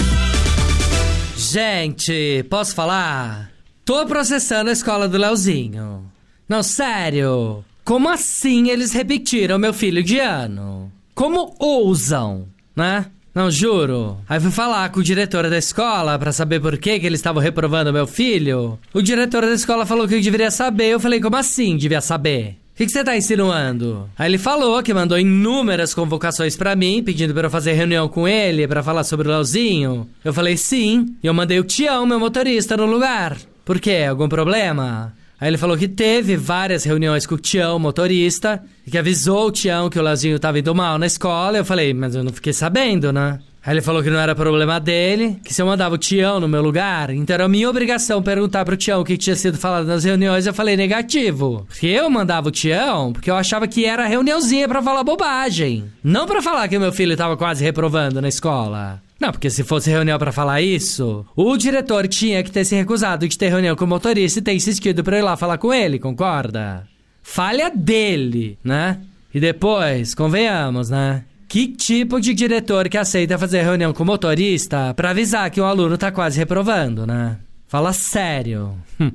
Gente, 1.37 2.45
posso 2.51 2.75
falar? 2.75 3.53
Tô 3.85 4.05
processando 4.07 4.71
a 4.71 4.73
escola 4.73 5.07
do 5.07 5.17
Leozinho. 5.17 6.11
Não, 6.49 6.61
sério. 6.61 7.65
Como 7.85 8.09
assim 8.09 8.71
eles 8.71 8.93
repetiram 8.93 9.57
meu 9.57 9.73
filho 9.73 10.03
de 10.03 10.19
ano? 10.19 10.91
Como 11.15 11.55
ousam, 11.61 12.49
né? 12.75 13.07
Não, 13.33 13.49
juro. 13.53 14.19
Aí 14.29 14.41
fui 14.41 14.51
falar 14.51 14.89
com 14.89 14.99
o 14.99 15.05
diretor 15.05 15.49
da 15.49 15.57
escola 15.57 16.19
pra 16.19 16.33
saber 16.33 16.59
por 16.59 16.77
que, 16.77 16.99
que 16.99 17.07
eles 17.07 17.21
estavam 17.21 17.41
reprovando 17.41 17.93
meu 17.93 18.07
filho. 18.07 18.81
O 18.93 19.01
diretor 19.01 19.43
da 19.43 19.55
escola 19.55 19.87
falou 19.87 20.09
que 20.09 20.15
eu 20.17 20.21
deveria 20.21 20.51
saber. 20.51 20.87
Eu 20.87 20.99
falei, 20.99 21.21
como 21.21 21.37
assim 21.37 21.77
devia 21.77 22.01
saber? 22.01 22.59
O 22.75 22.77
que, 22.77 22.89
você 22.89 23.05
tá 23.05 23.17
insinuando? 23.17 24.11
Aí 24.19 24.29
ele 24.29 24.37
falou 24.37 24.83
que 24.83 24.93
mandou 24.93 25.17
inúmeras 25.17 25.95
convocações 25.95 26.57
pra 26.57 26.75
mim, 26.75 27.05
pedindo 27.05 27.33
pra 27.33 27.47
eu 27.47 27.51
fazer 27.51 27.73
reunião 27.75 28.09
com 28.09 28.27
ele 28.27 28.67
pra 28.67 28.83
falar 28.83 29.05
sobre 29.05 29.29
o 29.29 29.31
Leozinho. 29.31 30.11
Eu 30.25 30.35
falei 30.35 30.57
sim, 30.57 31.15
e 31.23 31.27
eu 31.29 31.33
mandei 31.33 31.61
o 31.61 31.65
Tião, 31.65 32.05
meu 32.05 32.19
motorista, 32.19 32.77
no 32.77 32.85
lugar. 32.85 33.37
Por 33.65 33.79
quê? 33.79 34.05
Algum 34.09 34.29
problema? 34.29 35.15
Aí 35.41 35.51
ele 35.51 35.57
falou 35.57 35.79
que 35.79 35.87
teve 35.87 36.37
várias 36.37 36.83
reuniões 36.83 37.27
com 37.27 37.37
o 37.37 37.39
Tião, 37.39 37.79
motorista, 37.79 38.61
e 38.85 38.91
que 38.91 38.99
avisou 38.99 39.47
o 39.47 39.53
Tião 39.53 39.89
que 39.89 39.99
o 39.99 40.03
Leozinho 40.03 40.41
tava 40.41 40.59
indo 40.59 40.75
mal 40.75 40.99
na 40.99 41.07
escola. 41.07 41.59
Eu 41.59 41.65
falei, 41.65 41.95
mas 41.95 42.17
eu 42.17 42.25
não 42.25 42.33
fiquei 42.33 42.53
sabendo, 42.53 43.13
né? 43.13 43.39
Aí 43.67 43.73
ele 43.73 43.81
falou 43.81 44.03
que 44.03 44.11
não 44.11 44.21
era 44.21 44.35
problema 44.35 44.79
dele, 44.79 45.39
que 45.43 45.55
se 45.55 45.63
eu 45.63 45.67
mandava 45.67 45.95
o 45.95 45.99
Tião 45.99 46.39
no 46.39 46.47
meu 46.47 46.61
lugar, 46.61 47.09
então 47.09 47.33
era 47.33 47.49
minha 47.49 47.71
obrigação 47.71 48.23
perguntar 48.23 48.63
pro 48.63 48.77
Tião 48.77 49.01
o 49.01 49.05
que 49.05 49.17
tinha 49.17 49.35
sido 49.35 49.57
falado 49.57 49.87
nas 49.87 50.05
reuniões. 50.05 50.47
Eu 50.47 50.53
falei 50.53 50.77
negativo. 50.77 51.65
Porque 51.67 51.87
eu 51.87 52.11
mandava 52.11 52.49
o 52.49 52.51
Tião 52.51 53.13
porque 53.13 53.31
eu 53.31 53.37
achava 53.37 53.67
que 53.67 53.87
era 53.87 54.07
reuniãozinha 54.07 54.69
pra 54.69 54.83
falar 54.83 55.03
bobagem. 55.03 55.85
Não 56.03 56.27
pra 56.27 56.43
falar 56.43 56.69
que 56.69 56.77
o 56.77 56.81
meu 56.81 56.93
filho 56.93 57.17
tava 57.17 57.39
quase 57.39 57.65
reprovando 57.65 58.21
na 58.21 58.29
escola. 58.29 59.03
Não, 59.19 59.33
porque 59.33 59.49
se 59.49 59.65
fosse 59.65 59.89
reunião 59.89 60.19
pra 60.19 60.33
falar 60.33 60.61
isso, 60.61 61.25
o 61.35 61.57
diretor 61.57 62.07
tinha 62.07 62.43
que 62.43 62.51
ter 62.51 62.67
se 62.67 62.75
recusado 62.75 63.27
de 63.27 63.39
ter 63.39 63.49
reunião 63.49 63.75
com 63.75 63.87
o 63.87 63.89
motorista 63.89 64.41
e 64.41 64.43
ter 64.43 64.53
insistido 64.53 65.03
pra 65.03 65.17
eu 65.17 65.21
ir 65.21 65.23
lá 65.23 65.37
falar 65.39 65.57
com 65.57 65.73
ele, 65.73 65.99
concorda? 65.99 66.87
Falha 67.23 67.71
dele, 67.71 68.59
né? 68.63 69.01
E 69.33 69.41
depois, 69.41 70.15
convenhamos, 70.15 70.91
né? 70.91 71.25
Que 71.49 71.69
tipo 71.69 72.21
de 72.21 72.35
diretor 72.35 72.89
que 72.89 72.99
aceita 72.99 73.39
fazer 73.39 73.63
reunião 73.63 73.93
com 73.93 74.03
o 74.03 74.07
motorista 74.07 74.93
pra 74.95 75.11
avisar 75.11 75.51
que 75.51 75.61
um 75.61 75.65
aluno 75.65 75.97
tá 75.97 76.11
quase 76.11 76.39
reprovando, 76.39 77.07
né? 77.07 77.39
Fala 77.69 77.93
sério. 77.93 78.77
Hum. 79.01 79.13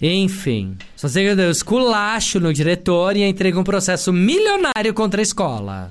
Enfim, 0.00 0.76
só 0.94 1.08
sei 1.08 1.24
que 1.24 1.30
eu 1.30 1.36
dei 1.36 1.46
um 1.46 1.50
esculacho 1.50 2.38
no 2.38 2.52
diretor 2.52 3.16
e 3.16 3.22
entrei 3.22 3.50
com 3.50 3.60
um 3.60 3.64
processo 3.64 4.12
milionário 4.12 4.92
contra 4.92 5.20
a 5.20 5.22
escola. 5.22 5.90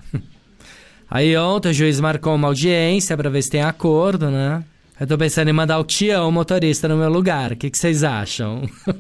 Aí 1.09 1.35
ontem 1.37 1.69
o 1.69 1.73
juiz 1.73 1.99
marcou 1.99 2.35
uma 2.35 2.47
audiência 2.47 3.17
pra 3.17 3.29
ver 3.29 3.41
se 3.41 3.49
tem 3.49 3.61
acordo, 3.61 4.29
né? 4.29 4.63
Eu 4.99 5.07
tô 5.07 5.17
pensando 5.17 5.49
em 5.49 5.53
mandar 5.53 5.79
o 5.79 5.83
Tião, 5.83 6.31
motorista, 6.31 6.87
no 6.87 6.97
meu 6.97 7.09
lugar. 7.09 7.51
O 7.51 7.55
que, 7.55 7.69
que 7.69 7.77
vocês 7.77 8.03
acham? 8.03 8.69
ah, 8.87 8.93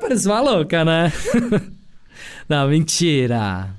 parece 0.00 0.26
maluca, 0.26 0.84
né? 0.84 1.12
Não, 2.48 2.68
mentira. 2.68 3.70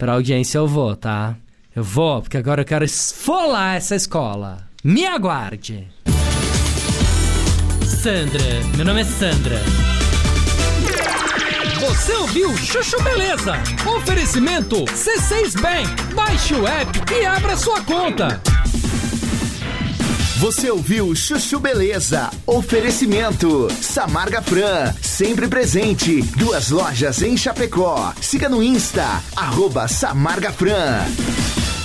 Pra 0.00 0.14
audiência 0.14 0.56
eu 0.56 0.66
vou, 0.66 0.96
tá? 0.96 1.36
Eu 1.76 1.84
vou, 1.84 2.22
porque 2.22 2.38
agora 2.38 2.62
eu 2.62 2.64
quero 2.64 2.82
esfolar 2.82 3.76
essa 3.76 3.94
escola. 3.94 4.66
Me 4.82 5.04
aguarde. 5.04 5.86
Sandra, 7.84 8.42
meu 8.78 8.86
nome 8.86 9.02
é 9.02 9.04
Sandra. 9.04 9.60
Você 11.80 12.14
ouviu 12.14 12.56
Chuchu 12.56 12.98
Beleza? 13.02 13.52
Oferecimento 13.94 14.86
C6 14.86 15.60
Bank. 15.60 16.14
Baixe 16.14 16.54
o 16.54 16.66
app 16.66 16.98
e 17.12 17.26
abra 17.26 17.54
sua 17.54 17.82
conta. 17.82 18.40
Você 20.40 20.70
ouviu 20.70 21.14
Chuchu 21.14 21.60
Beleza? 21.60 22.30
Oferecimento. 22.46 23.68
Samarga 23.82 24.40
Fran, 24.40 24.90
sempre 25.02 25.46
presente. 25.46 26.22
Duas 26.34 26.70
lojas 26.70 27.20
em 27.20 27.36
Chapecó. 27.36 28.10
Siga 28.22 28.48
no 28.48 28.62
Insta, 28.62 29.22
arroba 29.36 29.86
Samarga 29.86 30.50
Fran. 30.50 31.04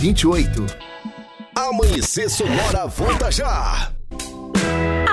1928. 0.00 0.66
Amanhecer 1.54 2.30
Sonora 2.30 2.86
volta 2.86 3.30
já. 3.30 3.92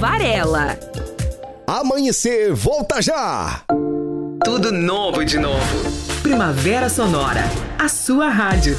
Varela. 0.00 0.78
Amanhecer 1.66 2.54
volta 2.54 3.02
já. 3.02 3.60
Tudo 4.42 4.72
novo 4.72 5.22
de 5.26 5.38
novo. 5.38 5.60
Primavera 6.22 6.88
Sonora, 6.88 7.42
a 7.78 7.86
sua 7.86 8.30
rádio. 8.30 8.78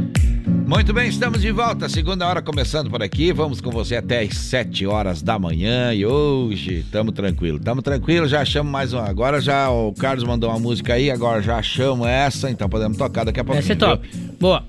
Muito 0.71 0.93
bem, 0.93 1.09
estamos 1.09 1.41
de 1.41 1.51
volta. 1.51 1.89
Segunda 1.89 2.25
hora 2.25 2.41
começando 2.41 2.89
por 2.89 3.03
aqui. 3.03 3.33
Vamos 3.33 3.59
com 3.59 3.69
você 3.69 3.97
até 3.97 4.21
às 4.21 4.37
7 4.37 4.85
horas 4.85 5.21
da 5.21 5.37
manhã. 5.37 5.93
E 5.93 6.05
hoje 6.05 6.75
estamos 6.75 7.13
tranquilo. 7.13 7.57
Estamos 7.57 7.83
tranquilo, 7.83 8.25
já 8.25 8.39
achamos 8.39 8.71
mais 8.71 8.93
uma. 8.93 9.03
Agora 9.03 9.41
já 9.41 9.69
o 9.69 9.91
Carlos 9.91 10.23
mandou 10.23 10.49
uma 10.49 10.57
música 10.57 10.93
aí, 10.93 11.11
agora 11.11 11.41
já 11.41 11.57
achamos 11.57 12.07
essa, 12.07 12.49
então 12.49 12.69
podemos 12.69 12.97
tocar 12.97 13.25
daqui 13.25 13.41
a 13.41 13.43
pouco. 13.43 13.59
Essa 13.59 13.73
é 13.73 13.75
top. 13.75 14.09
Boa. 14.39 14.63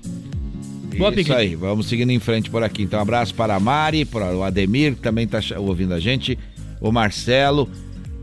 Boa, 0.97 1.09
Isso 1.09 1.19
Piqui. 1.19 1.31
aí, 1.31 1.55
vamos 1.55 1.87
seguindo 1.87 2.09
em 2.09 2.19
frente 2.19 2.49
por 2.49 2.63
aqui. 2.63 2.83
Então, 2.83 2.99
um 2.99 3.01
abraço 3.01 3.33
para 3.33 3.55
a 3.55 3.59
Mari, 3.61 4.03
para 4.03 4.35
o 4.35 4.43
Ademir, 4.43 4.95
que 4.95 5.01
também 5.01 5.23
está 5.23 5.39
ouvindo 5.57 5.93
a 5.93 6.01
gente, 6.01 6.37
o 6.81 6.91
Marcelo, 6.91 7.69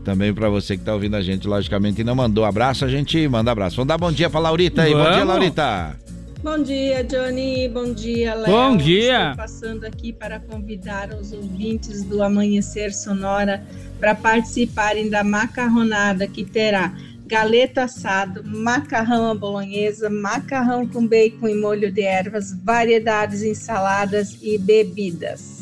também 0.05 0.31
para 0.31 0.49
você 0.49 0.75
que 0.75 0.83
está 0.83 0.93
ouvindo 0.93 1.15
a 1.15 1.21
gente, 1.21 1.47
logicamente, 1.47 2.01
e 2.01 2.03
não 2.03 2.13
mandou 2.13 2.45
abraço, 2.45 2.85
a 2.85 2.87
gente 2.87 3.27
manda 3.27 3.51
abraço. 3.51 3.77
Vamos 3.77 3.87
dar 3.87 3.97
bom 3.97 4.11
dia 4.11 4.29
para 4.29 4.39
Laurita 4.39 4.83
aí. 4.83 4.93
Bom 4.93 5.01
dia, 5.01 5.11
Vamos. 5.13 5.27
Laurita. 5.27 6.00
Bom 6.43 6.63
dia, 6.63 7.03
Johnny. 7.03 7.67
Bom 7.67 7.93
dia, 7.93 8.33
Léo. 8.33 8.51
Bom 8.51 8.75
dia. 8.75 9.29
Estou 9.29 9.37
passando 9.37 9.85
aqui 9.85 10.11
para 10.11 10.39
convidar 10.39 11.13
os 11.13 11.31
ouvintes 11.31 12.03
do 12.03 12.23
Amanhecer 12.23 12.91
Sonora 12.95 13.63
para 13.99 14.15
participarem 14.15 15.07
da 15.07 15.23
macarronada 15.23 16.25
que 16.27 16.43
terá 16.43 16.95
galeta 17.27 17.83
assado, 17.83 18.43
macarrão 18.43 19.29
à 19.29 19.35
bolonhesa, 19.35 20.09
macarrão 20.09 20.87
com 20.87 21.05
bacon 21.05 21.47
e 21.47 21.53
molho 21.53 21.91
de 21.91 22.01
ervas, 22.01 22.51
variedades 22.63 23.43
em 23.43 23.53
saladas 23.53 24.35
e 24.41 24.57
bebidas. 24.57 25.61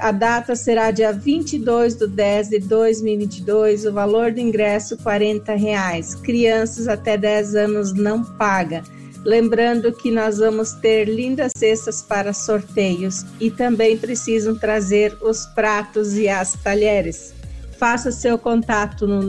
A 0.00 0.10
data 0.10 0.56
será 0.56 0.90
dia 0.90 1.12
22 1.12 1.94
de 1.94 2.08
10 2.08 2.48
de 2.48 2.58
2022. 2.58 3.86
O 3.86 3.92
valor 3.92 4.32
do 4.32 4.40
ingresso 4.40 4.96
40 4.96 5.54
reais. 5.54 6.16
Crianças 6.16 6.88
até 6.88 7.16
10 7.16 7.54
anos 7.54 7.92
não 7.94 8.24
paga. 8.24 8.82
Lembrando 9.24 9.92
que 9.92 10.10
nós 10.10 10.38
vamos 10.38 10.72
ter 10.72 11.04
lindas 11.04 11.52
cestas 11.56 12.02
para 12.02 12.32
sorteios 12.32 13.24
e 13.40 13.50
também 13.50 13.96
precisam 13.96 14.56
trazer 14.56 15.16
os 15.20 15.46
pratos 15.46 16.16
e 16.16 16.28
as 16.28 16.54
talheres. 16.54 17.34
Faça 17.78 18.10
seu 18.10 18.38
contato 18.38 19.06
no 19.06 19.22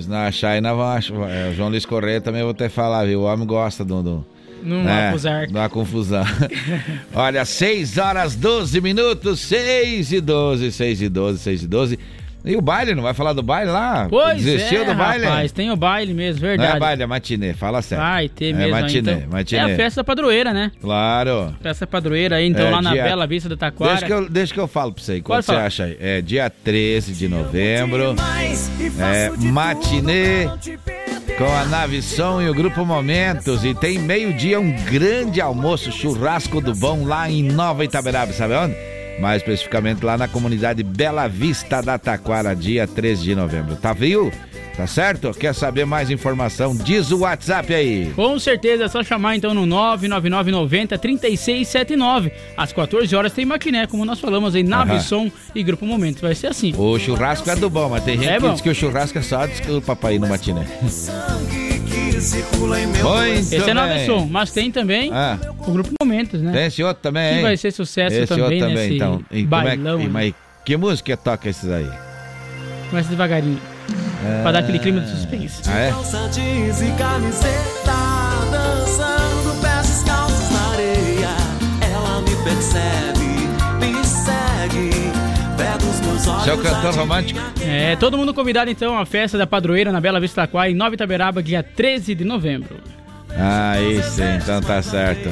Se 0.00 0.08
nós 0.08 0.28
achar 0.28 0.56
achar. 0.56 1.12
É, 1.28 1.50
o 1.50 1.54
João 1.54 1.68
Luiz 1.68 1.84
Correia 1.86 2.20
também 2.20 2.42
vou 2.42 2.54
que 2.54 2.68
falar, 2.68 3.04
viu? 3.06 3.20
O 3.20 3.24
homem 3.24 3.46
gosta 3.46 3.84
do. 3.84 4.02
do 4.02 4.26
Num 4.62 4.82
acusar. 4.88 5.46
de 5.46 5.52
uma 5.52 5.68
confusão. 5.68 6.24
Olha, 7.14 7.44
6 7.44 7.98
horas 7.98 8.34
12 8.34 8.80
minutos, 8.80 9.40
6 9.40 10.12
e 10.12 10.20
12, 10.20 10.72
6 10.72 11.02
e 11.02 11.08
12, 11.08 11.38
6 11.38 11.62
e 11.62 11.66
12. 11.66 11.98
E 12.46 12.54
o 12.56 12.60
baile, 12.60 12.94
não 12.94 13.02
vai 13.02 13.14
falar 13.14 13.32
do 13.32 13.42
baile 13.42 13.70
lá? 13.70 14.06
Pois 14.10 14.42
Desistiu 14.44 14.82
é, 14.82 14.84
do 14.84 14.94
baile? 14.94 15.24
rapaz, 15.24 15.50
tem 15.50 15.70
o 15.70 15.76
baile 15.76 16.12
mesmo, 16.12 16.42
Não 16.42 16.48
verdade. 16.48 16.76
é 16.76 16.78
baile, 16.78 17.02
é 17.02 17.06
matinê, 17.06 17.54
fala 17.54 17.80
sério. 17.80 18.04
Vai 18.04 18.28
ter 18.28 18.50
é 18.50 18.52
mesmo 18.52 18.70
matinê, 18.72 19.12
então. 19.12 19.30
matinê. 19.30 19.60
É 19.60 19.64
a 19.64 19.76
festa 19.76 20.04
padroeira, 20.04 20.52
né? 20.52 20.70
Claro. 20.78 21.54
Festa 21.62 21.86
padroeira 21.86 22.36
aí, 22.36 22.46
então, 22.46 22.66
É, 22.66 22.70
lá 22.70 22.82
na 22.82 22.92
dia- 22.92 23.02
Bela 23.04 23.26
Vista 23.26 23.48
do 23.48 23.56
Taquara. 23.56 23.92
Deixa 23.92 24.06
que, 24.06 24.12
eu, 24.12 24.28
deixa 24.28 24.52
que 24.52 24.60
eu 24.60 24.68
falo 24.68 24.92
pra 24.92 25.02
você 25.02 25.12
aí, 25.12 25.22
quando 25.22 25.40
você 25.42 25.52
falar. 25.52 25.64
acha 25.64 25.84
aí. 25.84 25.96
É 25.98 26.20
dia 26.20 26.50
13 26.50 27.14
de 27.14 27.28
novembro, 27.28 28.14
é 29.00 29.30
matinê 29.50 30.46
com 31.38 31.46
a 31.50 31.64
Nave 31.64 32.02
Som 32.02 32.42
e 32.42 32.48
o 32.50 32.54
Grupo 32.54 32.84
Momentos. 32.84 33.64
E 33.64 33.74
tem 33.74 33.98
meio-dia 33.98 34.60
um 34.60 34.70
grande 34.84 35.40
almoço, 35.40 35.90
churrasco 35.90 36.60
do 36.60 36.74
bom 36.74 37.04
lá 37.06 37.30
em 37.30 37.42
Nova 37.42 37.84
Itaberaba, 37.84 38.34
sabe 38.34 38.52
onde? 38.54 38.76
Mais 39.18 39.42
especificamente 39.42 40.04
lá 40.04 40.16
na 40.16 40.28
comunidade 40.28 40.82
Bela 40.82 41.28
Vista 41.28 41.80
da 41.80 41.98
Taquara, 41.98 42.54
dia 42.54 42.86
13 42.86 43.22
de 43.22 43.34
novembro. 43.34 43.76
Tá 43.76 43.92
viu? 43.92 44.32
Tá 44.76 44.88
certo? 44.88 45.30
Quer 45.32 45.54
saber 45.54 45.84
mais 45.84 46.10
informação? 46.10 46.76
Diz 46.76 47.12
o 47.12 47.20
WhatsApp 47.20 47.72
aí. 47.72 48.12
Com 48.16 48.38
certeza, 48.40 48.84
é 48.84 48.88
só 48.88 49.04
chamar 49.04 49.36
então 49.36 49.54
no 49.54 49.64
99990 49.66 50.98
3679. 50.98 52.32
Às 52.56 52.72
14 52.72 53.14
horas 53.14 53.32
tem 53.32 53.44
maquiné, 53.44 53.86
como 53.86 54.04
nós 54.04 54.18
falamos 54.18 54.54
aí. 54.54 54.64
Som 55.00 55.30
e 55.54 55.62
Grupo 55.62 55.86
Momentos. 55.86 56.20
Vai 56.20 56.34
ser 56.34 56.48
assim. 56.48 56.74
O 56.76 56.98
churrasco 56.98 57.48
é 57.48 57.56
do 57.56 57.70
bom, 57.70 57.88
mas 57.88 58.02
tem 58.02 58.18
gente 58.18 58.28
É 58.28 58.40
que 58.40 58.50
diz 58.50 58.60
que 58.60 58.70
o 58.70 58.74
churrasco 58.74 59.18
é 59.18 59.22
só 59.22 59.46
desculpa 59.46 59.94
pra 59.94 60.12
ir 60.12 60.18
no 60.18 60.26
matiné. 60.26 60.66
Muito 62.32 63.54
Esse 63.54 63.56
é 63.56 63.74
bem. 63.74 64.06
Som, 64.06 64.26
mas 64.30 64.50
tem 64.50 64.70
também 64.70 65.10
Ah. 65.12 65.38
o 65.66 65.72
Grupo 65.72 65.90
Momentos, 66.02 66.40
né? 66.40 66.52
Tem 66.52 66.66
esse 66.66 66.82
outro 66.82 67.02
também, 67.02 67.36
Que 67.36 67.42
vai 67.42 67.56
ser 67.56 67.70
sucesso 67.70 68.16
esse 68.16 68.26
também 68.26 68.62
outro 68.62 68.74
nesse 68.74 68.94
então. 68.94 69.20
E 69.30 69.44
como 69.44 69.56
é 69.56 69.70
que- 69.72 69.76
bailão, 69.76 70.00
e- 70.00 70.04
né? 70.04 70.10
mas 70.10 70.34
que 70.64 70.76
música 70.76 71.16
toca 71.16 71.48
esses 71.50 71.68
aí? 71.70 71.88
Começa 72.88 73.08
devagarinho. 73.10 73.60
Pra 74.42 74.52
dar 74.52 74.60
aquele 74.60 74.78
clima 74.78 75.00
de 75.02 75.10
suspense. 75.10 75.60
Ah, 75.68 75.78
é? 75.78 75.90
Calça 75.90 76.28
jeans 76.32 76.80
e 76.80 76.90
camiseta 76.92 77.92
Dançando 78.50 79.60
pés 79.60 79.86
descalços 79.86 80.50
na 80.50 80.68
areia 80.72 81.28
Ela 81.92 82.20
me 82.22 82.34
percebe, 82.42 83.13
Seu 86.44 86.58
cantor 86.58 86.94
romântico. 86.94 87.38
É, 87.62 87.96
todo 87.96 88.16
mundo 88.16 88.32
convidado 88.32 88.70
então 88.70 88.98
à 88.98 89.04
festa 89.04 89.36
da 89.36 89.46
padroeira 89.46 89.92
na 89.92 90.00
Bela 90.00 90.18
Vista 90.18 90.42
Taquara, 90.42 90.70
em 90.70 90.74
Nova 90.74 90.94
Itaberaba, 90.94 91.42
dia 91.42 91.62
13 91.62 92.14
de 92.14 92.24
novembro. 92.24 92.76
Ah, 93.30 93.80
isso, 93.80 94.22
então 94.22 94.60
tá 94.60 94.80
certo. 94.80 95.28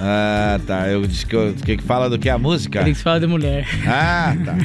Ah, 0.00 0.58
tá. 0.66 0.88
Eu 0.88 1.06
disse 1.06 1.26
que, 1.26 1.36
eu, 1.36 1.54
que 1.54 1.76
que 1.76 1.82
fala 1.82 2.10
do 2.10 2.18
que 2.18 2.28
a 2.28 2.38
música? 2.38 2.82
Tem 2.82 2.92
que 2.92 2.98
se 2.98 3.04
falar 3.04 3.18
de 3.20 3.26
mulher. 3.26 3.66
Ah, 3.86 4.34
tá. 4.44 4.56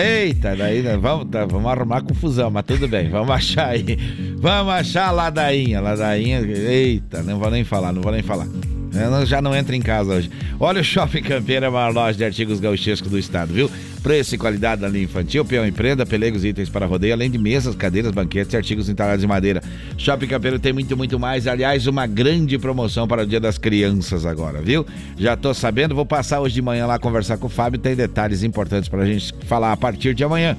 Eita, 0.00 0.54
daí 0.54 0.82
vamos, 0.96 1.28
tá, 1.28 1.44
vamos 1.44 1.70
arrumar 1.70 2.02
confusão, 2.02 2.50
mas 2.50 2.64
tudo 2.64 2.86
bem, 2.86 3.08
vamos 3.08 3.30
achar 3.30 3.70
aí. 3.70 3.98
Vamos 4.36 4.72
achar 4.72 5.08
a 5.08 5.10
ladainha, 5.10 5.80
ladainha. 5.80 6.40
Eita, 6.40 7.22
não 7.22 7.38
vou 7.38 7.50
nem 7.50 7.64
falar, 7.64 7.92
não 7.92 8.00
vou 8.00 8.12
nem 8.12 8.22
falar. 8.22 8.46
Eu 8.92 9.10
não- 9.10 9.24
já 9.26 9.40
não 9.40 9.54
entra 9.54 9.74
em 9.76 9.80
casa 9.80 10.14
hoje. 10.14 10.30
Olha 10.58 10.80
o 10.80 10.84
Shopping 10.84 11.22
Campeiro, 11.22 11.64
é 11.64 11.68
a 11.68 11.70
maior 11.70 11.92
loja 11.92 12.18
de 12.18 12.24
artigos 12.24 12.58
gauchescos 12.60 13.10
do 13.10 13.18
estado, 13.18 13.52
viu? 13.52 13.70
Preço 14.02 14.34
e 14.34 14.38
qualidade 14.38 14.80
da 14.80 14.88
linha 14.88 15.04
infantil, 15.04 15.44
peão 15.44 15.66
e 15.66 15.70
prenda, 15.70 16.04
pelegos 16.06 16.42
e 16.44 16.48
itens 16.48 16.68
para 16.68 16.86
rodeio, 16.86 17.12
além 17.12 17.30
de 17.30 17.38
mesas, 17.38 17.74
cadeiras, 17.74 18.10
banquetes 18.12 18.52
e 18.52 18.56
artigos 18.56 18.88
entalhados 18.88 19.20
de 19.20 19.26
madeira. 19.26 19.62
Shopping 19.96 20.26
Campeiro 20.26 20.58
tem 20.58 20.72
muito, 20.72 20.96
muito 20.96 21.18
mais. 21.20 21.46
Aliás, 21.46 21.86
uma 21.86 22.06
grande 22.06 22.58
promoção 22.58 23.06
para 23.06 23.22
o 23.22 23.26
Dia 23.26 23.38
das 23.40 23.58
Crianças 23.58 24.24
agora, 24.26 24.60
viu? 24.62 24.86
Já 25.18 25.36
tô 25.36 25.52
sabendo, 25.54 25.94
vou 25.94 26.06
passar 26.06 26.40
hoje 26.40 26.54
de 26.54 26.62
manhã 26.62 26.86
lá 26.86 26.98
conversar 26.98 27.36
com 27.36 27.46
o 27.46 27.50
Fábio. 27.50 27.78
Tem 27.78 27.94
detalhes 27.94 28.42
importantes 28.42 28.88
para 28.88 29.02
a 29.02 29.06
gente 29.06 29.34
falar 29.46 29.72
a 29.72 29.76
partir 29.76 30.14
de 30.14 30.24
amanhã. 30.24 30.56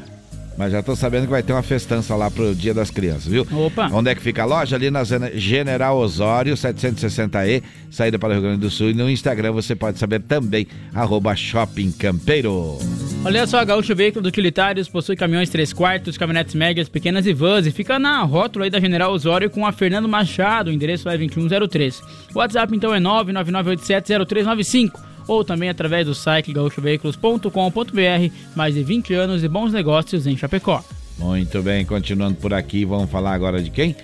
Mas 0.62 0.72
já 0.74 0.84
tô 0.84 0.96
sabendo 0.96 1.24
que 1.24 1.32
vai 1.32 1.42
ter 1.42 1.54
uma 1.54 1.64
festança 1.64 2.16
lá 2.16 2.30
pro 2.30 2.54
Dia 2.54 2.72
das 2.72 2.92
Crianças, 2.92 3.26
viu? 3.26 3.48
Opa! 3.52 3.90
Onde 3.92 4.12
é 4.12 4.16
que 4.16 4.22
fica 4.22 4.44
a 4.44 4.46
loja? 4.46 4.76
Ali 4.76 4.92
na 4.92 5.04
Zena- 5.04 5.32
General 5.34 5.98
Osório, 5.98 6.54
760E, 6.56 7.64
saída 7.90 8.20
para 8.20 8.30
o 8.30 8.34
Rio 8.34 8.42
Grande 8.44 8.60
do 8.60 8.70
Sul. 8.70 8.92
E 8.92 8.94
no 8.94 9.10
Instagram 9.10 9.54
você 9.54 9.76
pode 9.76 9.98
saber 9.98 10.22
também, 10.22 10.68
arroba 10.94 11.36
Shopping 11.36 11.92
Campeiro. 11.94 12.78
Olha 13.26 13.48
só, 13.48 13.58
a 13.58 13.64
Gaúcho 13.64 13.96
Veículos 13.96 14.28
Utilitários 14.28 14.88
possui 14.88 15.16
caminhões 15.16 15.50
3 15.50 15.74
quartos, 15.74 16.16
caminhonetes 16.16 16.54
médias, 16.54 16.88
pequenas 16.88 17.26
e 17.26 17.34
vans 17.34 17.66
e 17.66 17.72
fica 17.72 17.98
na 17.98 18.22
rótula 18.22 18.66
aí 18.66 18.70
da 18.70 18.80
General 18.80 19.12
Osório 19.12 19.50
com 19.50 19.66
a 19.66 19.72
Fernando 19.72 20.08
Machado, 20.08 20.70
o 20.70 20.72
endereço 20.74 21.10
é 21.10 21.18
2103. 21.18 22.00
O 22.36 22.38
WhatsApp 22.38 22.76
então 22.76 22.94
é 22.94 23.00
999870395 23.00 24.92
ou 25.32 25.44
também 25.46 25.70
através 25.70 26.06
do 26.06 26.14
site 26.14 26.52
gaúchoveículos.com.br. 26.52 28.34
Mais 28.54 28.74
de 28.74 28.84
20 28.84 29.14
anos 29.14 29.40
de 29.40 29.48
bons 29.48 29.72
negócios 29.72 30.28
em 30.28 30.36
Chapecó. 30.36 30.84
Muito 31.18 31.64
bem, 31.64 31.86
continuando 31.86 32.36
por 32.36 32.54
aqui, 32.54 32.84
vamos 32.84 33.10
falar 33.10 33.34
agora 33.34 33.64
de 33.64 33.70
quem? 33.70 33.96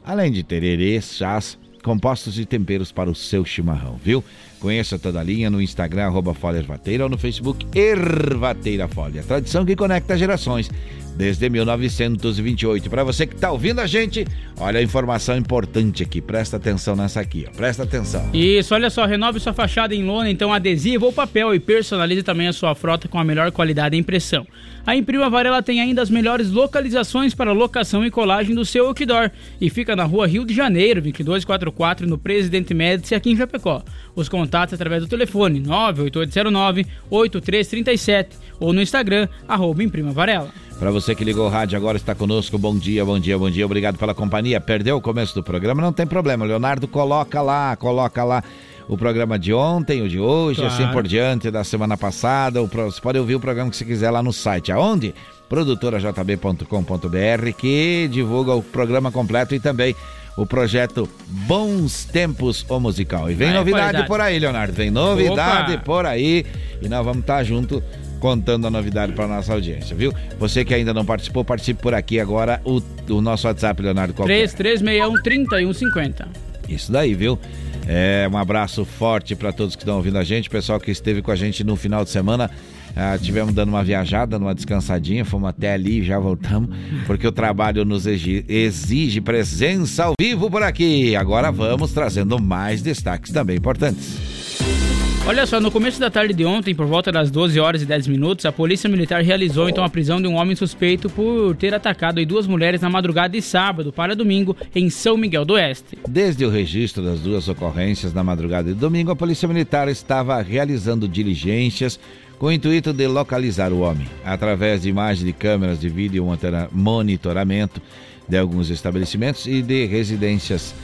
Além 0.04 0.30
de 0.30 0.44
tererês, 0.44 1.16
chás, 1.16 1.58
compostos 1.82 2.38
e 2.38 2.46
temperos 2.46 2.92
para 2.92 3.10
o 3.10 3.14
seu 3.14 3.44
chimarrão, 3.44 3.96
viu? 3.96 4.22
Conheça 4.60 5.00
toda 5.00 5.18
a 5.18 5.24
linha 5.24 5.50
no 5.50 5.60
Instagram, 5.60 6.04
arroba 6.04 6.32
Ervateira 6.56 7.02
ou 7.02 7.10
no 7.10 7.18
Facebook 7.18 7.66
Ervateira 7.76 8.86
Fole. 8.86 9.18
A 9.18 9.24
tradição 9.24 9.66
que 9.66 9.74
conecta 9.74 10.16
gerações. 10.16 10.70
Desde 11.16 11.48
1928. 11.48 12.90
Para 12.90 13.04
você 13.04 13.26
que 13.26 13.34
está 13.34 13.50
ouvindo 13.50 13.80
a 13.80 13.86
gente, 13.86 14.26
olha 14.58 14.80
a 14.80 14.82
informação 14.82 15.36
importante 15.36 16.02
aqui. 16.02 16.20
Presta 16.20 16.56
atenção 16.56 16.96
nessa 16.96 17.20
aqui, 17.20 17.46
ó. 17.48 17.56
Presta 17.56 17.84
atenção. 17.84 18.28
Isso, 18.32 18.74
olha 18.74 18.90
só, 18.90 19.06
renove 19.06 19.40
sua 19.40 19.52
fachada 19.52 19.94
em 19.94 20.04
lona, 20.04 20.30
então 20.30 20.52
adesivo 20.52 21.06
ou 21.06 21.12
papel 21.12 21.54
e 21.54 21.60
personalize 21.60 22.22
também 22.22 22.48
a 22.48 22.52
sua 22.52 22.74
frota 22.74 23.08
com 23.08 23.18
a 23.18 23.24
melhor 23.24 23.50
qualidade 23.52 23.96
e 23.96 23.98
impressão. 23.98 24.46
A 24.86 24.94
Imprima 24.94 25.30
Varela 25.30 25.62
tem 25.62 25.80
ainda 25.80 26.02
as 26.02 26.10
melhores 26.10 26.50
localizações 26.50 27.34
para 27.34 27.52
locação 27.52 28.04
e 28.04 28.10
colagem 28.10 28.54
do 28.54 28.66
seu 28.66 28.86
outdoor 28.86 29.30
e 29.58 29.70
fica 29.70 29.96
na 29.96 30.04
rua 30.04 30.26
Rio 30.26 30.44
de 30.44 30.52
Janeiro, 30.52 31.00
2244, 31.00 32.06
no 32.06 32.18
Presidente 32.18 32.74
Médici, 32.74 33.14
aqui 33.14 33.30
em 33.30 33.36
Chapecó. 33.36 33.82
Os 34.14 34.28
contatos 34.28 34.74
através 34.74 35.02
do 35.02 35.08
telefone 35.08 35.58
98809-8337 35.62 38.26
ou 38.60 38.74
no 38.74 38.82
Instagram, 38.82 39.26
arroba 39.48 39.82
Imprima 39.82 40.12
Varela. 40.12 40.52
Para 40.78 40.90
você 40.90 41.14
que 41.14 41.24
ligou 41.24 41.46
o 41.46 41.48
rádio 41.48 41.78
agora 41.78 41.96
está 41.96 42.14
conosco, 42.14 42.58
bom 42.58 42.76
dia, 42.76 43.04
bom 43.04 43.18
dia, 43.18 43.38
bom 43.38 43.48
dia, 43.48 43.64
obrigado 43.64 43.96
pela 43.96 44.14
companhia. 44.14 44.60
Perdeu 44.60 44.96
o 44.96 45.00
começo 45.00 45.34
do 45.34 45.42
programa? 45.42 45.80
Não 45.80 45.92
tem 45.92 46.06
problema, 46.06 46.44
Leonardo 46.44 46.86
coloca 46.86 47.40
lá, 47.40 47.74
coloca 47.76 48.22
lá 48.22 48.42
o 48.86 48.98
programa 48.98 49.38
de 49.38 49.54
ontem, 49.54 50.02
o 50.02 50.08
de 50.08 50.20
hoje, 50.20 50.60
Claro. 50.60 50.74
assim 50.74 50.86
por 50.92 51.06
diante, 51.06 51.50
da 51.50 51.64
semana 51.64 51.96
passada. 51.96 52.60
Você 52.62 53.00
pode 53.00 53.18
ouvir 53.18 53.36
o 53.36 53.40
programa 53.40 53.70
que 53.70 53.76
você 53.76 53.84
quiser 53.84 54.10
lá 54.10 54.22
no 54.22 54.32
site. 54.32 54.72
Aonde? 54.72 55.14
produtorajb.com.br 55.48 57.52
que 57.56 58.08
divulga 58.10 58.54
o 58.54 58.62
programa 58.62 59.12
completo 59.12 59.54
e 59.54 59.60
também 59.60 59.94
o 60.36 60.44
projeto 60.44 61.08
Bons 61.28 62.04
Tempos 62.06 62.66
o 62.68 62.80
Musical. 62.80 63.30
E 63.30 63.34
vem 63.34 63.52
novidade 63.52 64.04
por 64.06 64.20
aí, 64.20 64.38
Leonardo. 64.38 64.72
Vem 64.72 64.90
novidade 64.90 65.74
Opa. 65.74 65.82
por 65.84 66.06
aí 66.06 66.44
e 66.82 66.88
nós 66.88 67.04
vamos 67.04 67.20
estar 67.20 67.44
junto 67.44 67.82
contando 68.24 68.66
a 68.66 68.70
novidade 68.70 69.12
para 69.12 69.28
nossa 69.28 69.52
audiência, 69.52 69.94
viu? 69.94 70.10
Você 70.38 70.64
que 70.64 70.72
ainda 70.72 70.94
não 70.94 71.04
participou, 71.04 71.44
participe 71.44 71.82
por 71.82 71.92
aqui 71.92 72.18
agora. 72.18 72.58
O, 72.64 72.80
o 73.10 73.20
nosso 73.20 73.46
WhatsApp, 73.46 73.82
Leonardo, 73.82 74.14
qual 74.14 74.26
que 74.26 74.32
é? 74.32 74.46
3361-3150. 74.46 76.26
Isso 76.66 76.90
daí, 76.90 77.12
viu? 77.12 77.38
É, 77.86 78.26
um 78.32 78.38
abraço 78.38 78.82
forte 78.86 79.36
para 79.36 79.52
todos 79.52 79.76
que 79.76 79.82
estão 79.82 79.96
ouvindo 79.96 80.16
a 80.16 80.24
gente, 80.24 80.48
pessoal 80.48 80.80
que 80.80 80.90
esteve 80.90 81.20
com 81.20 81.30
a 81.30 81.36
gente 81.36 81.62
no 81.62 81.76
final 81.76 82.02
de 82.02 82.08
semana. 82.08 82.50
Ah, 82.96 83.18
tivemos 83.20 83.52
dando 83.52 83.68
uma 83.68 83.84
viajada, 83.84 84.38
uma 84.38 84.54
descansadinha, 84.54 85.22
fomos 85.22 85.50
até 85.50 85.74
ali 85.74 86.00
e 86.00 86.02
já 86.02 86.18
voltamos, 86.18 86.74
porque 87.06 87.26
o 87.26 87.32
trabalho 87.32 87.84
nos 87.84 88.06
exige, 88.06 88.42
exige 88.48 89.20
presença 89.20 90.04
ao 90.04 90.14
vivo 90.18 90.50
por 90.50 90.62
aqui. 90.62 91.14
Agora 91.14 91.52
vamos 91.52 91.92
trazendo 91.92 92.40
mais 92.40 92.80
destaques 92.80 93.30
também 93.30 93.58
importantes. 93.58 94.93
Olha 95.26 95.46
só, 95.46 95.58
no 95.58 95.70
começo 95.70 95.98
da 95.98 96.10
tarde 96.10 96.34
de 96.34 96.44
ontem, 96.44 96.74
por 96.74 96.84
volta 96.84 97.10
das 97.10 97.30
12 97.30 97.58
horas 97.58 97.80
e 97.80 97.86
10 97.86 98.08
minutos, 98.08 98.44
a 98.44 98.52
Polícia 98.52 98.90
Militar 98.90 99.22
realizou 99.22 99.70
então 99.70 99.82
a 99.82 99.88
prisão 99.88 100.20
de 100.20 100.28
um 100.28 100.34
homem 100.34 100.54
suspeito 100.54 101.08
por 101.08 101.56
ter 101.56 101.72
atacado 101.74 102.24
duas 102.26 102.46
mulheres 102.46 102.82
na 102.82 102.90
madrugada 102.90 103.30
de 103.30 103.40
sábado 103.40 103.90
para 103.90 104.14
domingo 104.14 104.54
em 104.74 104.90
São 104.90 105.16
Miguel 105.16 105.46
do 105.46 105.54
Oeste. 105.54 105.96
Desde 106.06 106.44
o 106.44 106.50
registro 106.50 107.02
das 107.02 107.20
duas 107.20 107.48
ocorrências 107.48 108.12
na 108.12 108.22
madrugada 108.22 108.68
de 108.68 108.78
domingo, 108.78 109.10
a 109.12 109.16
Polícia 109.16 109.48
Militar 109.48 109.88
estava 109.88 110.40
realizando 110.42 111.08
diligências 111.08 111.98
com 112.38 112.46
o 112.46 112.52
intuito 112.52 112.92
de 112.92 113.06
localizar 113.06 113.72
o 113.72 113.80
homem. 113.80 114.06
Através 114.26 114.82
de 114.82 114.90
imagens 114.90 115.24
de 115.24 115.32
câmeras 115.32 115.80
de 115.80 115.88
vídeo 115.88 116.22
monitora- 116.22 116.68
monitoramento 116.70 117.80
de 118.28 118.36
alguns 118.36 118.68
estabelecimentos 118.68 119.46
e 119.46 119.62
de 119.62 119.86
residências 119.86 120.74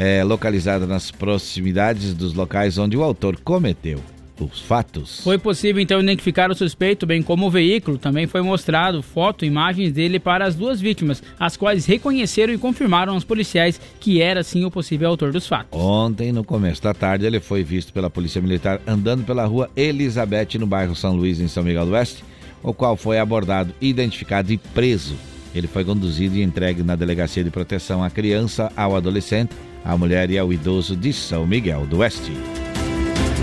eh, 0.00 0.24
localizadas 0.24 0.88
nas 0.88 1.10
proximidades 1.10 2.14
dos 2.14 2.32
locais 2.32 2.78
onde 2.78 2.96
o 2.96 3.02
autor 3.02 3.38
cometeu 3.38 4.00
os 4.40 4.58
fatos. 4.58 5.20
Foi 5.20 5.36
possível 5.36 5.82
então 5.82 6.00
identificar 6.00 6.50
o 6.50 6.54
suspeito, 6.54 7.06
bem 7.06 7.22
como 7.22 7.46
o 7.46 7.50
veículo. 7.50 7.98
Também 7.98 8.26
foi 8.26 8.40
mostrado 8.40 9.02
foto 9.02 9.44
e 9.44 9.48
imagens 9.48 9.92
dele 9.92 10.18
para 10.18 10.46
as 10.46 10.54
duas 10.54 10.80
vítimas, 10.80 11.22
as 11.38 11.58
quais 11.58 11.84
reconheceram 11.84 12.50
e 12.54 12.56
confirmaram 12.56 13.12
aos 13.12 13.24
policiais 13.24 13.78
que 14.00 14.22
era 14.22 14.42
sim 14.42 14.64
o 14.64 14.70
possível 14.70 15.10
autor 15.10 15.30
dos 15.30 15.46
fatos. 15.46 15.78
Ontem, 15.78 16.32
no 16.32 16.42
começo 16.42 16.82
da 16.82 16.94
tarde, 16.94 17.26
ele 17.26 17.38
foi 17.38 17.62
visto 17.62 17.92
pela 17.92 18.08
Polícia 18.08 18.40
Militar 18.40 18.80
andando 18.86 19.22
pela 19.26 19.44
rua 19.44 19.68
Elizabeth, 19.76 20.58
no 20.58 20.66
bairro 20.66 20.96
São 20.96 21.14
Luís, 21.14 21.38
em 21.38 21.48
São 21.48 21.62
Miguel 21.62 21.84
do 21.84 21.92
Oeste, 21.92 22.24
o 22.62 22.72
qual 22.72 22.96
foi 22.96 23.18
abordado, 23.18 23.74
identificado 23.78 24.50
e 24.50 24.56
preso. 24.56 25.14
Ele 25.54 25.66
foi 25.66 25.84
conduzido 25.84 26.36
e 26.36 26.42
entregue 26.42 26.82
na 26.82 26.96
Delegacia 26.96 27.44
de 27.44 27.50
Proteção 27.50 28.02
à 28.02 28.08
Criança, 28.08 28.72
ao 28.74 28.96
Adolescente, 28.96 29.54
à 29.84 29.96
Mulher 29.96 30.30
e 30.30 30.38
ao 30.38 30.52
Idoso 30.52 30.96
de 30.96 31.12
São 31.12 31.46
Miguel 31.46 31.86
do 31.86 31.98
Oeste. 31.98 32.32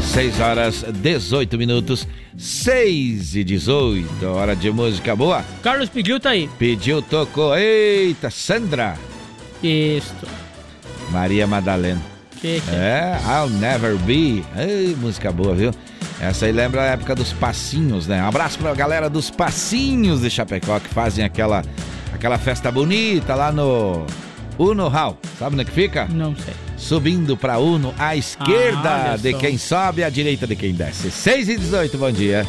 6 0.02 0.40
horas 0.40 0.84
18 0.84 1.58
minutos, 1.58 2.08
6 2.38 3.36
e 3.36 3.44
18, 3.44 4.26
hora 4.26 4.56
de 4.56 4.72
música 4.72 5.16
boa. 5.16 5.44
Carlos 5.62 5.90
pediu, 5.90 6.20
tá 6.20 6.32
aí. 6.32 6.50
Pediu, 6.58 7.02
tocou. 7.02 7.58
Eita, 7.58 8.30
Sandra. 8.30 8.96
Isto. 9.62 10.28
Maria 11.12 11.46
Madalena. 11.46 12.02
Que 12.40 12.62
que 12.62 12.70
É, 12.72 13.20
I'll 13.26 13.50
Never 13.50 13.96
Be. 13.98 14.44
Ei, 14.58 14.96
música 15.00 15.32
boa, 15.32 15.56
viu? 15.56 15.72
Essa 16.20 16.46
aí 16.46 16.52
lembra 16.52 16.82
a 16.82 16.86
época 16.86 17.14
dos 17.14 17.34
passinhos, 17.34 18.08
né? 18.08 18.22
Um 18.24 18.28
abraço 18.28 18.58
pra 18.58 18.74
galera 18.74 19.10
dos 19.10 19.30
passinhos 19.30 20.22
de 20.22 20.30
Chapecó 20.30 20.80
que 20.80 20.90
fazem 20.90 21.24
aquela, 21.24 21.64
aquela 22.14 22.38
festa 22.38 22.72
bonita 22.72 23.36
lá 23.36 23.52
no 23.52 24.06
Uno 24.58 24.88
Hall. 24.88 25.18
Sabe 25.38 25.54
onde 25.56 25.62
é 25.62 25.66
que 25.66 25.72
fica? 25.72 26.06
Não 26.10 26.36
sei. 26.36 26.54
Subindo 26.78 27.36
pra 27.36 27.58
Uno, 27.58 27.94
à 27.98 28.16
esquerda 28.16 29.14
Ah, 29.14 29.18
de 29.18 29.34
quem 29.34 29.58
sobe, 29.58 30.04
à 30.04 30.10
direita 30.10 30.46
de 30.48 30.56
quem 30.56 30.74
desce. 30.74 31.10
6 31.12 31.50
e 31.50 31.58
18, 31.58 31.98
bom 31.98 32.12
dia. 32.12 32.46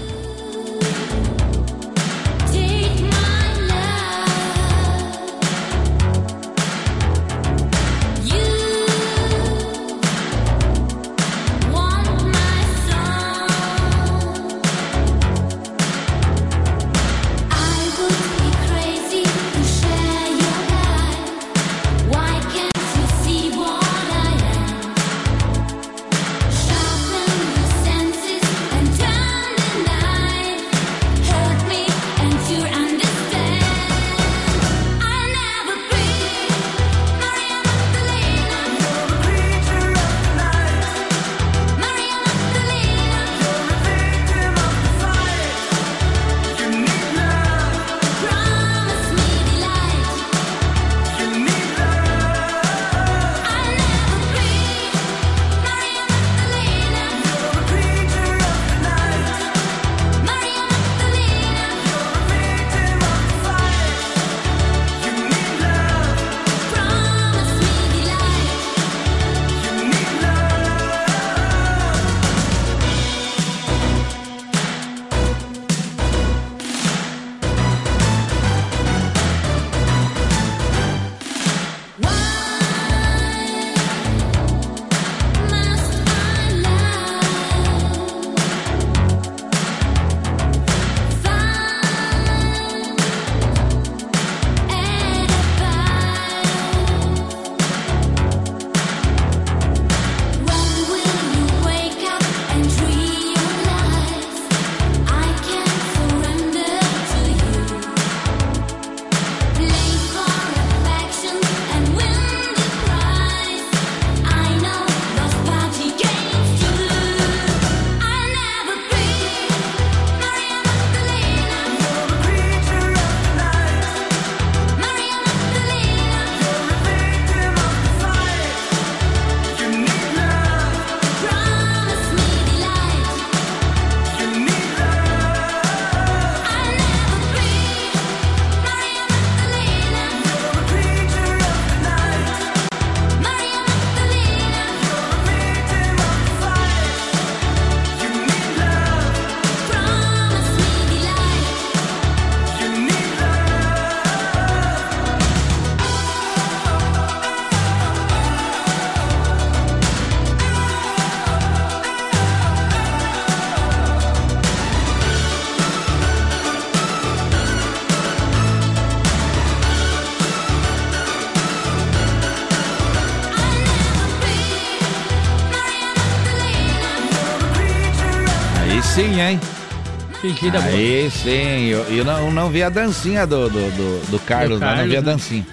Pedida 180.35 180.61
boa. 180.61 180.73
Aí 180.75 181.11
sim, 181.11 181.65
eu, 181.67 181.83
eu 181.85 182.05
não, 182.05 182.31
não 182.31 182.51
vi 182.51 182.63
a 182.63 182.69
dancinha 182.69 183.27
do, 183.27 183.49
do, 183.49 183.71
do, 183.71 184.11
do 184.11 184.19
Carlos, 184.21 184.59
Do 184.59 184.65
lá, 184.65 184.77
não 184.77 184.85
vi 184.87 184.97
a 184.97 185.03
Carlos, 185.03 185.05
né? 185.05 185.13
dancinha. 185.13 185.47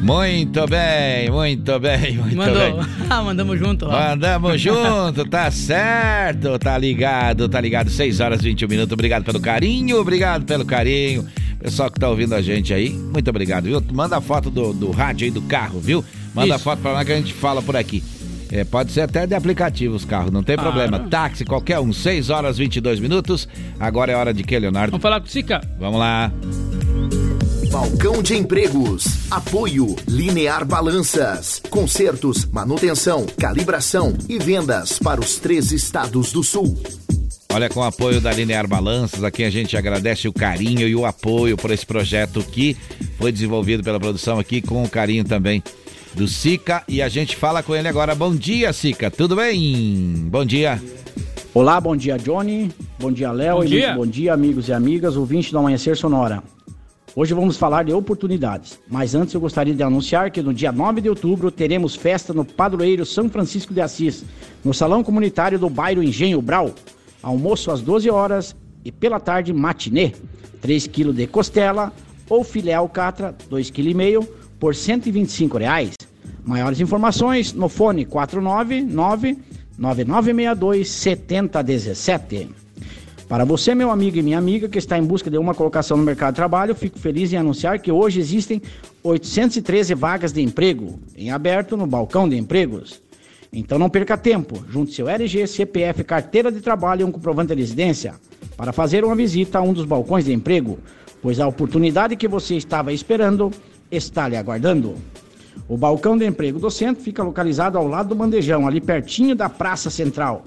Muito 0.00 0.66
bem, 0.66 1.30
muito 1.30 1.78
bem, 1.78 2.16
muito 2.18 2.36
Mandou. 2.36 2.54
bem. 2.82 2.92
Ah, 3.08 3.22
mandamos 3.22 3.58
junto, 3.58 3.86
ó. 3.86 3.90
Mandamos 3.90 4.58
junto, 4.60 5.24
tá 5.28 5.50
certo, 5.50 6.58
tá 6.58 6.78
ligado, 6.78 7.48
tá 7.48 7.60
ligado. 7.60 7.90
6 7.90 8.20
horas 8.20 8.40
e 8.40 8.44
21 8.44 8.68
minutos. 8.68 8.92
Obrigado 8.92 9.22
pelo 9.24 9.38
carinho, 9.38 9.98
obrigado 9.98 10.44
pelo 10.44 10.64
carinho. 10.64 11.26
Pessoal 11.60 11.90
que 11.90 12.00
tá 12.00 12.08
ouvindo 12.08 12.34
a 12.34 12.40
gente 12.42 12.72
aí, 12.74 12.90
muito 12.90 13.28
obrigado, 13.28 13.64
viu? 13.64 13.82
Manda 13.92 14.16
a 14.16 14.20
foto 14.20 14.50
do, 14.50 14.72
do 14.72 14.90
rádio 14.90 15.26
aí 15.26 15.30
do 15.30 15.42
carro, 15.42 15.78
viu? 15.78 16.04
Manda 16.34 16.54
a 16.54 16.56
Isso. 16.56 16.64
foto 16.64 16.80
pra 16.80 16.92
lá 16.92 17.04
que 17.04 17.12
a 17.12 17.16
gente 17.16 17.32
fala 17.34 17.62
por 17.62 17.76
aqui. 17.76 18.02
É, 18.52 18.64
pode 18.64 18.92
ser 18.92 19.00
até 19.00 19.26
de 19.26 19.34
aplicativo 19.34 19.94
os 19.96 20.04
carros, 20.04 20.30
não 20.30 20.42
tem 20.42 20.56
Claro. 20.56 20.70
problema. 20.72 21.08
Táxi, 21.08 21.42
qualquer 21.42 21.80
um, 21.80 21.90
6 21.90 22.28
horas 22.28 22.56
e 22.56 22.60
22 22.60 23.00
minutos. 23.00 23.48
Agora 23.80 24.12
é 24.12 24.14
hora 24.14 24.34
de 24.34 24.44
quê, 24.44 24.58
Leonardo? 24.58 24.90
Vamos 24.90 25.02
falar 25.02 25.20
com 25.20 25.26
o 25.26 25.30
Sica. 25.30 25.58
Vamos 25.80 25.98
lá. 25.98 26.30
Balcão 27.70 28.22
de 28.22 28.36
Empregos. 28.36 29.06
Apoio 29.30 29.96
Linear 30.06 30.66
Balanças. 30.66 31.62
Consertos, 31.70 32.44
manutenção, 32.44 33.24
calibração 33.38 34.14
e 34.28 34.38
vendas 34.38 34.98
para 34.98 35.18
os 35.18 35.36
três 35.36 35.72
estados 35.72 36.30
do 36.30 36.42
sul. 36.44 36.78
Olha, 37.50 37.70
com 37.70 37.80
o 37.80 37.84
apoio 37.84 38.20
da 38.20 38.32
Linear 38.32 38.68
Balanças, 38.68 39.24
aqui 39.24 39.44
a 39.44 39.50
gente 39.50 39.76
agradece 39.78 40.28
o 40.28 40.32
carinho 40.32 40.86
e 40.86 40.94
o 40.94 41.06
apoio 41.06 41.56
por 41.56 41.70
esse 41.70 41.86
projeto 41.86 42.42
que 42.42 42.76
foi 43.18 43.32
desenvolvido 43.32 43.82
pela 43.82 43.98
produção 43.98 44.38
aqui 44.38 44.60
com 44.60 44.82
o 44.82 44.88
carinho 44.88 45.24
também 45.24 45.62
do 46.14 46.28
Sica. 46.28 46.82
E 46.88 47.00
a 47.00 47.08
gente 47.08 47.36
fala 47.36 47.62
com 47.62 47.74
ele 47.74 47.88
agora. 47.88 48.14
Bom 48.14 48.34
dia, 48.34 48.72
Sica. 48.72 49.10
Tudo 49.10 49.36
bem? 49.36 50.14
Bom 50.28 50.44
dia. 50.44 50.80
Olá, 51.54 51.80
bom 51.80 51.96
dia, 51.96 52.16
Johnny. 52.16 52.70
Bom 52.98 53.12
dia, 53.12 53.30
Léo. 53.30 53.56
Bom 53.56 53.64
e 53.64 53.68
dia. 53.68 53.86
muito 53.88 53.98
bom 53.98 54.06
dia, 54.10 54.32
amigos 54.32 54.68
e 54.68 54.72
amigas, 54.72 55.16
ouvintes 55.16 55.50
do 55.50 55.58
Amanhecer 55.58 55.96
Sonora. 55.96 56.42
Hoje 57.14 57.34
vamos 57.34 57.58
falar 57.58 57.84
de 57.84 57.92
oportunidades, 57.92 58.80
mas 58.88 59.14
antes 59.14 59.34
eu 59.34 59.40
gostaria 59.40 59.74
de 59.74 59.82
anunciar 59.82 60.30
que 60.30 60.40
no 60.40 60.54
dia 60.54 60.72
9 60.72 61.02
de 61.02 61.10
outubro 61.10 61.50
teremos 61.50 61.94
festa 61.94 62.32
no 62.32 62.42
Padroeiro 62.42 63.04
São 63.04 63.28
Francisco 63.28 63.74
de 63.74 63.82
Assis, 63.82 64.24
no 64.64 64.72
Salão 64.72 65.04
Comunitário 65.04 65.58
do 65.58 65.68
Bairro 65.68 66.02
Engenho 66.02 66.40
Brau. 66.40 66.74
Almoço 67.22 67.70
às 67.70 67.82
12 67.82 68.08
horas 68.08 68.56
e 68.82 68.90
pela 68.90 69.20
tarde 69.20 69.52
matinê. 69.52 70.12
3 70.62 70.86
kg 70.86 71.12
de 71.12 71.26
costela 71.26 71.92
ou 72.30 72.42
filé 72.42 72.72
alcatra, 72.72 73.34
2,5 73.50 73.72
kg 73.72 74.41
por 74.62 74.76
125 74.76 75.58
reais. 75.58 75.90
Maiores 76.44 76.78
informações 76.78 77.52
no 77.52 77.68
fone 77.68 78.04
499 78.04 79.36
9962 79.76 80.88
7017. 80.88 82.48
Para 83.28 83.44
você, 83.44 83.74
meu 83.74 83.90
amigo 83.90 84.18
e 84.18 84.22
minha 84.22 84.38
amiga, 84.38 84.68
que 84.68 84.78
está 84.78 84.96
em 84.96 85.02
busca 85.02 85.28
de 85.28 85.36
uma 85.36 85.52
colocação 85.52 85.96
no 85.96 86.04
mercado 86.04 86.34
de 86.34 86.36
trabalho, 86.36 86.76
fico 86.76 86.96
feliz 86.96 87.32
em 87.32 87.36
anunciar 87.36 87.80
que 87.80 87.90
hoje 87.90 88.20
existem 88.20 88.62
813 89.02 89.94
vagas 89.94 90.32
de 90.32 90.40
emprego 90.40 90.96
em 91.16 91.32
aberto 91.32 91.76
no 91.76 91.84
balcão 91.84 92.28
de 92.28 92.36
empregos. 92.36 93.02
Então 93.52 93.80
não 93.80 93.90
perca 93.90 94.16
tempo, 94.16 94.64
junte 94.70 94.94
seu 94.94 95.08
RG, 95.08 95.44
CPF, 95.48 96.04
carteira 96.04 96.52
de 96.52 96.60
trabalho 96.60 97.00
e 97.00 97.04
um 97.04 97.10
comprovante 97.10 97.52
de 97.52 97.60
residência 97.60 98.14
para 98.56 98.72
fazer 98.72 99.04
uma 99.04 99.16
visita 99.16 99.58
a 99.58 99.62
um 99.62 99.72
dos 99.72 99.86
balcões 99.86 100.24
de 100.24 100.32
emprego, 100.32 100.78
pois 101.20 101.40
a 101.40 101.48
oportunidade 101.48 102.14
que 102.14 102.28
você 102.28 102.54
estava 102.54 102.92
esperando 102.92 103.50
está 103.92 104.26
lhe 104.26 104.36
aguardando. 104.36 104.96
O 105.68 105.76
balcão 105.76 106.16
de 106.16 106.26
emprego 106.26 106.58
do 106.58 106.70
centro 106.70 107.02
fica 107.02 107.22
localizado 107.22 107.78
ao 107.78 107.86
lado 107.86 108.08
do 108.08 108.14
bandejão, 108.14 108.66
ali 108.66 108.80
pertinho 108.80 109.36
da 109.36 109.48
Praça 109.48 109.90
Central. 109.90 110.42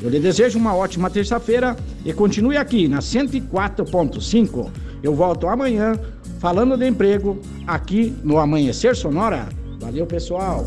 Eu 0.00 0.08
lhe 0.10 0.20
desejo 0.20 0.58
uma 0.58 0.74
ótima 0.74 1.10
terça-feira 1.10 1.76
e 2.04 2.12
continue 2.12 2.56
aqui 2.56 2.86
na 2.86 3.00
104.5. 3.00 4.70
Eu 5.02 5.14
volto 5.14 5.48
amanhã 5.48 5.98
falando 6.38 6.76
de 6.76 6.86
emprego 6.86 7.40
aqui 7.66 8.14
no 8.22 8.38
Amanhecer 8.38 8.94
Sonora. 8.96 9.48
Valeu, 9.80 10.06
pessoal. 10.06 10.66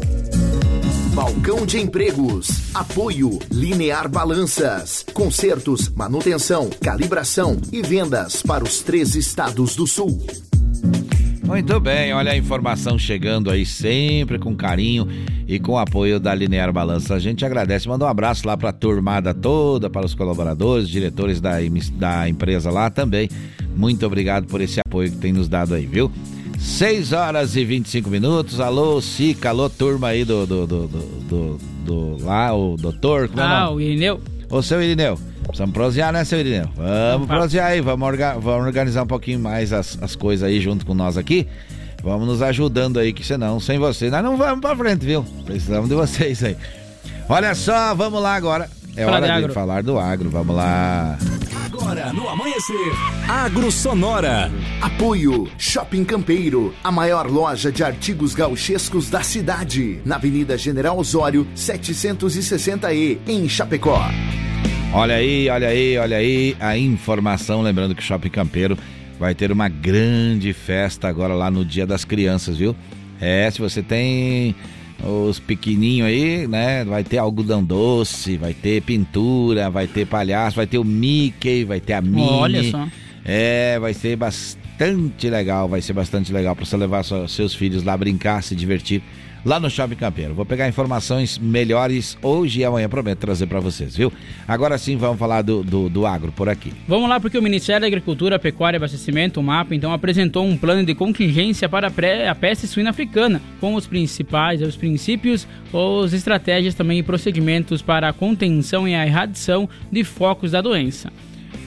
Balcão 1.13 1.65
de 1.65 1.79
Empregos. 1.79 2.47
Apoio 2.73 3.37
Linear 3.51 4.09
Balanças. 4.09 5.05
Consertos, 5.13 5.89
manutenção, 5.89 6.69
calibração 6.81 7.57
e 7.71 7.81
vendas 7.81 8.41
para 8.41 8.63
os 8.63 8.79
três 8.81 9.15
estados 9.15 9.75
do 9.75 9.85
sul. 9.85 10.19
Muito 11.51 11.81
bem, 11.81 12.13
olha 12.13 12.31
a 12.31 12.37
informação 12.37 12.97
chegando 12.97 13.51
aí 13.51 13.65
sempre 13.65 14.39
com 14.39 14.55
carinho 14.55 15.05
e 15.45 15.59
com 15.59 15.77
apoio 15.77 16.17
da 16.17 16.33
Linear 16.33 16.71
Balança. 16.71 17.13
A 17.13 17.19
gente 17.19 17.43
agradece, 17.43 17.89
manda 17.89 18.05
um 18.05 18.07
abraço 18.07 18.47
lá 18.47 18.55
para 18.55 18.69
a 18.69 18.73
turmada 18.73 19.33
toda, 19.33 19.89
para 19.89 20.05
os 20.05 20.15
colaboradores, 20.15 20.87
diretores 20.87 21.41
da, 21.41 21.57
da 21.95 22.29
empresa 22.29 22.71
lá 22.71 22.89
também. 22.89 23.27
Muito 23.75 24.05
obrigado 24.05 24.47
por 24.47 24.61
esse 24.61 24.79
apoio 24.79 25.11
que 25.11 25.17
tem 25.17 25.33
nos 25.33 25.49
dado 25.49 25.73
aí, 25.73 25.85
viu? 25.85 26.09
6 26.57 27.11
horas 27.11 27.57
e 27.57 27.65
25 27.65 28.09
minutos. 28.09 28.61
Alô, 28.61 29.01
Sica, 29.01 29.49
alô, 29.49 29.69
turma 29.69 30.07
aí 30.07 30.23
do, 30.23 30.47
do, 30.47 30.65
do, 30.65 30.87
do, 30.87 30.99
do- 31.27 31.57
do- 31.85 32.23
lá, 32.23 32.55
o 32.55 32.77
doutor. 32.77 33.27
como 33.27 33.41
é 33.41 33.43
o 33.43 33.47
Ah, 33.49 33.69
o 33.71 33.81
Irineu. 33.81 34.21
Ô, 34.49 34.61
seu 34.61 34.81
Irineu, 34.81 35.19
precisamos 35.51 35.73
prosear, 35.73 36.11
né, 36.11 36.23
seu 36.25 36.39
Irineu? 36.39 36.69
Vamos 36.75 37.25
Opa. 37.25 37.35
prosear 37.37 37.67
aí, 37.71 37.81
vamos, 37.81 38.07
orga- 38.07 38.37
vamos 38.39 38.65
organizar 38.65 39.03
um 39.03 39.07
pouquinho 39.07 39.39
mais 39.39 39.71
as, 39.71 39.97
as 40.01 40.15
coisas 40.15 40.47
aí 40.47 40.59
junto 40.59 40.85
com 40.85 40.93
nós 40.93 41.17
aqui. 41.17 41.47
Vamos 42.03 42.27
nos 42.27 42.41
ajudando 42.41 42.97
aí, 42.97 43.13
que 43.13 43.23
senão, 43.23 43.59
sem 43.59 43.77
vocês, 43.77 44.11
nós 44.11 44.23
não 44.23 44.35
vamos 44.35 44.59
pra 44.61 44.75
frente, 44.75 45.05
viu? 45.05 45.23
Precisamos 45.45 45.87
de 45.87 45.93
vocês 45.95 46.43
aí. 46.43 46.57
Olha 47.29 47.53
só, 47.53 47.93
vamos 47.93 48.21
lá 48.21 48.33
agora. 48.35 48.67
É 48.97 49.05
Fala 49.05 49.17
hora 49.17 49.41
de 49.41 49.47
de 49.47 49.53
falar 49.53 49.83
do 49.83 49.97
agro, 49.97 50.29
vamos 50.29 50.53
lá. 50.53 51.17
Agora 51.65 52.11
no 52.11 52.27
amanhecer, 52.27 52.75
Agro 53.27 53.71
Sonora. 53.71 54.51
Apoio 54.81 55.47
Shopping 55.57 56.03
Campeiro, 56.03 56.73
a 56.83 56.91
maior 56.91 57.29
loja 57.31 57.71
de 57.71 57.83
artigos 57.85 58.33
gauchescos 58.33 59.09
da 59.09 59.21
cidade, 59.21 60.01
na 60.03 60.15
Avenida 60.17 60.57
General 60.57 60.97
Osório, 60.97 61.47
760E, 61.55 63.19
em 63.27 63.47
Chapecó. 63.47 64.01
Olha 64.93 65.15
aí, 65.15 65.47
olha 65.47 65.69
aí, 65.69 65.97
olha 65.97 66.17
aí 66.17 66.55
a 66.59 66.77
informação. 66.77 67.61
Lembrando 67.61 67.95
que 67.95 68.01
o 68.01 68.03
Shopping 68.03 68.29
Campeiro 68.29 68.77
vai 69.17 69.33
ter 69.33 69.49
uma 69.49 69.69
grande 69.69 70.51
festa 70.51 71.07
agora 71.07 71.33
lá 71.33 71.49
no 71.49 71.63
Dia 71.63 71.87
das 71.87 72.03
Crianças, 72.03 72.57
viu? 72.57 72.75
É, 73.19 73.49
se 73.49 73.59
você 73.59 73.81
tem 73.81 74.53
os 75.01 75.39
pequenininhos 75.39 76.09
aí, 76.09 76.45
né? 76.45 76.83
Vai 76.83 77.05
ter 77.05 77.19
algodão 77.19 77.63
doce, 77.63 78.35
vai 78.35 78.53
ter 78.53 78.81
pintura, 78.81 79.69
vai 79.69 79.87
ter 79.87 80.05
palhaço, 80.05 80.57
vai 80.57 80.67
ter 80.67 80.77
o 80.77 80.83
Mickey, 80.83 81.63
vai 81.63 81.79
ter 81.79 81.93
a 81.93 82.01
Minnie. 82.01 82.29
Olha 82.29 82.63
só. 82.69 82.85
É, 83.23 83.79
vai 83.79 83.93
ser 83.93 84.17
bastante 84.17 85.29
legal, 85.29 85.69
vai 85.69 85.81
ser 85.81 85.93
bastante 85.93 86.33
legal 86.33 86.53
para 86.53 86.65
você 86.65 86.75
levar 86.75 87.05
seus 87.29 87.55
filhos 87.55 87.83
lá 87.83 87.95
brincar, 87.95 88.43
se 88.43 88.55
divertir 88.55 89.01
lá 89.45 89.59
no 89.59 89.69
Shopping 89.69 89.95
Campeiro. 89.95 90.33
Vou 90.33 90.45
pegar 90.45 90.67
informações 90.67 91.37
melhores 91.37 92.17
hoje 92.21 92.61
e 92.61 92.65
amanhã, 92.65 92.87
prometo 92.87 93.19
trazer 93.19 93.47
para 93.47 93.59
vocês, 93.59 93.95
viu? 93.95 94.11
Agora 94.47 94.77
sim, 94.77 94.97
vamos 94.97 95.17
falar 95.17 95.41
do, 95.41 95.63
do, 95.63 95.89
do 95.89 96.05
agro 96.05 96.31
por 96.31 96.47
aqui. 96.49 96.71
Vamos 96.87 97.09
lá, 97.09 97.19
porque 97.19 97.37
o 97.37 97.41
Ministério 97.41 97.81
da 97.81 97.87
Agricultura, 97.87 98.37
Pecuária 98.39 98.75
e 98.75 98.79
Abastecimento, 98.79 99.39
o 99.39 99.43
MAPA, 99.43 99.75
então 99.75 99.91
apresentou 99.93 100.45
um 100.45 100.55
plano 100.57 100.85
de 100.85 100.93
contingência 100.93 101.67
para 101.67 101.87
a, 101.87 101.91
pré- 101.91 102.27
a 102.27 102.35
peste 102.35 102.67
suína 102.67 102.91
africana, 102.91 103.41
com 103.59 103.75
os 103.75 103.87
principais, 103.87 104.61
os 104.61 104.75
princípios, 104.75 105.47
as 106.03 106.13
estratégias 106.13 106.75
também 106.75 106.99
e 106.99 107.03
procedimentos 107.03 107.81
para 107.81 108.09
a 108.09 108.13
contenção 108.13 108.87
e 108.87 108.95
a 108.95 109.05
erradição 109.05 109.67
de 109.91 110.03
focos 110.03 110.51
da 110.51 110.61
doença. 110.61 111.11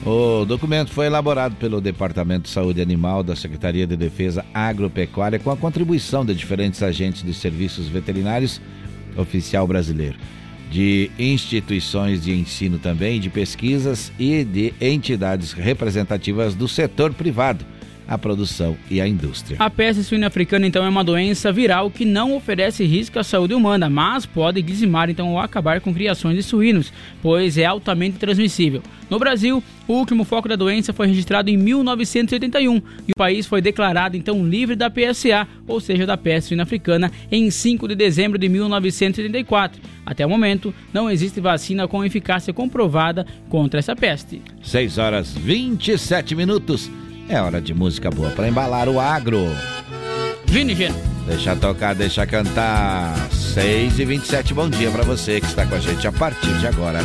O 0.05 0.45
documento 0.45 0.91
foi 0.91 1.07
elaborado 1.07 1.55
pelo 1.55 1.81
Departamento 1.81 2.43
de 2.43 2.49
Saúde 2.49 2.81
Animal 2.81 3.23
da 3.23 3.35
Secretaria 3.35 3.87
de 3.87 3.97
Defesa 3.97 4.45
Agropecuária 4.53 5.39
com 5.39 5.49
a 5.49 5.57
contribuição 5.57 6.23
de 6.23 6.35
diferentes 6.35 6.83
agentes 6.83 7.23
de 7.23 7.33
serviços 7.33 7.87
veterinários 7.87 8.61
Oficial 9.17 9.65
Brasileiro, 9.65 10.17
de 10.69 11.09
instituições 11.17 12.21
de 12.23 12.33
ensino 12.33 12.77
também, 12.77 13.19
de 13.19 13.29
pesquisas 13.29 14.11
e 14.19 14.43
de 14.43 14.73
entidades 14.79 15.53
representativas 15.53 16.53
do 16.53 16.67
setor 16.67 17.13
privado, 17.13 17.65
a 18.07 18.17
produção 18.17 18.77
e 18.89 19.01
a 19.01 19.07
indústria. 19.07 19.57
A 19.59 19.69
peste 19.69 20.03
suína 20.03 20.27
africana, 20.27 20.67
então, 20.67 20.85
é 20.85 20.89
uma 20.89 21.03
doença 21.03 21.51
viral 21.51 21.89
que 21.89 22.05
não 22.05 22.35
oferece 22.35 22.83
risco 22.85 23.19
à 23.19 23.23
saúde 23.23 23.53
humana, 23.53 23.89
mas 23.89 24.25
pode 24.25 24.61
dizimar, 24.61 25.09
então, 25.09 25.31
ou 25.31 25.39
acabar 25.39 25.81
com 25.81 25.93
criações 25.93 26.35
de 26.35 26.43
suínos, 26.43 26.91
pois 27.21 27.57
é 27.57 27.65
altamente 27.65 28.17
transmissível. 28.17 28.81
No 29.09 29.19
Brasil, 29.19 29.63
o 29.87 29.93
último 29.93 30.23
foco 30.23 30.47
da 30.47 30.55
doença 30.55 30.91
foi 30.91 31.07
registrado 31.07 31.49
em 31.49 31.57
1981 31.57 32.75
e 33.07 33.11
o 33.11 33.17
país 33.17 33.45
foi 33.45 33.61
declarado, 33.61 34.17
então, 34.17 34.47
livre 34.47 34.75
da 34.75 34.89
PSA, 34.89 35.47
ou 35.67 35.79
seja, 35.79 36.05
da 36.05 36.17
peste 36.17 36.49
suína 36.49 36.63
africana, 36.63 37.11
em 37.31 37.49
5 37.49 37.87
de 37.87 37.95
dezembro 37.95 38.37
de 38.37 38.49
1984. 38.49 39.81
Até 40.05 40.25
o 40.25 40.29
momento, 40.29 40.73
não 40.93 41.09
existe 41.09 41.39
vacina 41.39 41.87
com 41.87 42.03
eficácia 42.03 42.53
comprovada 42.53 43.25
contra 43.49 43.79
essa 43.79 43.95
peste. 43.95 44.41
6 44.61 44.97
horas 44.97 45.33
27 45.35 46.35
minutos. 46.35 46.89
É 47.27 47.41
hora 47.41 47.59
de 47.59 47.73
música 47.73 48.11
boa 48.11 48.29
para 48.29 48.47
embalar 48.47 48.87
o 48.87 48.99
agro. 48.99 49.47
Vini, 50.45 50.75
Geno. 50.75 50.95
Deixa 51.25 51.55
tocar, 51.55 51.95
deixa 51.95 52.25
cantar. 52.27 53.15
6 53.31 53.99
e 53.99 54.05
27 54.05 54.53
bom 54.53 54.69
dia 54.69 54.91
para 54.91 55.03
você 55.03 55.41
que 55.41 55.47
está 55.47 55.65
com 55.65 55.75
a 55.75 55.79
gente 55.79 56.07
a 56.07 56.11
partir 56.11 56.53
de 56.59 56.67
agora. 56.67 56.99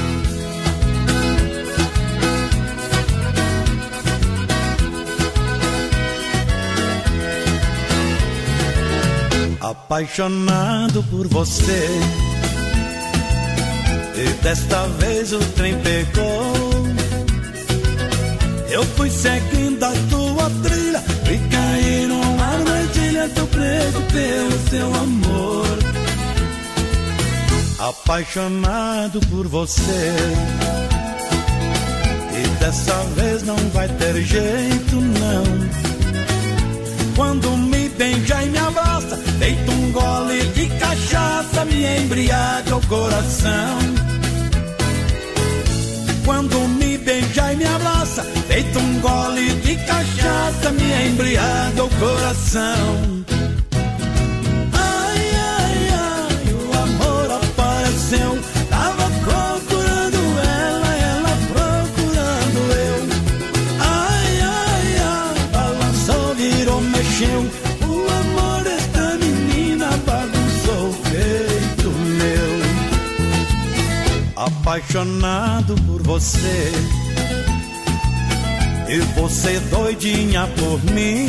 Apaixonado 9.59 11.03
por 11.05 11.27
você. 11.29 11.89
E 14.17 14.43
desta 14.43 14.87
vez 14.87 15.33
o 15.33 15.39
trem 15.39 15.79
pegou. 15.81 16.70
Eu 18.71 18.85
fui 18.85 19.11
seguindo 19.11 19.83
a 19.83 19.93
tua 20.09 20.49
trilha 20.63 21.03
e 21.25 21.39
caí 21.51 22.07
numa 22.07 22.45
armadilha. 22.45 23.29
Tô 23.35 23.47
preso 23.47 24.01
pelo 24.13 24.69
seu 24.71 24.95
amor. 24.95 25.79
Apaixonado 27.81 29.21
por 29.29 29.49
você. 29.49 30.13
E 32.33 32.49
dessa 32.61 33.03
vez 33.17 33.43
não 33.43 33.57
vai 33.75 33.89
ter 33.89 34.23
jeito, 34.23 34.97
não. 34.97 35.91
Quando 37.17 37.51
me 37.57 37.89
beija 37.89 38.43
e 38.45 38.49
me 38.51 38.59
abraça, 38.59 39.17
deito 39.39 39.71
um 39.73 39.93
gole 39.93 40.43
de 40.55 40.67
cachaça, 40.79 41.65
me 41.65 41.99
embriaga 41.99 42.77
o 42.77 42.87
coração. 42.87 43.79
Quando 46.25 46.59
me 46.69 46.99
beija 46.99 47.53
e 47.53 47.57
me 47.57 47.65
abraça, 47.65 48.23
deito 48.49 48.79
um 48.79 49.01
gole 49.01 49.51
de 49.61 49.77
cachaça, 49.77 50.71
me 50.73 51.09
embriaga 51.09 51.85
o 51.85 51.91
coração. 51.91 53.25
Apaixonado 74.71 75.75
por 75.85 76.01
você. 76.01 76.73
E 78.89 78.99
você 79.21 79.59
doidinha 79.69 80.47
por 80.47 80.85
mim. 80.93 81.27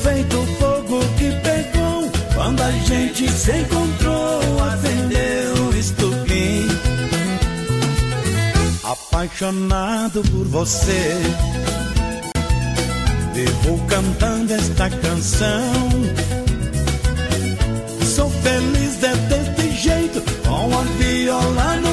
Feito 0.00 0.46
fogo 0.60 1.00
que 1.18 1.32
pegou 1.42 2.08
quando 2.36 2.62
a 2.62 2.70
gente 2.70 3.28
se 3.32 3.50
encontrou, 3.50 4.62
acendeu 4.62 5.76
estupim. 5.76 6.68
Apaixonado 8.84 10.22
por 10.30 10.46
você. 10.46 11.20
Vivo 13.34 13.84
cantando 13.88 14.54
esta 14.54 14.88
canção. 14.88 15.72
Sou 18.14 18.30
feliz 18.30 19.02
é 19.02 19.16
deste 19.16 19.72
jeito, 19.82 20.31
com 20.82 20.88
a 20.88 20.96
viola 20.98 21.76
no 21.76 21.91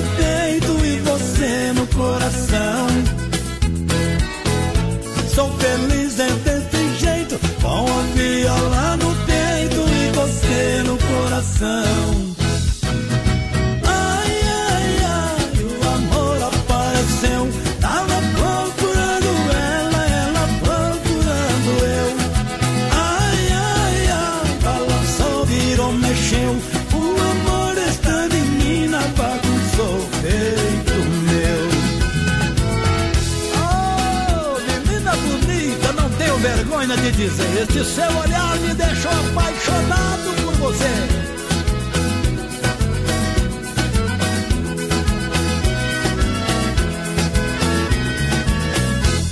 Este 37.62 37.84
seu 37.84 38.18
olhar 38.18 38.56
me 38.60 38.74
deixou 38.74 39.12
apaixonado 39.12 40.34
por 40.44 40.54
você. 40.54 40.96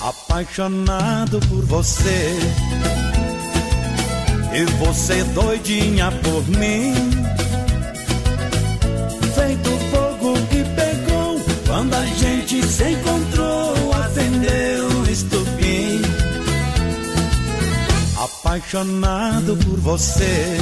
Apaixonado 0.02 1.40
por 1.48 1.64
você. 1.68 2.38
E 4.54 4.66
você 4.78 5.24
doidinha 5.34 6.12
por 6.12 6.46
mim. 6.50 6.94
Feito 9.36 9.70
fogo 9.90 10.34
que 10.50 10.64
pegou 10.76 11.40
quando 11.66 11.94
a 11.94 12.06
gente 12.06 12.66
se 12.66 12.90
encontrou, 12.90 13.37
Apaixonado 18.58 19.56
por 19.58 19.80
você. 19.80 20.58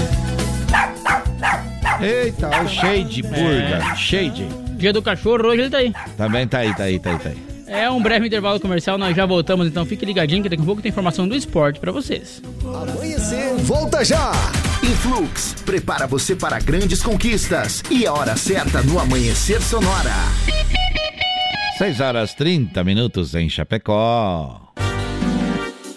Eita, 2.02 2.50
o 2.62 2.68
Shade 2.68 3.22
Burger. 3.22 3.96
Shade. 3.96 4.46
Dia 4.72 4.92
do 4.92 5.02
cachorro, 5.02 5.48
hoje 5.48 5.62
ele 5.62 5.70
tá 5.70 5.78
aí. 5.78 5.94
Também 6.18 6.46
tá 6.46 6.58
aí, 6.58 6.76
tá 6.76 6.84
aí, 6.84 7.00
tá 7.00 7.12
aí, 7.12 7.20
tá 7.20 7.30
aí. 7.30 7.38
É 7.68 7.90
um 7.90 8.04
breve 8.04 8.28
intervalo 8.28 8.60
comercial, 8.60 8.98
nós 8.98 9.16
já 9.16 9.26
voltamos, 9.26 9.66
então 9.68 9.86
fique 9.86 10.06
ligadinho 10.06 10.44
que 10.44 10.50
daqui 10.50 10.62
a 10.62 10.66
pouco 10.66 10.82
tem 10.82 10.90
informação 10.90 11.26
do 11.26 11.36
esporte 11.36 11.80
pra 11.80 11.94
vocês. 11.94 12.42
Amanhecer, 12.66 13.56
volta 13.60 14.04
já! 14.04 14.30
Influx, 14.84 15.56
prepara 15.66 16.06
você 16.06 16.36
para 16.36 16.60
grandes 16.60 17.02
conquistas. 17.02 17.82
E 17.90 18.06
a 18.06 18.12
hora 18.12 18.36
certa 18.36 18.84
no 18.84 19.00
Amanhecer 19.00 19.62
Sonora. 19.62 20.12
6 21.78 22.02
horas 22.02 22.34
30 22.34 22.84
minutos 22.84 23.34
em 23.36 23.50
Chapecó. 23.50 24.65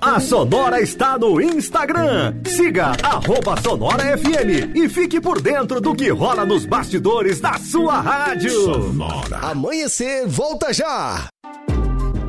A 0.00 0.18
Sonora 0.18 0.80
está 0.80 1.18
no 1.18 1.38
Instagram. 1.38 2.34
Siga 2.46 2.92
arroba 3.02 3.60
Sonora 3.60 4.16
FM 4.16 4.74
e 4.74 4.88
fique 4.88 5.20
por 5.20 5.42
dentro 5.42 5.78
do 5.78 5.94
que 5.94 6.08
rola 6.08 6.46
nos 6.46 6.64
bastidores 6.64 7.38
da 7.38 7.58
sua 7.58 8.00
rádio. 8.00 8.50
Sonora. 8.50 9.36
Amanhecer, 9.42 10.26
volta 10.26 10.72
já! 10.72 11.28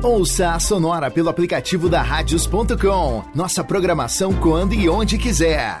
Ouça 0.02 0.50
a 0.50 0.60
Sonora 0.60 1.10
pelo 1.10 1.30
aplicativo 1.30 1.88
da 1.88 2.02
Radios.com. 2.02 3.24
Nossa 3.34 3.64
programação 3.64 4.34
quando 4.34 4.74
e 4.74 4.86
onde 4.86 5.16
quiser. 5.16 5.80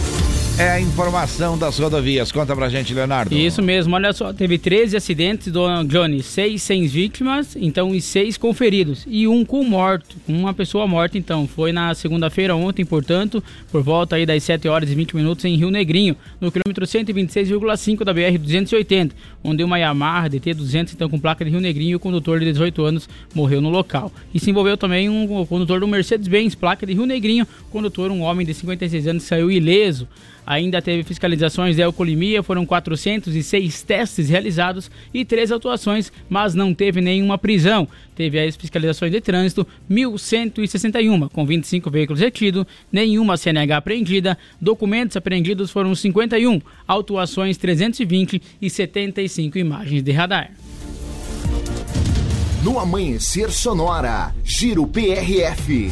É 0.57 0.73
a 0.73 0.81
informação 0.81 1.57
das 1.57 1.79
rodovias. 1.79 2.31
Conta 2.31 2.55
pra 2.55 2.69
gente, 2.69 2.93
Leonardo. 2.93 3.35
Isso 3.35 3.63
mesmo, 3.63 3.95
olha 3.95 4.13
só, 4.13 4.31
teve 4.31 4.59
13 4.59 4.95
acidentes 4.95 5.51
do 5.51 5.67
Johnny, 5.85 6.23
6 6.23 6.63
sem 6.63 6.87
vítimas, 6.87 7.57
então, 7.57 7.95
e 7.95 8.01
6 8.01 8.37
com 8.37 8.53
feridos, 8.53 9.07
e 9.09 9.27
um 9.27 9.43
com 9.43 9.65
morto, 9.65 10.17
com 10.27 10.35
uma 10.35 10.53
pessoa 10.53 10.87
morta, 10.87 11.17
então. 11.17 11.49
Foi 11.49 11.73
na 11.73 11.95
segunda-feira 11.95 12.55
ontem, 12.55 12.85
portanto, 12.85 13.43
por 13.73 13.83
volta 13.83 14.17
aí 14.17 14.27
das 14.27 14.43
7 14.43 14.69
horas 14.69 14.91
e 14.91 14.95
20 14.95 15.17
minutos 15.17 15.47
em 15.47 15.57
Rio 15.57 15.71
Negrinho, 15.71 16.15
no 16.39 16.53
quilômetro 16.53 16.85
126,5 16.85 18.05
da 18.05 18.13
BR-280, 18.13 19.13
onde 19.43 19.65
uma 19.65 19.79
Yamaha 19.79 20.29
DT-200, 20.29 20.93
então, 20.93 21.09
com 21.09 21.19
placa 21.19 21.43
de 21.43 21.51
Rio 21.51 21.61
Negrinho, 21.61 21.93
e 21.93 21.97
o 21.97 22.01
condutor 22.01 22.39
de 22.39 22.45
18 22.53 22.85
anos 22.85 23.09
morreu 23.35 23.63
no 23.63 23.71
local. 23.71 24.13
E 24.35 24.39
se 24.39 24.51
envolveu 24.51 24.77
também 24.77 25.09
um 25.09 25.41
o 25.41 25.47
condutor 25.47 25.81
do 25.81 25.89
Mercedes-Benz, 25.89 26.55
placa 26.61 26.87
de 26.87 26.93
Rio 26.93 27.07
Negrinho, 27.07 27.49
condutor, 27.71 28.11
um 28.11 28.21
homem 28.21 28.47
de 28.47 28.53
56 28.53 29.09
anos, 29.09 29.23
saiu 29.23 29.51
ileso. 29.51 30.07
Ainda 30.47 30.83
teve 30.83 31.03
fiscalizações 31.05 31.77
de 31.77 31.83
alcoolemia, 31.83 32.43
foram 32.43 32.67
406 32.67 33.83
testes 33.83 34.29
realizados 34.29 34.91
e 35.15 35.25
três 35.25 35.53
autuações, 35.53 36.13
mas 36.29 36.55
não 36.55 36.75
teve 36.75 37.01
nenhuma 37.01 37.39
prisão. 37.39 37.87
Teve 38.17 38.39
as 38.39 38.57
fiscalizações 38.57 39.13
de 39.13 39.21
trânsito, 39.21 39.67
1.161, 39.91 41.31
com 41.31 41.47
25 41.47 41.91
veículos 41.91 42.21
retidos, 42.21 42.67
nenhuma 42.91 43.37
CNH 43.37 43.77
apreendida, 43.77 44.37
documentos 44.61 45.17
apreendidos 45.17 45.71
foram 45.71 45.95
51, 45.95 46.61
autuações 46.87 47.57
320 47.57 48.43
e 48.61 48.69
75 48.69 49.57
imagens 49.57 50.03
de 50.03 50.13
radar. 50.13 50.51
No 52.63 52.79
Amanhecer 52.79 53.51
Sonora, 53.51 54.35
Giro 54.45 54.87
PRF. 54.87 55.91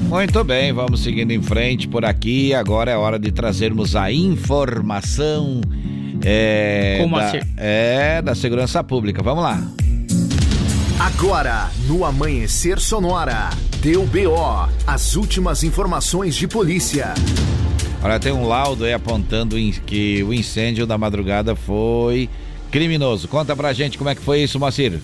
Muito 0.00 0.42
bem, 0.42 0.72
vamos 0.72 1.00
seguindo 1.02 1.30
em 1.30 1.42
frente 1.42 1.86
por 1.86 2.04
aqui. 2.04 2.52
Agora 2.54 2.90
é 2.90 2.96
hora 2.96 3.18
de 3.18 3.30
trazermos 3.30 3.94
a 3.94 4.10
informação 4.10 5.60
é, 6.24 6.98
Como 7.00 7.16
da, 7.16 7.26
assim? 7.28 7.38
é, 7.56 8.20
da 8.22 8.34
segurança 8.34 8.82
pública. 8.82 9.22
Vamos 9.22 9.44
lá. 9.44 9.62
Agora, 10.98 11.70
no 11.86 12.04
Amanhecer 12.04 12.78
Sonora, 12.80 13.50
deu 13.80 14.04
BO, 14.04 14.68
as 14.86 15.16
últimas 15.16 15.62
informações 15.62 16.34
de 16.34 16.46
polícia. 16.48 17.14
Olha, 18.02 18.18
tem 18.18 18.32
um 18.32 18.46
laudo 18.46 18.84
aí 18.84 18.92
apontando 18.92 19.58
em- 19.58 19.70
que 19.72 20.22
o 20.24 20.32
incêndio 20.34 20.86
da 20.86 20.98
madrugada 20.98 21.54
foi 21.54 22.28
criminoso. 22.70 23.28
Conta 23.28 23.54
pra 23.54 23.72
gente 23.72 23.96
como 23.96 24.10
é 24.10 24.14
que 24.14 24.20
foi 24.22 24.42
isso, 24.42 24.58
Moacir. 24.58 24.98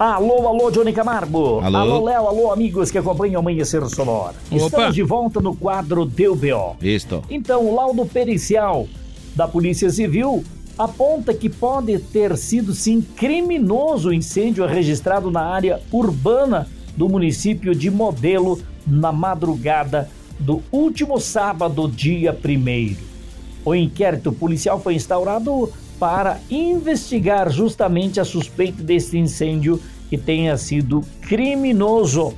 Alô, 0.00 0.48
alô, 0.48 0.70
Johnny 0.70 0.94
Camargo. 0.94 1.60
Alô. 1.60 1.76
Alô, 1.76 2.04
Léo, 2.06 2.26
alô, 2.26 2.50
amigos 2.50 2.90
que 2.90 2.96
acompanham 2.96 3.34
o 3.34 3.38
Amanhecer 3.40 3.86
Sonora. 3.86 4.34
Opa. 4.50 4.56
Estamos 4.56 4.94
de 4.94 5.02
volta 5.02 5.42
no 5.42 5.54
quadro 5.54 6.06
Deu 6.06 6.34
B.O. 6.34 6.74
Visto. 6.80 7.22
Então, 7.28 7.66
o 7.66 7.74
laudo 7.74 8.06
pericial 8.06 8.88
da 9.36 9.46
Polícia 9.46 9.90
Civil 9.90 10.42
aponta 10.78 11.34
que 11.34 11.50
pode 11.50 11.98
ter 11.98 12.34
sido 12.38 12.72
sim 12.72 13.02
criminoso 13.02 14.08
o 14.08 14.14
incêndio 14.14 14.64
registrado 14.64 15.30
na 15.30 15.42
área 15.42 15.82
urbana 15.92 16.66
do 16.96 17.06
município 17.06 17.74
de 17.74 17.90
Modelo 17.90 18.58
na 18.86 19.12
madrugada 19.12 20.08
do 20.38 20.62
último 20.72 21.20
sábado, 21.20 21.86
dia 21.86 22.32
1 22.32 22.96
O 23.66 23.74
inquérito 23.74 24.32
policial 24.32 24.80
foi 24.80 24.94
instaurado 24.94 25.70
para 26.00 26.40
investigar 26.50 27.50
justamente 27.50 28.18
a 28.18 28.24
suspeita 28.24 28.82
desse 28.82 29.18
incêndio 29.18 29.78
que 30.08 30.16
tenha 30.16 30.56
sido 30.56 31.04
criminoso 31.20 32.32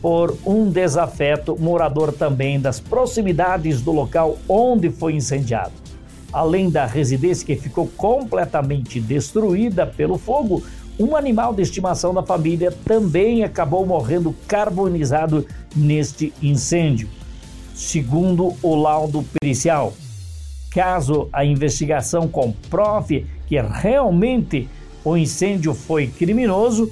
por 0.00 0.36
um 0.44 0.70
desafeto 0.70 1.54
morador 1.60 2.10
também 2.10 2.58
das 2.58 2.80
proximidades 2.80 3.82
do 3.82 3.92
local 3.92 4.38
onde 4.48 4.90
foi 4.90 5.14
incendiado. 5.14 5.74
Além 6.32 6.70
da 6.70 6.86
residência 6.86 7.46
que 7.46 7.54
ficou 7.54 7.86
completamente 7.86 8.98
destruída 8.98 9.86
pelo 9.86 10.16
fogo, 10.16 10.64
um 10.98 11.14
animal 11.14 11.54
de 11.54 11.60
estimação 11.60 12.14
da 12.14 12.22
família 12.22 12.72
também 12.84 13.44
acabou 13.44 13.84
morrendo 13.84 14.34
carbonizado 14.48 15.46
neste 15.76 16.32
incêndio, 16.42 17.08
segundo 17.74 18.54
o 18.62 18.74
laudo 18.74 19.22
pericial. 19.38 19.92
Caso 20.74 21.28
a 21.32 21.44
investigação 21.44 22.26
comprove 22.26 23.26
que 23.46 23.60
realmente 23.60 24.68
o 25.04 25.16
incêndio 25.16 25.74
foi 25.74 26.06
criminoso, 26.06 26.90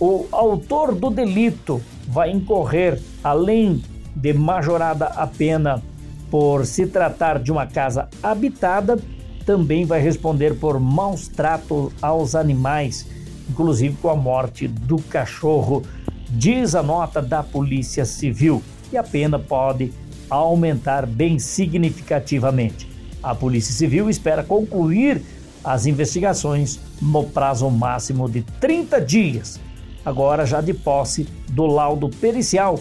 o 0.00 0.26
autor 0.32 0.94
do 0.94 1.10
delito 1.10 1.80
vai 2.08 2.30
incorrer, 2.30 3.00
além 3.22 3.82
de 4.16 4.32
majorada 4.32 5.06
a 5.06 5.26
pena 5.26 5.82
por 6.30 6.66
se 6.66 6.86
tratar 6.86 7.38
de 7.38 7.52
uma 7.52 7.66
casa 7.66 8.08
habitada, 8.20 8.98
também 9.46 9.84
vai 9.84 10.00
responder 10.00 10.58
por 10.58 10.80
maus 10.80 11.28
tratos 11.28 11.92
aos 12.02 12.34
animais, 12.34 13.06
inclusive 13.48 13.96
com 14.02 14.08
a 14.08 14.16
morte 14.16 14.66
do 14.66 14.96
cachorro, 15.02 15.82
diz 16.30 16.74
a 16.74 16.82
nota 16.82 17.22
da 17.22 17.42
Polícia 17.42 18.04
Civil, 18.04 18.62
e 18.92 18.96
a 18.96 19.02
pena 19.02 19.38
pode 19.38 19.92
aumentar 20.28 21.06
bem 21.06 21.38
significativamente. 21.38 22.93
A 23.24 23.34
Polícia 23.34 23.72
Civil 23.72 24.10
espera 24.10 24.44
concluir 24.44 25.22
as 25.64 25.86
investigações 25.86 26.78
no 27.00 27.24
prazo 27.24 27.70
máximo 27.70 28.28
de 28.28 28.42
30 28.60 29.00
dias, 29.00 29.58
agora 30.04 30.44
já 30.44 30.60
de 30.60 30.74
posse 30.74 31.26
do 31.50 31.64
laudo 31.64 32.10
pericial, 32.10 32.78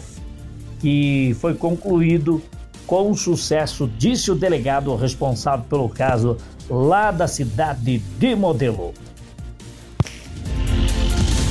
que 0.82 1.34
foi 1.40 1.54
concluído 1.54 2.42
com 2.86 3.14
sucesso, 3.14 3.90
disse 3.98 4.30
o 4.32 4.36
delegado 4.36 4.94
responsável 4.98 5.66
pelo 5.70 5.88
caso 5.88 6.36
lá 6.70 7.10
da 7.10 7.26
cidade 7.26 8.00
de 8.20 8.36
Modelo. 8.36 8.94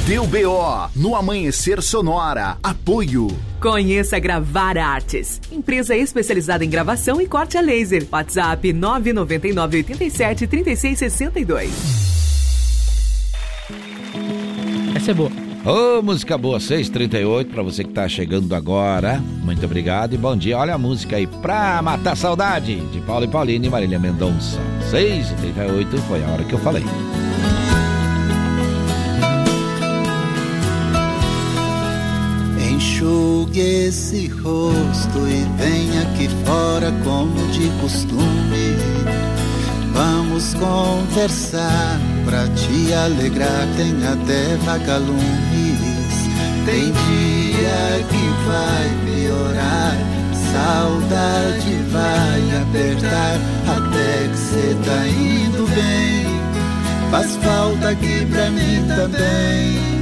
Deu 0.06 0.26
BO 0.26 0.90
no 0.96 1.14
Amanhecer 1.14 1.80
Sonora. 1.80 2.56
Apoio. 2.60 3.28
Conheça 3.60 4.18
Gravar 4.18 4.76
Artes, 4.76 5.40
empresa 5.52 5.94
especializada 5.94 6.64
em 6.64 6.68
gravação 6.68 7.20
e 7.20 7.26
corte 7.28 7.56
a 7.56 7.60
laser. 7.60 8.04
WhatsApp 8.10 8.72
999 8.72 9.76
87 9.76 10.46
36 10.48 10.98
62. 10.98 11.70
Essa 14.96 15.12
é 15.12 15.14
boa. 15.14 15.30
Ô, 15.64 16.02
música 16.02 16.36
boa, 16.36 16.58
638 16.58 17.52
pra 17.52 17.62
você 17.62 17.84
que 17.84 17.92
tá 17.92 18.08
chegando 18.08 18.52
agora. 18.56 19.22
Muito 19.44 19.64
obrigado 19.64 20.14
e 20.14 20.18
bom 20.18 20.36
dia. 20.36 20.58
Olha 20.58 20.74
a 20.74 20.78
música 20.78 21.14
aí, 21.14 21.28
Pra 21.28 21.80
Matar 21.80 22.16
Saudade, 22.16 22.80
de 22.90 23.00
Paulo 23.02 23.24
e 23.24 23.28
Pauline 23.28 23.68
e 23.68 23.70
Marília 23.70 24.00
Mendonça. 24.00 24.58
638 24.90 25.96
foi 26.08 26.24
a 26.24 26.26
hora 26.26 26.42
que 26.42 26.52
eu 26.52 26.58
falei. 26.58 26.82
Enxugue 33.02 33.60
esse 33.60 34.28
rosto 34.28 35.26
e 35.26 35.44
venha 35.60 36.02
aqui 36.02 36.28
fora 36.46 36.92
como 37.02 37.34
de 37.48 37.68
costume. 37.80 38.76
Vamos 39.92 40.54
conversar 40.54 41.98
pra 42.24 42.46
te 42.46 42.94
alegrar, 42.94 43.66
tem 43.76 44.06
até 44.06 44.56
vagalumes. 44.64 45.18
Tem 46.64 46.92
dia 46.92 48.06
que 48.08 48.24
vai 48.46 48.88
piorar, 49.04 49.96
saudade 50.52 51.74
vai 51.90 52.62
apertar, 52.62 53.40
até 53.66 54.28
que 54.28 54.38
cê 54.38 54.76
tá 54.84 55.08
indo 55.08 55.66
bem. 55.74 57.10
Faz 57.10 57.34
falta 57.38 57.88
aqui 57.88 58.24
pra 58.26 58.48
mim 58.48 58.86
também. 58.86 60.01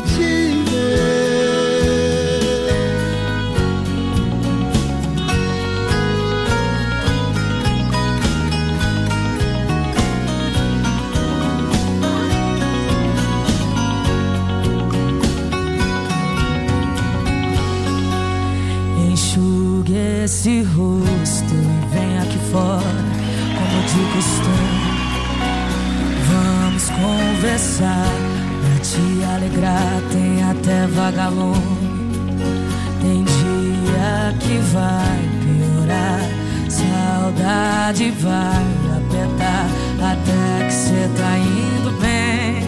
Tem 33.01 33.23
dia 33.23 34.33
que 34.39 34.57
vai 34.73 35.19
piorar, 35.43 36.21
saudade 36.69 38.11
vai 38.11 38.65
apertar, 38.97 39.67
até 39.99 40.65
que 40.65 40.73
cê 40.73 41.09
tá 41.17 41.37
indo 41.37 41.91
bem. 41.99 42.63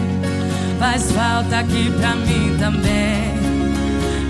Faz 0.78 1.10
falta 1.12 1.60
aqui 1.60 1.90
pra 1.98 2.14
mim 2.14 2.56
também. 2.58 3.34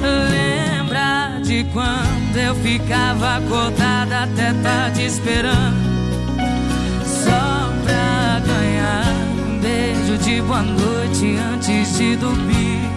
Lembra 0.05 1.41
de 1.43 1.65
quando 1.73 2.37
eu 2.37 2.55
ficava 2.57 3.37
acordada 3.37 4.25
até 4.25 4.53
tarde 4.63 5.07
esperando 5.07 5.77
Só 7.05 7.73
pra 7.85 8.41
ganhar 8.41 9.07
um 9.49 9.61
beijo 9.61 10.19
de 10.19 10.43
boa 10.43 10.63
noite 10.63 11.37
antes 11.53 11.97
de 11.97 12.17
dormir 12.17 12.94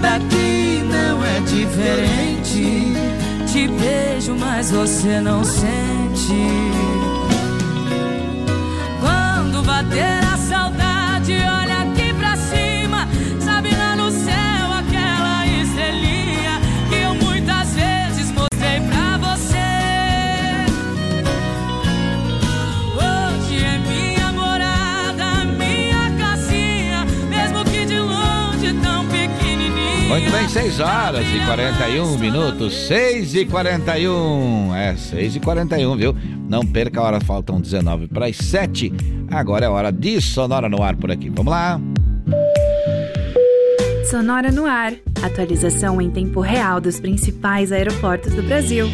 Daqui 0.00 0.82
não 0.84 1.24
é 1.24 1.40
diferente. 1.40 2.92
Te 3.50 3.68
beijo, 3.68 4.36
mas 4.38 4.70
você 4.70 5.20
não 5.20 5.42
sente. 5.42 5.68
Quando 9.00 9.62
bater 9.64 10.24
a 10.24 10.36
saudade, 10.36 11.32
6 30.58 30.80
horas 30.80 31.24
e 31.28 31.38
41 31.46 32.18
minutos. 32.18 32.74
6 32.88 33.36
e 33.36 33.46
41. 33.46 34.74
É, 34.74 34.96
6 34.96 35.36
e 35.36 35.40
41, 35.40 35.96
viu? 35.96 36.16
Não 36.48 36.66
perca 36.66 36.98
a 36.98 37.04
hora, 37.04 37.20
faltam 37.20 37.60
19 37.60 38.08
para 38.08 38.26
as 38.26 38.38
7. 38.38 38.92
Agora 39.30 39.66
é 39.66 39.68
hora 39.68 39.92
de 39.92 40.20
Sonora 40.20 40.68
no 40.68 40.82
ar 40.82 40.96
por 40.96 41.12
aqui. 41.12 41.30
Vamos 41.30 41.52
lá. 41.52 41.80
Sonora 44.10 44.50
no 44.50 44.66
ar. 44.66 44.94
Atualização 45.22 46.02
em 46.02 46.10
tempo 46.10 46.40
real 46.40 46.80
dos 46.80 46.98
principais 46.98 47.70
aeroportos 47.70 48.34
do 48.34 48.42
Brasil. 48.42 48.88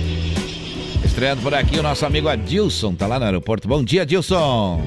Estreando 1.02 1.40
por 1.40 1.54
aqui 1.54 1.78
o 1.78 1.82
nosso 1.82 2.04
amigo 2.04 2.28
Adilson, 2.28 2.94
tá 2.94 3.06
lá 3.06 3.18
no 3.18 3.24
aeroporto. 3.24 3.66
Bom 3.66 3.82
dia, 3.82 4.02
Adilson. 4.02 4.82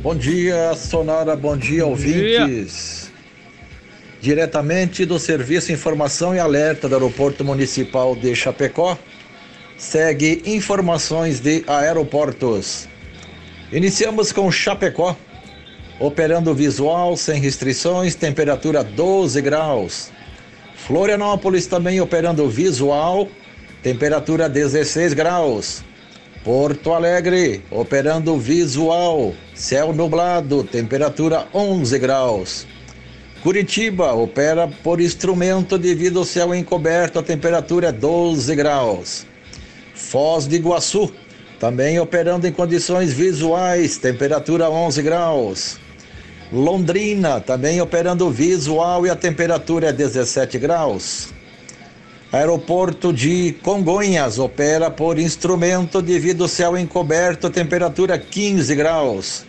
Bom 0.00 0.14
dia, 0.14 0.74
Sonora. 0.76 1.34
Bom 1.34 1.56
dia, 1.56 1.84
ouvintes. 1.84 3.03
Diretamente 4.24 5.04
do 5.04 5.18
Serviço 5.18 5.70
Informação 5.70 6.34
e 6.34 6.38
Alerta 6.38 6.88
do 6.88 6.94
Aeroporto 6.94 7.44
Municipal 7.44 8.16
de 8.16 8.34
Chapecó, 8.34 8.96
segue 9.76 10.40
informações 10.46 11.40
de 11.40 11.62
aeroportos. 11.66 12.88
Iniciamos 13.70 14.32
com 14.32 14.50
Chapecó, 14.50 15.14
operando 16.00 16.54
visual 16.54 17.18
sem 17.18 17.38
restrições, 17.38 18.14
temperatura 18.14 18.82
12 18.82 19.42
graus. 19.42 20.10
Florianópolis 20.74 21.66
também 21.66 22.00
operando 22.00 22.48
visual, 22.48 23.28
temperatura 23.82 24.48
16 24.48 25.12
graus. 25.12 25.84
Porto 26.42 26.94
Alegre, 26.94 27.62
operando 27.70 28.38
visual, 28.38 29.34
céu 29.54 29.92
nublado, 29.92 30.64
temperatura 30.64 31.46
11 31.52 31.98
graus. 31.98 32.66
Curitiba 33.44 34.14
opera 34.14 34.66
por 34.82 35.02
instrumento 35.02 35.76
devido 35.76 36.20
ao 36.20 36.24
céu 36.24 36.54
encoberto, 36.54 37.18
a 37.18 37.22
temperatura 37.22 37.88
é 37.88 37.92
12 37.92 38.54
graus. 38.56 39.26
Foz 39.94 40.48
de 40.48 40.56
Iguaçu, 40.56 41.12
também 41.60 42.00
operando 42.00 42.46
em 42.46 42.52
condições 42.52 43.12
visuais, 43.12 43.98
temperatura 43.98 44.70
11 44.70 45.02
graus. 45.02 45.78
Londrina, 46.50 47.38
também 47.38 47.82
operando 47.82 48.30
visual 48.30 49.04
e 49.04 49.10
a 49.10 49.14
temperatura 49.14 49.88
é 49.88 49.92
17 49.92 50.58
graus. 50.58 51.28
Aeroporto 52.32 53.12
de 53.12 53.54
Congonhas 53.62 54.38
opera 54.38 54.90
por 54.90 55.18
instrumento 55.18 56.00
devido 56.00 56.44
ao 56.44 56.48
céu 56.48 56.78
encoberto, 56.78 57.50
temperatura 57.50 58.18
15 58.18 58.74
graus. 58.74 59.44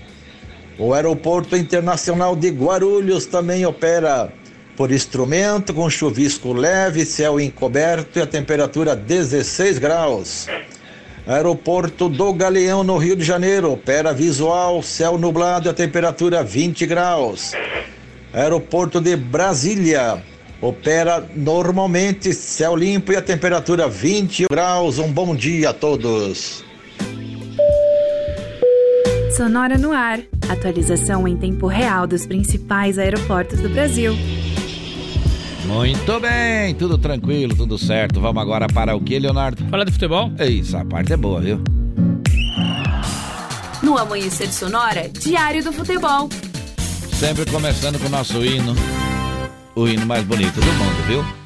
O 0.77 0.93
Aeroporto 0.93 1.55
Internacional 1.55 2.35
de 2.35 2.49
Guarulhos 2.49 3.25
também 3.25 3.65
opera 3.65 4.31
por 4.75 4.91
instrumento 4.91 5.73
com 5.73 5.89
chuvisco 5.89 6.51
leve, 6.51 7.05
céu 7.05 7.39
encoberto 7.39 8.19
e 8.19 8.21
a 8.21 8.27
temperatura 8.27 8.93
16 8.93 9.77
graus. 9.77 10.47
Aeroporto 11.25 12.09
do 12.09 12.33
Galeão 12.33 12.83
no 12.83 12.97
Rio 12.97 13.15
de 13.15 13.23
Janeiro 13.23 13.71
opera 13.71 14.13
visual, 14.13 14.83
céu 14.83 15.17
nublado 15.17 15.69
e 15.69 15.71
a 15.71 15.73
temperatura 15.73 16.43
20 16.43 16.85
graus. 16.85 17.53
Aeroporto 18.33 18.99
de 18.99 19.15
Brasília 19.15 20.21
opera 20.61 21.25
normalmente, 21.33 22.33
céu 22.33 22.75
limpo 22.75 23.13
e 23.13 23.15
a 23.15 23.21
temperatura 23.21 23.87
20 23.87 24.47
graus. 24.51 24.99
Um 24.99 25.11
bom 25.11 25.33
dia 25.33 25.69
a 25.69 25.73
todos. 25.73 26.65
Sonora 29.35 29.77
no 29.77 29.91
ar. 29.91 30.19
Atualização 30.47 31.27
em 31.27 31.35
tempo 31.35 31.67
real 31.67 32.07
dos 32.07 32.25
principais 32.25 32.97
aeroportos 32.97 33.59
do 33.59 33.67
Brasil. 33.67 34.13
Muito 35.65 36.19
bem, 36.21 36.73
tudo 36.75 36.97
tranquilo, 36.97 37.53
tudo 37.53 37.77
certo. 37.77 38.21
Vamos 38.21 38.41
agora 38.41 38.67
para 38.67 38.95
o 38.95 39.01
que, 39.01 39.19
Leonardo? 39.19 39.65
Falar 39.65 39.83
de 39.83 39.91
futebol? 39.91 40.31
Isso, 40.39 40.77
a 40.77 40.85
parte 40.85 41.11
é 41.11 41.17
boa, 41.17 41.41
viu? 41.41 41.59
No 43.83 43.97
Amanhecer 43.97 44.47
Sonora, 44.53 45.09
Diário 45.09 45.61
do 45.61 45.73
Futebol. 45.73 46.29
Sempre 47.11 47.45
começando 47.45 47.99
com 47.99 48.07
o 48.07 48.11
nosso 48.11 48.43
hino. 48.45 48.73
O 49.75 49.85
hino 49.85 50.05
mais 50.05 50.23
bonito 50.23 50.61
do 50.61 50.73
mundo, 50.73 51.03
viu? 51.07 51.44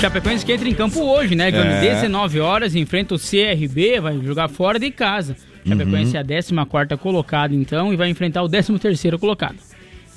Chapecoense 0.00 0.44
que 0.44 0.52
entra 0.52 0.68
em 0.68 0.74
campo 0.74 1.00
hoje, 1.02 1.34
né? 1.34 1.50
Quando 1.50 1.66
É. 1.66 1.80
19 1.80 2.38
horas, 2.40 2.74
enfrenta 2.74 3.14
o 3.14 3.18
CRB, 3.18 4.00
vai 4.00 4.18
jogar 4.20 4.48
fora 4.48 4.78
de 4.78 4.90
casa. 4.90 5.36
Chapecoense 5.66 6.10
Uhum. 6.12 6.16
é 6.18 6.20
a 6.20 6.24
14 6.24 6.96
colocado, 6.98 7.54
então, 7.54 7.92
e 7.92 7.96
vai 7.96 8.10
enfrentar 8.10 8.42
o 8.42 8.48
13 8.48 9.16
colocado. 9.18 9.56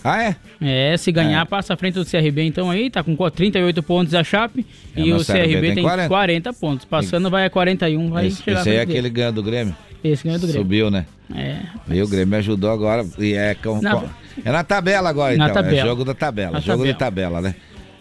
Ah, 0.04 0.24
é? 0.24 0.36
É, 0.62 0.98
se 0.98 1.12
ganhar, 1.12 1.46
passa 1.46 1.74
à 1.74 1.78
frente 1.78 1.96
do 1.96 2.06
CRB, 2.06 2.44
então 2.44 2.70
aí, 2.70 2.90
tá 2.90 3.02
com 3.04 3.16
38 3.30 3.82
pontos 3.82 4.14
a 4.14 4.24
Chape, 4.24 4.66
É, 4.96 5.02
e 5.02 5.14
o 5.14 5.24
CRB 5.24 5.62
tem 5.68 5.76
tem 5.76 5.84
40. 5.84 6.08
40, 6.10 6.54
pontos. 6.54 6.86
Passando 6.86 7.30
vai 7.30 7.46
a 7.46 7.50
41, 7.50 8.10
vai 8.10 8.28
esse 8.28 8.44
chegar 8.44 8.60
esse 8.62 8.70
aí 8.70 8.76
é 8.78 8.82
aquele 8.82 9.10
ganho 9.10 9.32
do 9.32 9.44
Grêmio. 9.44 9.76
Esse 10.04 10.24
ganhou 10.26 10.40
do 10.40 10.48
Grêmio. 10.48 10.62
Subiu, 10.64 10.92
né? 10.92 11.06
É. 11.34 11.58
E 11.90 12.02
o 12.02 12.08
Grêmio 12.08 12.38
ajudou 12.38 12.72
agora. 12.72 13.06
E 13.18 13.34
é, 13.34 13.56
com, 13.56 13.82
Na- 13.82 14.04
é 14.46 14.52
na 14.52 14.64
tabela 14.64 15.10
agora, 15.10 15.36
Na 15.36 15.46
então. 15.46 15.56
tabela. 15.56 15.82
É 15.82 15.86
jogo 15.86 16.06
da 16.06 16.14
tabela. 16.14 16.52
Na 16.52 16.60
jogo 16.60 16.78
tabela. 16.80 16.94
de 16.94 17.00
tabela, 17.00 17.42
né? 17.42 17.56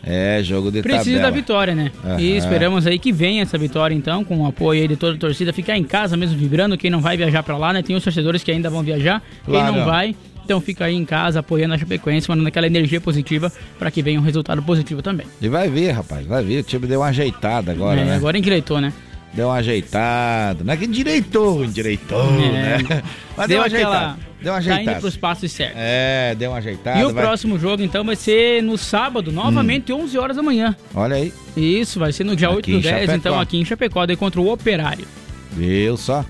É, 0.08 0.40
jogo 0.42 0.70
de 0.70 0.82
Precisa 0.82 1.16
tabela. 1.16 1.22
da 1.22 1.30
vitória, 1.30 1.74
né? 1.74 1.90
Aham. 2.04 2.20
E 2.20 2.36
esperamos 2.36 2.86
aí 2.86 2.96
que 2.98 3.10
venha 3.12 3.42
essa 3.42 3.58
vitória, 3.58 3.92
então, 3.94 4.22
com 4.22 4.38
o 4.42 4.46
apoio 4.46 4.82
aí 4.82 4.86
de 4.88 4.94
toda 4.96 5.16
a 5.16 5.18
torcida. 5.18 5.52
Ficar 5.52 5.76
em 5.76 5.82
casa 5.82 6.16
mesmo 6.16 6.38
vibrando. 6.38 6.78
Quem 6.78 6.90
não 6.90 7.00
vai 7.00 7.16
viajar 7.16 7.42
pra 7.42 7.56
lá, 7.56 7.72
né? 7.72 7.82
Tem 7.82 7.96
os 7.96 8.04
torcedores 8.04 8.44
que 8.44 8.52
ainda 8.52 8.70
vão 8.70 8.82
viajar. 8.84 9.20
Claro. 9.44 9.72
Quem 9.72 9.76
não 9.80 9.84
vai, 9.84 10.14
então 10.44 10.60
fica 10.60 10.84
aí 10.84 10.94
em 10.94 11.04
casa 11.04 11.40
apoiando 11.40 11.74
a 11.74 11.78
Chapecoense, 11.78 12.28
mandando 12.28 12.46
aquela 12.46 12.68
energia 12.68 13.00
positiva 13.00 13.52
pra 13.80 13.90
que 13.90 14.00
venha 14.00 14.20
um 14.20 14.22
resultado 14.22 14.62
positivo 14.62 15.02
também. 15.02 15.26
E 15.42 15.48
vai 15.48 15.68
vir, 15.68 15.90
rapaz, 15.90 16.24
vai 16.24 16.44
vir. 16.44 16.60
O 16.60 16.62
time 16.62 16.86
deu 16.86 17.00
uma 17.00 17.08
ajeitada 17.08 17.72
agora, 17.72 18.00
É, 18.00 18.04
né? 18.04 18.14
Agora 18.14 18.38
endireitou, 18.38 18.80
né? 18.80 18.92
Deu 19.34 19.48
uma 19.48 19.56
ajeitada. 19.56 20.62
Não 20.64 20.72
é 20.72 20.76
que 20.76 20.84
endireitou, 20.84 21.64
endireitou, 21.64 22.22
É. 22.40 22.52
né? 22.52 23.02
Mas 23.36 23.48
deu, 23.48 23.48
Deu 23.48 23.58
uma 23.58 23.66
aquela- 23.66 23.96
ajeitada. 23.96 24.25
Deu 24.42 24.52
uma 24.52 24.58
Tá 24.60 24.64
indo 24.64 24.72
ajeitada. 24.72 25.00
pros 25.00 25.16
passos 25.16 25.50
certos. 25.52 25.76
É, 25.78 26.34
deu 26.38 26.50
uma 26.50 26.58
ajeitada. 26.58 26.98
E 27.00 27.04
o 27.04 27.12
vai- 27.12 27.24
próximo 27.24 27.58
jogo, 27.58 27.82
então, 27.82 28.04
vai 28.04 28.16
ser 28.16 28.62
no 28.62 28.76
sábado, 28.76 29.32
novamente, 29.32 29.92
11 29.92 30.16
horas 30.18 30.36
da 30.36 30.42
manhã. 30.42 30.76
Olha 30.94 31.16
aí. 31.16 31.32
Isso, 31.56 31.98
vai 31.98 32.12
ser 32.12 32.24
no 32.24 32.36
dia 32.36 32.48
Aqui 32.48 32.56
8 32.56 32.70
em 32.70 32.74
do 32.74 32.80
10, 32.82 32.94
Chapecó. 32.94 33.14
então, 33.16 33.40
aqui 33.40 33.56
em 33.58 33.64
Chapecó, 33.64 34.04
daí 34.06 34.16
contra 34.16 34.40
o 34.40 34.52
Operário. 34.52 35.06
Viu 35.52 35.96
só? 35.96 36.24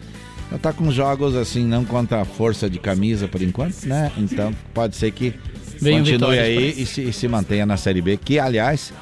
Já 0.52 0.58
tá 0.58 0.72
com 0.72 0.90
jogos 0.92 1.34
assim, 1.34 1.64
não 1.64 1.84
contra 1.84 2.20
a 2.20 2.24
força 2.24 2.70
de 2.70 2.78
camisa 2.78 3.26
por 3.26 3.42
enquanto, 3.42 3.84
né? 3.84 4.12
Então 4.16 4.54
pode 4.72 4.94
ser 4.94 5.10
que 5.10 5.34
continue 5.80 6.38
aí 6.38 6.74
e 6.80 6.86
se, 6.86 7.02
e 7.02 7.12
se 7.12 7.26
mantenha 7.26 7.66
na 7.66 7.76
Série 7.76 8.00
B, 8.00 8.16
que 8.16 8.38
aliás 8.38 8.92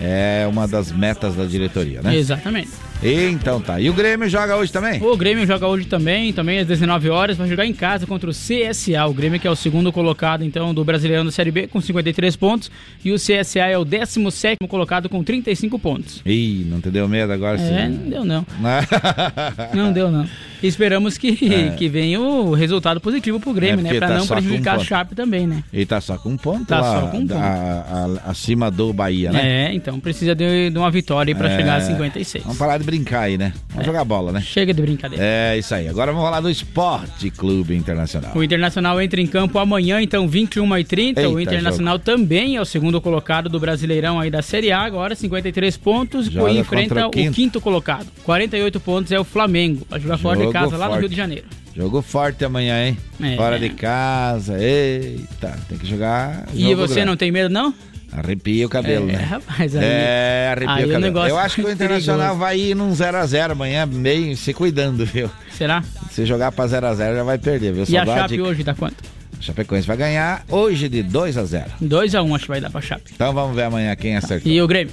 é 0.00 0.46
uma 0.48 0.66
das 0.66 0.90
metas 0.90 1.34
da 1.36 1.44
diretoria, 1.44 2.00
né? 2.00 2.16
Exatamente. 2.16 2.70
Então 3.02 3.60
tá. 3.60 3.78
E 3.80 3.90
o 3.90 3.92
Grêmio 3.92 4.28
joga 4.28 4.56
hoje 4.56 4.72
também? 4.72 5.02
O 5.02 5.14
Grêmio 5.16 5.46
joga 5.46 5.66
hoje 5.66 5.84
também, 5.84 6.32
também 6.32 6.58
às 6.60 6.66
19 6.66 7.10
horas, 7.10 7.36
vai 7.36 7.46
jogar 7.48 7.66
em 7.66 7.72
casa 7.72 8.06
contra 8.06 8.30
o 8.30 8.32
CSA. 8.32 9.04
O 9.06 9.12
Grêmio 9.12 9.38
que 9.38 9.46
é 9.46 9.50
o 9.50 9.56
segundo 9.56 9.92
colocado, 9.92 10.42
então, 10.42 10.72
do 10.72 10.82
Brasileirão 10.84 11.24
da 11.24 11.30
Série 11.30 11.50
B, 11.50 11.66
com 11.66 11.80
53 11.82 12.34
pontos. 12.36 12.70
E 13.04 13.12
o 13.12 13.16
CSA 13.16 13.60
é 13.66 13.76
o 13.76 13.84
17º 13.84 14.66
colocado 14.68 15.08
com 15.10 15.22
35 15.22 15.78
pontos. 15.78 16.22
Ih, 16.24 16.66
não 16.70 16.80
te 16.80 16.90
deu 16.90 17.06
medo 17.06 17.30
agora? 17.32 17.60
É, 17.60 17.86
sim? 17.86 17.92
não 17.92 18.08
deu 18.10 18.24
não. 18.24 18.46
Não 19.74 19.92
deu 19.92 20.10
não. 20.10 20.26
Esperamos 20.62 21.18
que, 21.18 21.36
É. 21.52 21.70
que 21.76 21.88
venha 21.88 22.18
o 22.20 22.54
resultado 22.54 23.00
positivo 23.00 23.38
pro 23.38 23.52
Grêmio, 23.52 23.80
É, 23.86 23.92
né? 23.92 23.98
Pra 23.98 24.08
tá 24.08 24.14
não 24.18 24.26
prejudicar 24.26 24.76
a. 24.76 24.78
Chape 24.84 25.14
também, 25.14 25.46
né? 25.46 25.62
Ele 25.72 25.84
tá 25.84 26.00
só 26.00 26.16
com 26.16 26.30
um 26.30 26.36
ponto 26.38 26.64
Tá 26.64 26.80
lá, 26.80 27.00
só 27.00 27.06
com 27.08 27.18
um 27.18 27.26
ponto. 27.26 27.34
a- 27.34 28.18
a- 28.26 28.30
acima 28.30 28.70
do 28.70 28.92
Bahia, 28.92 29.30
né? 29.30 29.66
É, 29.70 29.74
então 29.74 30.00
precisa 30.00 30.34
de, 30.34 30.70
de 30.70 30.78
uma 30.78 30.90
vitória 30.90 31.32
aí 31.32 31.34
pra 31.38 31.50
É. 31.50 31.56
chegar 31.56 31.76
a 31.76 31.80
56. 31.82 32.44
Vamos 32.44 32.58
parar 32.58 32.78
de 32.78 32.83
brincar 32.84 33.22
aí, 33.22 33.36
né? 33.38 33.52
Vamos 33.70 33.86
jogar 33.86 34.04
bola, 34.04 34.30
né? 34.32 34.40
Chega 34.40 34.72
de 34.72 34.80
brincadeira. 34.80 35.24
É 35.24 35.58
isso 35.58 35.74
aí. 35.74 35.88
Agora 35.88 36.12
vamos 36.12 36.26
falar 36.26 36.40
do 36.40 36.50
Esporte 36.50 37.30
Clube 37.30 37.74
Internacional. 37.74 38.32
O 38.34 38.42
Internacional 38.42 39.00
entra 39.00 39.20
em 39.20 39.26
campo 39.26 39.58
amanhã, 39.58 40.00
então 40.00 40.28
21h30. 40.28 41.28
o 41.32 41.40
Internacional 41.40 41.98
também 41.98 42.56
é 42.56 42.60
o 42.60 42.64
segundo 42.64 43.00
colocado 43.00 43.48
do 43.48 43.58
Brasileirão 43.58 44.20
aí 44.20 44.30
da 44.30 44.42
Série 44.42 44.70
A, 44.72 44.80
agora 44.80 45.14
53 45.14 45.76
pontos 45.76 46.26
Joga 46.26 46.50
e 46.50 46.58
enfrenta 46.58 47.04
o 47.06 47.08
o 47.08 47.10
quinto. 47.10 47.32
quinto. 47.32 47.60
colocado. 47.60 48.06
48 48.24 48.80
pontos 48.80 49.12
é 49.12 49.18
o 49.18 49.24
Flamengo. 49.24 49.86
Vai 49.88 50.00
jogar 50.00 50.18
fora 50.18 50.36
de 50.36 50.42
Jogo 50.44 50.52
casa 50.52 50.76
lá 50.76 50.86
no 50.86 50.92
forte. 50.92 51.00
Rio 51.00 51.08
de 51.08 51.16
Janeiro. 51.16 51.44
Jogo 51.76 52.02
forte 52.02 52.44
amanhã, 52.44 52.86
hein? 52.86 52.96
É. 53.20 53.36
Fora 53.36 53.58
de 53.58 53.68
casa. 53.70 54.58
Eita, 54.62 55.58
tem 55.68 55.76
que 55.76 55.86
jogar. 55.86 56.46
E 56.54 56.62
jogo 56.62 56.76
você 56.76 56.94
grande. 56.94 57.10
não 57.10 57.16
tem 57.16 57.32
medo, 57.32 57.48
não? 57.52 57.74
Arrepia 58.16 58.64
o 58.64 58.68
cabelo, 58.68 59.08
É, 59.10 59.12
né? 59.14 59.24
rapaz, 59.24 59.74
aí- 59.74 59.84
É, 59.84 60.48
arrepia 60.52 60.74
aí 60.74 60.82
o 60.84 60.86
o 60.86 60.92
cabelo. 60.92 61.00
negócio 61.00 61.30
Eu 61.30 61.38
acho 61.38 61.56
que 61.56 61.62
o 61.62 61.68
é 61.68 61.72
Internacional 61.72 62.36
vai 62.36 62.58
ir 62.58 62.74
num 62.76 62.92
0x0 62.92 63.50
amanhã, 63.52 63.84
meio 63.86 64.36
se 64.36 64.54
cuidando, 64.54 65.04
viu? 65.04 65.28
Será? 65.50 65.82
Se 66.12 66.24
jogar 66.24 66.52
pra 66.52 66.66
0x0 66.66 67.16
já 67.16 67.22
vai 67.24 67.38
perder, 67.38 67.72
viu? 67.72 67.82
E 67.82 67.86
Só 67.86 67.98
a 67.98 68.06
Chape 68.06 68.40
hoje 68.40 68.62
dá 68.62 68.72
quanto? 68.74 69.02
A 69.36 69.42
Chapecoense 69.42 69.86
vai 69.86 69.96
ganhar 69.96 70.44
hoje 70.48 70.88
de 70.88 71.02
2x0. 71.02 71.66
2x1 71.82 72.34
acho 72.36 72.44
que 72.44 72.48
vai 72.50 72.60
dar 72.60 72.70
pra 72.70 72.80
Chape. 72.80 73.10
Então 73.14 73.32
vamos 73.32 73.56
ver 73.56 73.64
amanhã 73.64 73.94
quem 73.96 74.16
acertou. 74.16 74.50
E 74.50 74.62
o 74.62 74.66
Grêmio? 74.68 74.92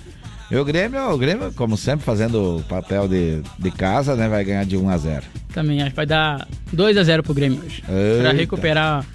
E 0.50 0.56
o 0.58 0.66
Grêmio, 0.66 1.00
o 1.12 1.18
Grêmio, 1.18 1.54
como 1.54 1.78
sempre, 1.78 2.04
fazendo 2.04 2.58
o 2.58 2.64
papel 2.64 3.08
de, 3.08 3.42
de 3.58 3.72
casa, 3.72 4.16
né? 4.16 4.28
Vai 4.28 4.44
ganhar 4.44 4.66
de 4.66 4.76
1x0. 4.76 5.22
Também 5.54 5.80
acho 5.82 5.92
que 5.92 5.96
vai 5.96 6.06
dar 6.08 6.46
2x0 6.76 7.22
pro 7.22 7.34
Grêmio 7.34 7.62
hoje. 7.64 7.82
Pra 7.84 7.96
Eita. 7.96 8.32
recuperar 8.34 9.06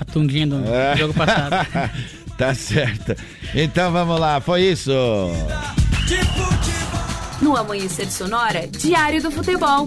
a 0.00 0.04
tundinha 0.04 0.46
do 0.46 0.64
É. 0.66 0.96
jogo 0.96 1.12
passado. 1.14 1.54
tá 2.42 2.54
certo. 2.56 3.14
Então 3.54 3.92
vamos 3.92 4.18
lá, 4.18 4.40
foi 4.40 4.62
isso. 4.62 4.90
No 7.40 7.56
Amanhecer 7.56 8.10
Sonora, 8.10 8.66
Diário 8.66 9.22
do 9.22 9.30
Futebol. 9.30 9.86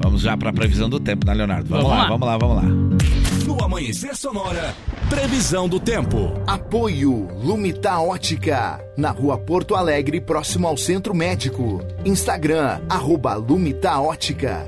Vamos 0.00 0.22
já 0.22 0.36
pra 0.36 0.52
previsão 0.52 0.88
do 0.88 0.98
tempo, 0.98 1.26
né, 1.26 1.34
Leonardo? 1.34 1.68
Vamos, 1.68 1.84
Vamos 1.84 1.96
lá, 1.98 2.02
lá. 2.04 2.08
vamos 2.08 2.26
lá, 2.26 2.38
vamos 2.38 2.56
lá. 2.56 2.98
No 3.46 3.64
Amanhecer 3.64 4.14
Sonora, 4.16 4.74
previsão 5.08 5.68
do 5.68 5.78
tempo. 5.80 6.32
Apoio 6.46 7.28
Lumita 7.42 7.98
Ótica, 7.98 8.80
na 8.96 9.10
rua 9.10 9.38
Porto 9.38 9.74
Alegre, 9.74 10.20
próximo 10.20 10.66
ao 10.66 10.76
Centro 10.76 11.14
Médico. 11.14 11.80
Instagram, 12.04 12.80
arroba 12.88 13.34
Lumita 13.34 13.98
Ótica. 13.98 14.66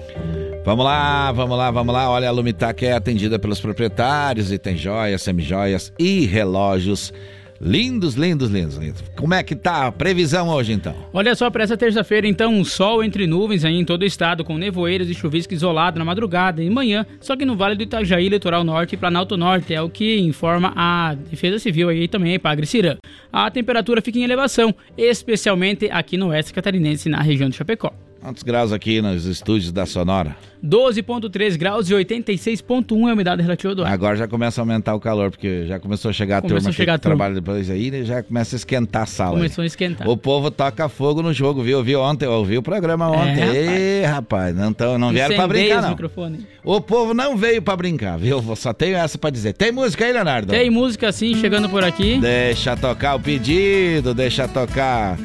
Vamos 0.63 0.85
lá, 0.85 1.33
vamos 1.33 1.57
lá, 1.57 1.71
vamos 1.71 1.95
lá. 1.95 2.11
Olha, 2.11 2.29
a 2.29 2.31
Lumitac 2.31 2.85
é 2.85 2.93
atendida 2.93 3.39
pelos 3.39 3.61
proprietários 3.61 4.53
e 4.53 4.59
tem 4.59 4.77
joias, 4.77 5.23
semijoias 5.23 5.93
e 5.99 6.27
relógios. 6.27 7.13
Lindos, 7.59 8.15
lindos, 8.15 8.51
lindos, 8.51 8.77
lindos. 8.77 9.05
Como 9.17 9.35
é 9.35 9.43
que 9.43 9.55
tá 9.55 9.87
a 9.87 9.93
previsão 9.93 10.49
hoje, 10.49 10.73
então? 10.73 10.95
Olha 11.13 11.35
só, 11.35 11.51
para 11.51 11.63
essa 11.63 11.77
terça-feira, 11.77 12.27
então, 12.27 12.55
um 12.55 12.65
sol 12.65 13.05
entre 13.05 13.27
nuvens 13.27 13.67
aí 13.67 13.75
em 13.75 13.85
todo 13.85 14.01
o 14.01 14.07
estado, 14.07 14.45
com 14.45 14.57
nevoeiros 14.57 15.11
e 15.11 15.15
chuvisco 15.15 15.53
isolado 15.53 15.99
na 15.99 16.05
madrugada 16.05 16.63
e 16.63 16.71
manhã, 16.71 17.05
só 17.21 17.37
que 17.37 17.45
no 17.45 17.57
Vale 17.57 17.75
do 17.75 17.83
Itajaí, 17.83 18.31
Litoral 18.31 18.65
Norte 18.65 18.95
e 18.95 18.99
Planalto 18.99 19.37
Norte, 19.37 19.75
é 19.75 19.83
o 19.83 19.91
que 19.91 20.19
informa 20.21 20.73
a 20.75 21.15
Defesa 21.15 21.59
Civil 21.59 21.91
aí 21.91 22.09
também, 22.09 22.39
Pagre 22.39 22.67
Cirã. 22.67 22.97
A 23.31 23.51
temperatura 23.51 24.01
fica 24.01 24.19
em 24.19 24.25
elevação, 24.25 24.75
especialmente 24.97 25.91
aqui 25.91 26.17
no 26.17 26.29
oeste 26.29 26.55
catarinense, 26.55 27.11
na 27.11 27.21
região 27.21 27.51
de 27.51 27.57
Chapecó. 27.57 27.93
Quantos 28.21 28.43
graus 28.43 28.71
aqui 28.71 29.01
nos 29.01 29.25
estúdios 29.25 29.73
da 29.73 29.87
Sonora? 29.87 30.37
12,3 30.63 31.57
graus 31.57 31.89
e 31.89 31.95
86,1 31.95 33.07
é 33.07 33.11
a 33.11 33.15
umidade 33.15 33.41
relativa 33.41 33.75
do 33.75 33.83
ar. 33.83 33.91
Agora 33.91 34.15
já 34.15 34.29
começa 34.29 34.61
a 34.61 34.63
aumentar 34.63 34.95
o 34.95 35.01
calor, 35.01 35.31
porque 35.31 35.65
já 35.67 35.81
começou 35.81 36.11
a 36.11 36.13
chegar 36.13 36.37
a 36.37 36.41
Começou 36.43 36.59
turma 36.59 36.69
a 36.69 36.73
chegar 36.73 36.93
que 36.93 37.07
a 37.07 37.09
trabalha 37.09 37.35
depois 37.35 37.71
aí, 37.71 37.91
né, 37.91 38.03
já 38.05 38.23
começa 38.23 38.55
a 38.55 38.59
esquentar 38.59 39.03
a 39.05 39.07
sala. 39.07 39.31
aí. 39.31 39.37
Começou 39.37 39.63
a 39.63 39.67
esquentar. 39.67 40.07
O 40.07 40.19
povo 40.19 40.51
toca 40.51 40.87
fogo 40.91 41.23
no 41.23 41.33
jogo, 41.33 41.63
viu? 41.63 41.83
Viu 41.83 42.03
ontem, 42.03 42.27
eu 42.27 42.33
ouvi 42.33 42.59
o 42.59 42.63
programa 42.63 43.09
ontem. 43.09 43.37
rapaz. 43.41 43.57
Ei, 43.57 44.05
rapaz, 44.05 44.55
não, 44.55 44.73
tão, 44.75 44.99
não 44.99 45.11
vieram 45.13 45.35
pra 45.35 45.45
Incendeia 45.47 45.65
brincar, 45.67 45.83
não. 45.83 45.91
microfones. 45.91 46.41
O 46.63 46.79
povo 46.79 47.15
não 47.15 47.39
veio 47.39 47.63
pra 47.63 47.75
brincar, 47.75 48.19
viu? 48.19 48.43
Só 48.55 48.75
tenho 48.75 48.99
essa 48.99 49.17
pra 49.17 49.31
dizer. 49.31 49.55
Tem 49.55 49.73
música 49.73 50.05
aí, 50.05 50.13
Leonardo? 50.13 50.53
Tem 50.53 50.69
música 50.69 51.09
assim 51.09 51.35
chegando 51.37 51.71
por 51.71 51.83
aqui. 51.83 52.19
Deixa 52.21 52.77
tocar 52.77 53.15
o 53.15 53.21
pedido, 53.21 54.13
deixa 54.13 54.47
tocar. 54.47 55.17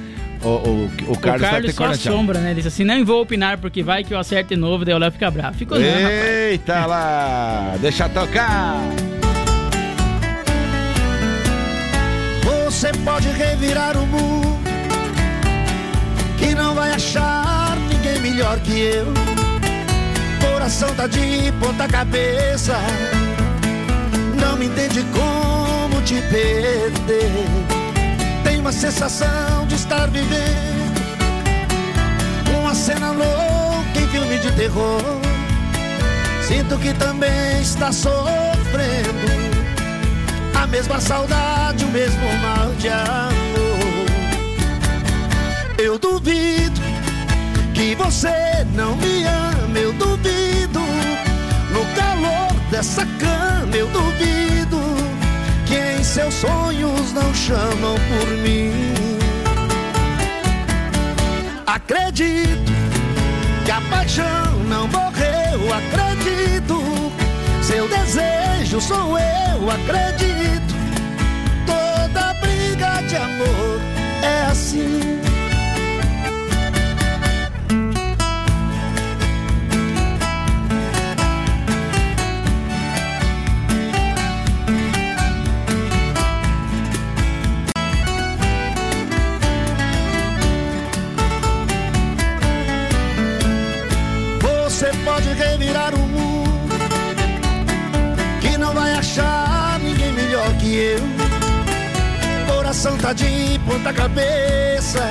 O, 0.46 0.48
o, 0.48 1.14
o 1.14 1.18
Carlos, 1.18 1.42
o 1.42 1.50
Carlos 1.50 1.74
só 1.74 1.86
assombra, 1.86 2.40
né? 2.40 2.52
Ele 2.52 2.62
disse 2.62 2.68
assim: 2.68 2.84
não 2.84 3.04
vou 3.04 3.24
opinar 3.24 3.58
porque 3.58 3.82
vai 3.82 4.04
que 4.04 4.14
eu 4.14 4.20
acerte 4.20 4.56
novo, 4.56 4.86
daí 4.86 4.94
o 4.94 4.98
Léo 5.00 5.12
fica 5.12 5.32
bravo. 5.32 5.58
Ficou 5.58 5.80
não, 5.80 5.88
rapaz. 5.88 6.12
Eita 6.12 6.86
lá, 6.86 7.76
deixa 7.82 8.08
tocar. 8.08 8.80
Você 12.44 12.92
pode 13.04 13.28
revirar 13.30 13.98
o 13.98 14.06
mundo, 14.06 14.60
que 16.38 16.54
não 16.54 16.76
vai 16.76 16.92
achar 16.92 17.76
ninguém 17.90 18.20
melhor 18.20 18.60
que 18.60 18.80
eu. 18.80 19.08
Coração 20.52 20.94
tá 20.94 21.08
de 21.08 21.52
ponta 21.60 21.88
cabeça, 21.88 22.78
não 24.40 24.56
me 24.58 24.68
entende 24.68 25.04
como 25.12 26.02
te 26.04 26.22
perder. 26.22 27.85
Uma 28.66 28.72
sensação 28.72 29.68
de 29.68 29.76
estar 29.76 30.08
vivendo 30.08 31.00
uma 32.60 32.74
cena 32.74 33.12
louca 33.12 34.00
em 34.02 34.08
filme 34.08 34.40
de 34.40 34.52
terror. 34.54 35.04
Sinto 36.42 36.76
que 36.80 36.92
também 36.96 37.62
está 37.62 37.92
sofrendo 37.92 38.26
a 40.60 40.66
mesma 40.66 41.00
saudade, 41.00 41.86
o 41.86 41.90
mesmo 41.90 42.28
mal 42.42 42.74
de 42.80 42.90
amor. 42.90 44.08
Eu 45.78 46.00
duvido 46.00 46.82
que 47.76 47.94
você 47.94 48.66
não 48.74 48.96
me 48.96 49.26
ama, 49.26 49.78
eu 49.78 49.94
duvido. 49.94 50.80
No 51.70 51.86
calor 51.94 52.52
dessa 52.72 53.06
cama, 53.06 53.76
eu 53.76 53.86
duvido 53.90 54.65
seus 56.16 56.34
sonhos 56.36 57.12
não 57.12 57.34
chamam 57.34 57.96
por 58.08 58.28
mim. 58.38 58.72
Acredito 61.68 62.72
que 63.66 63.72
a 63.72 63.82
paixão 63.90 64.64
não 64.70 64.88
morreu, 64.88 65.60
acredito. 65.74 66.82
Seu 67.62 67.90
desejo 67.90 68.80
sou 68.80 69.20
eu, 69.20 69.70
acredito. 69.70 70.74
Toda 71.66 72.34
briga 72.36 73.02
de 73.10 73.18
amor 73.18 73.82
é 74.24 74.46
assim. 74.50 75.25
Revirar 95.76 95.94
o 95.94 96.00
mundo, 96.00 96.76
que 98.40 98.58
não 98.58 98.74
vai 98.74 98.94
achar 98.94 99.80
ninguém 99.80 100.14
melhor 100.14 100.48
que 100.58 100.76
eu. 100.76 101.00
Coração 102.48 102.98
tá 102.98 103.12
de 103.12 103.60
ponta 103.66 103.92
cabeça, 103.94 105.02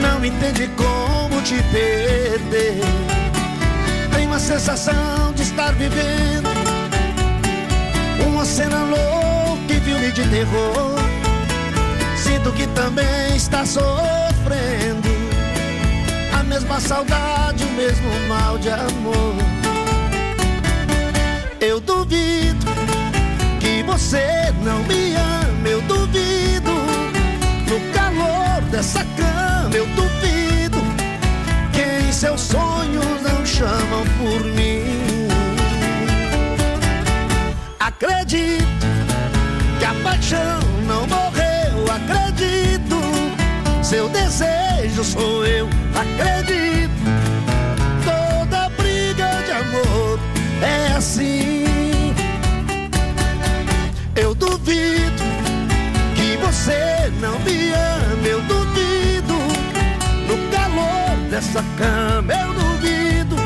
não 0.00 0.24
entende 0.24 0.68
como 0.76 1.42
te 1.42 1.62
perder. 1.70 2.80
Tem 4.14 4.26
uma 4.26 4.38
sensação 4.38 5.32
de 5.34 5.42
estar 5.42 5.72
vivendo 5.74 6.48
uma 8.26 8.44
cena 8.44 8.82
louca 8.84 9.74
em 9.74 9.80
filme 9.80 10.10
de 10.12 10.22
terror. 10.28 10.98
Sinto 12.16 12.52
que 12.52 12.66
também 12.68 13.36
está 13.36 13.64
sofrendo 13.64 15.07
mesma 16.48 16.80
saudade, 16.80 17.62
o 17.62 17.70
mesmo 17.72 18.08
mal 18.26 18.58
de 18.58 18.70
amor. 18.70 19.34
Eu 21.60 21.78
duvido 21.78 22.66
que 23.60 23.82
você 23.82 24.52
não 24.62 24.82
me 24.84 25.14
ama, 25.14 25.68
eu 25.68 25.82
duvido. 25.82 26.72
No 27.68 27.92
calor 27.92 28.62
dessa 28.70 29.04
cama, 29.16 29.74
eu 29.74 29.86
duvido 29.88 30.78
que 31.72 32.08
em 32.08 32.12
seus 32.12 32.40
sonhos 32.40 33.22
não 33.22 33.44
chamam 33.44 34.04
por 34.18 34.42
mim. 34.44 35.28
Acredito 37.78 38.86
que 39.78 39.84
a 39.84 39.94
paixão 40.02 40.60
não 40.86 41.06
morreu, 41.06 41.84
acredito. 41.92 42.98
Seu 43.82 44.08
desejo 44.08 44.67
sou 45.04 45.46
eu, 45.46 45.68
acredito. 45.94 46.90
Toda 48.04 48.68
briga 48.70 49.28
de 49.44 49.52
amor 49.52 50.18
é 50.62 50.96
assim. 50.96 52.14
Eu 54.16 54.34
duvido 54.34 55.22
que 56.16 56.36
você 56.38 57.12
não 57.20 57.38
me 57.40 57.70
ama, 57.72 58.26
eu 58.26 58.40
duvido. 58.42 59.34
No 60.26 60.36
calor 60.50 61.16
dessa 61.30 61.62
cama, 61.76 62.32
eu 62.32 62.52
duvido. 62.54 63.36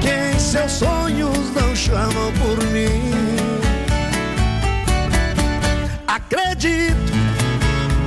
Que 0.00 0.36
em 0.36 0.38
seus 0.38 0.72
sonhos 0.72 1.54
não 1.54 1.74
chamam 1.74 2.32
por 2.40 2.62
mim. 2.66 3.12
Acredito 6.06 7.12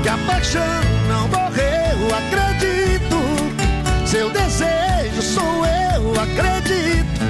que 0.04 0.10
a 0.10 0.18
paixão 0.28 0.62
não 1.08 1.28
morreu, 1.28 1.71
acredito. 2.08 3.18
Seu 4.06 4.30
desejo 4.30 5.22
sou 5.22 5.66
eu, 5.66 6.14
acredito. 6.20 7.22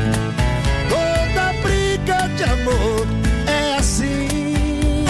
Toda 0.89 1.53
briga 1.61 2.27
de 2.35 2.43
amor 2.43 3.07
é 3.47 3.75
assim. 3.77 5.05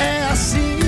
É 0.00 0.26
assim. 0.30 0.78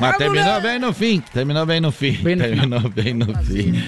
Mas 0.00 0.16
terminou 0.16 0.60
bem 0.60 0.78
no 0.78 0.92
fim. 0.92 1.20
Terminou 1.32 1.66
bem 1.66 1.80
no 1.80 1.90
fim. 1.92 2.14
terminou 2.14 2.88
bem 2.90 3.14
no 3.14 3.34
fim. 3.44 3.82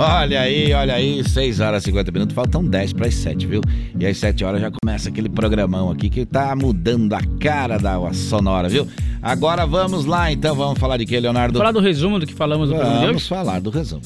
Olha 0.00 0.42
aí, 0.42 0.72
olha 0.72 0.94
aí, 0.94 1.28
6 1.28 1.58
horas 1.58 1.82
e 1.82 1.86
50 1.86 2.12
minutos, 2.12 2.32
faltam 2.32 2.64
10 2.64 2.92
para 2.92 3.08
as 3.08 3.14
7, 3.14 3.48
viu? 3.48 3.60
E 3.98 4.06
às 4.06 4.16
7 4.16 4.44
horas 4.44 4.60
já 4.60 4.70
começa 4.70 5.08
aquele 5.08 5.28
programão 5.28 5.90
aqui 5.90 6.08
que 6.08 6.24
tá 6.24 6.54
mudando 6.54 7.14
a 7.14 7.20
cara 7.40 7.78
da 7.78 7.98
sonora, 8.12 8.68
viu? 8.68 8.86
Agora 9.20 9.66
vamos 9.66 10.04
lá, 10.04 10.30
então, 10.30 10.54
vamos 10.54 10.78
falar 10.78 10.98
de 10.98 11.04
que, 11.04 11.18
Leonardo? 11.18 11.58
Falar 11.58 11.72
do 11.72 11.80
resumo 11.80 12.20
do 12.20 12.28
que 12.28 12.32
falamos 12.32 12.68
no 12.70 12.76
programa 12.76 13.00
de 13.00 13.06
Vamos 13.06 13.22
hoje? 13.22 13.28
falar 13.28 13.60
do 13.60 13.70
resumo. 13.70 14.02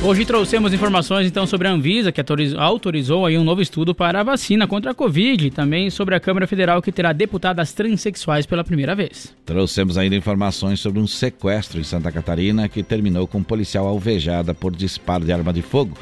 Hoje 0.00 0.24
trouxemos 0.24 0.72
informações 0.72 1.26
então 1.26 1.44
sobre 1.44 1.66
a 1.66 1.72
Anvisa, 1.72 2.12
que 2.12 2.20
autoriz- 2.20 2.54
autorizou 2.54 3.26
aí 3.26 3.36
um 3.36 3.42
novo 3.42 3.60
estudo 3.60 3.92
para 3.94 4.20
a 4.20 4.22
vacina 4.22 4.64
contra 4.66 4.92
a 4.92 4.94
Covid, 4.94 5.46
e 5.48 5.50
também 5.50 5.90
sobre 5.90 6.14
a 6.14 6.20
Câmara 6.20 6.46
Federal 6.46 6.80
que 6.80 6.92
terá 6.92 7.12
deputadas 7.12 7.72
transexuais 7.72 8.46
pela 8.46 8.62
primeira 8.62 8.94
vez. 8.94 9.34
Trouxemos 9.44 9.98
ainda 9.98 10.14
informações 10.14 10.78
sobre 10.78 11.00
um 11.00 11.06
sequestro 11.06 11.80
em 11.80 11.84
Santa 11.84 12.12
Catarina 12.12 12.68
que 12.68 12.82
terminou 12.82 13.26
com 13.26 13.38
um 13.38 13.42
policial 13.42 13.86
alvejada 13.88 14.54
por 14.54 14.74
disparo 14.74 15.24
de 15.24 15.32
arma 15.32 15.52
de 15.52 15.62
fogo 15.62 15.98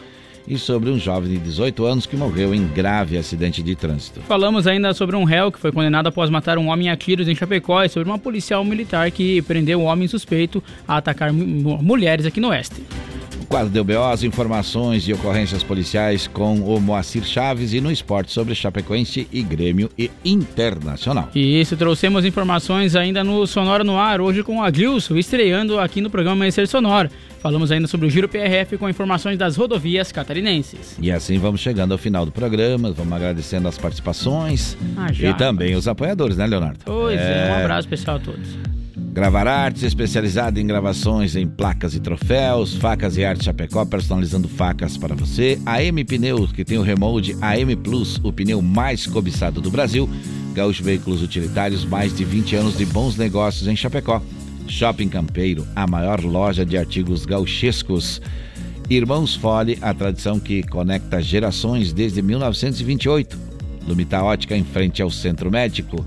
e 0.47 0.59
sobre 0.59 0.91
um 0.91 0.99
jovem 0.99 1.31
de 1.33 1.39
18 1.39 1.85
anos 1.87 2.05
que 2.07 2.17
morreu 2.17 2.55
em 2.55 2.67
grave 2.69 3.17
acidente 3.17 3.63
de 3.63 3.75
trânsito. 3.75 4.21
Falamos 4.29 4.67
ainda 4.67 4.93
sobre 4.93 5.17
um 5.17 5.25
réu 5.25 5.51
que 5.51 5.59
foi 5.59 5.73
condenado 5.73 6.07
após 6.07 6.29
matar 6.31 6.59
um 6.59 6.69
homem 6.69 6.91
a 6.91 6.97
tiros 6.97 7.27
em 7.29 7.35
Chapecó 7.35 7.83
e 7.83 7.89
sobre 7.89 8.09
uma 8.11 8.19
policial 8.19 8.63
militar 8.63 9.11
que 9.11 9.41
prendeu 9.43 9.81
um 9.81 9.85
homem 9.87 10.07
suspeito 10.07 10.63
a 10.87 10.99
atacar 10.99 11.33
mu- 11.33 11.83
mulheres 11.83 12.27
aqui 12.27 12.41
no 12.41 12.49
Oeste. 12.51 12.77
O 13.47 13.49
quadro 13.49 13.71
deu 13.85 14.05
as 14.05 14.25
informações 14.25 15.07
e 15.07 15.13
ocorrências 15.13 15.63
policiais 15.63 16.27
com 16.27 16.57
o 16.57 16.81
Moacir 16.81 17.23
Chaves 17.23 17.73
e 17.73 17.81
no 17.81 17.93
esporte 17.93 18.33
sobre 18.33 18.57
Chapecoense 18.57 19.29
e 19.33 19.41
Grêmio 19.41 19.89
e 19.97 20.11
Internacional. 20.25 21.29
E 21.33 21.61
isso, 21.61 21.77
trouxemos 21.77 22.25
informações 22.25 22.97
ainda 22.97 23.23
no 23.23 23.47
Sonora 23.47 23.85
no 23.85 23.97
Ar, 23.97 24.21
hoje 24.21 24.43
com 24.43 24.61
a 24.61 24.73
Gilson, 24.73 25.15
estreando 25.15 25.79
aqui 25.79 26.01
no 26.01 26.11
programa 26.11 26.39
Amanhecer 26.39 26.67
Sonora. 26.67 27.09
Falamos 27.39 27.71
ainda 27.71 27.87
sobre 27.87 28.09
o 28.09 28.11
Giro 28.11 28.29
PRF 28.29 28.77
com 28.79 28.89
informações 28.91 29.39
das 29.39 29.57
rodovias 29.57 30.11
catarinenses. 30.11 30.97
E 31.01 31.13
assim 31.13 31.39
vamos 31.39 31.61
chegando 31.61 31.93
ao 31.93 31.99
final 31.99 32.27
do 32.27 32.33
programa, 32.33 32.91
vamos 32.91 33.13
agradecendo 33.13 33.69
as 33.69 33.79
participações 33.79 34.77
Ah, 34.97 35.07
e 35.13 35.33
também 35.35 35.77
os 35.77 35.87
apoiadores, 35.87 36.37
né, 36.37 36.49
Leonardo? 36.49 36.81
Pois 36.85 37.21
é, 37.21 37.53
um 37.53 37.61
abraço 37.63 37.87
especial 37.87 38.17
a 38.17 38.19
todos. 38.19 38.76
Gravar 39.17 39.49
Artes, 39.49 39.83
especializada 39.83 40.61
em 40.61 40.67
gravações 40.67 41.37
em 41.37 41.49
placas 41.49 41.95
e 41.95 42.01
troféus, 42.01 42.75
facas 42.75 43.17
e 43.17 43.25
arte 43.25 43.47
Chapecó, 43.47 43.83
personalizando 43.87 44.47
facas 44.47 44.99
para 44.99 45.15
você. 45.15 45.59
A 45.65 45.83
M 45.83 46.05
Pneus, 46.05 46.53
que 46.53 46.63
tem 46.63 46.77
o 46.77 46.83
remold 46.83 47.35
AM 47.41 47.75
Plus, 47.77 48.21
o 48.23 48.31
pneu 48.31 48.61
mais 48.61 49.07
cobiçado 49.07 49.59
do 49.59 49.71
Brasil. 49.71 50.07
Gaúcho 50.53 50.85
Veículos 50.85 51.23
Utilitários, 51.23 51.83
mais 51.83 52.15
de 52.15 52.27
20 52.27 52.57
anos 52.57 52.77
de 52.77 52.85
bons 52.85 53.17
negócios 53.17 53.67
em 53.67 53.75
Chapecó. 53.75 54.21
Shopping 54.69 55.09
Campeiro, 55.09 55.67
a 55.75 55.87
maior 55.87 56.23
loja 56.23 56.67
de 56.67 56.77
artigos 56.77 57.25
gauchescos. 57.25 58.21
Irmãos 58.91 59.35
Fole, 59.35 59.79
a 59.81 59.95
tradição 59.95 60.39
que 60.39 60.63
conecta 60.63 61.23
gerações 61.23 61.91
desde 61.91 62.21
1928. 62.21 63.39
Lumita 63.89 64.23
Ótica 64.23 64.55
em 64.55 64.65
frente 64.65 65.01
ao 65.01 65.11
Centro 65.11 65.51
Médico. 65.51 66.05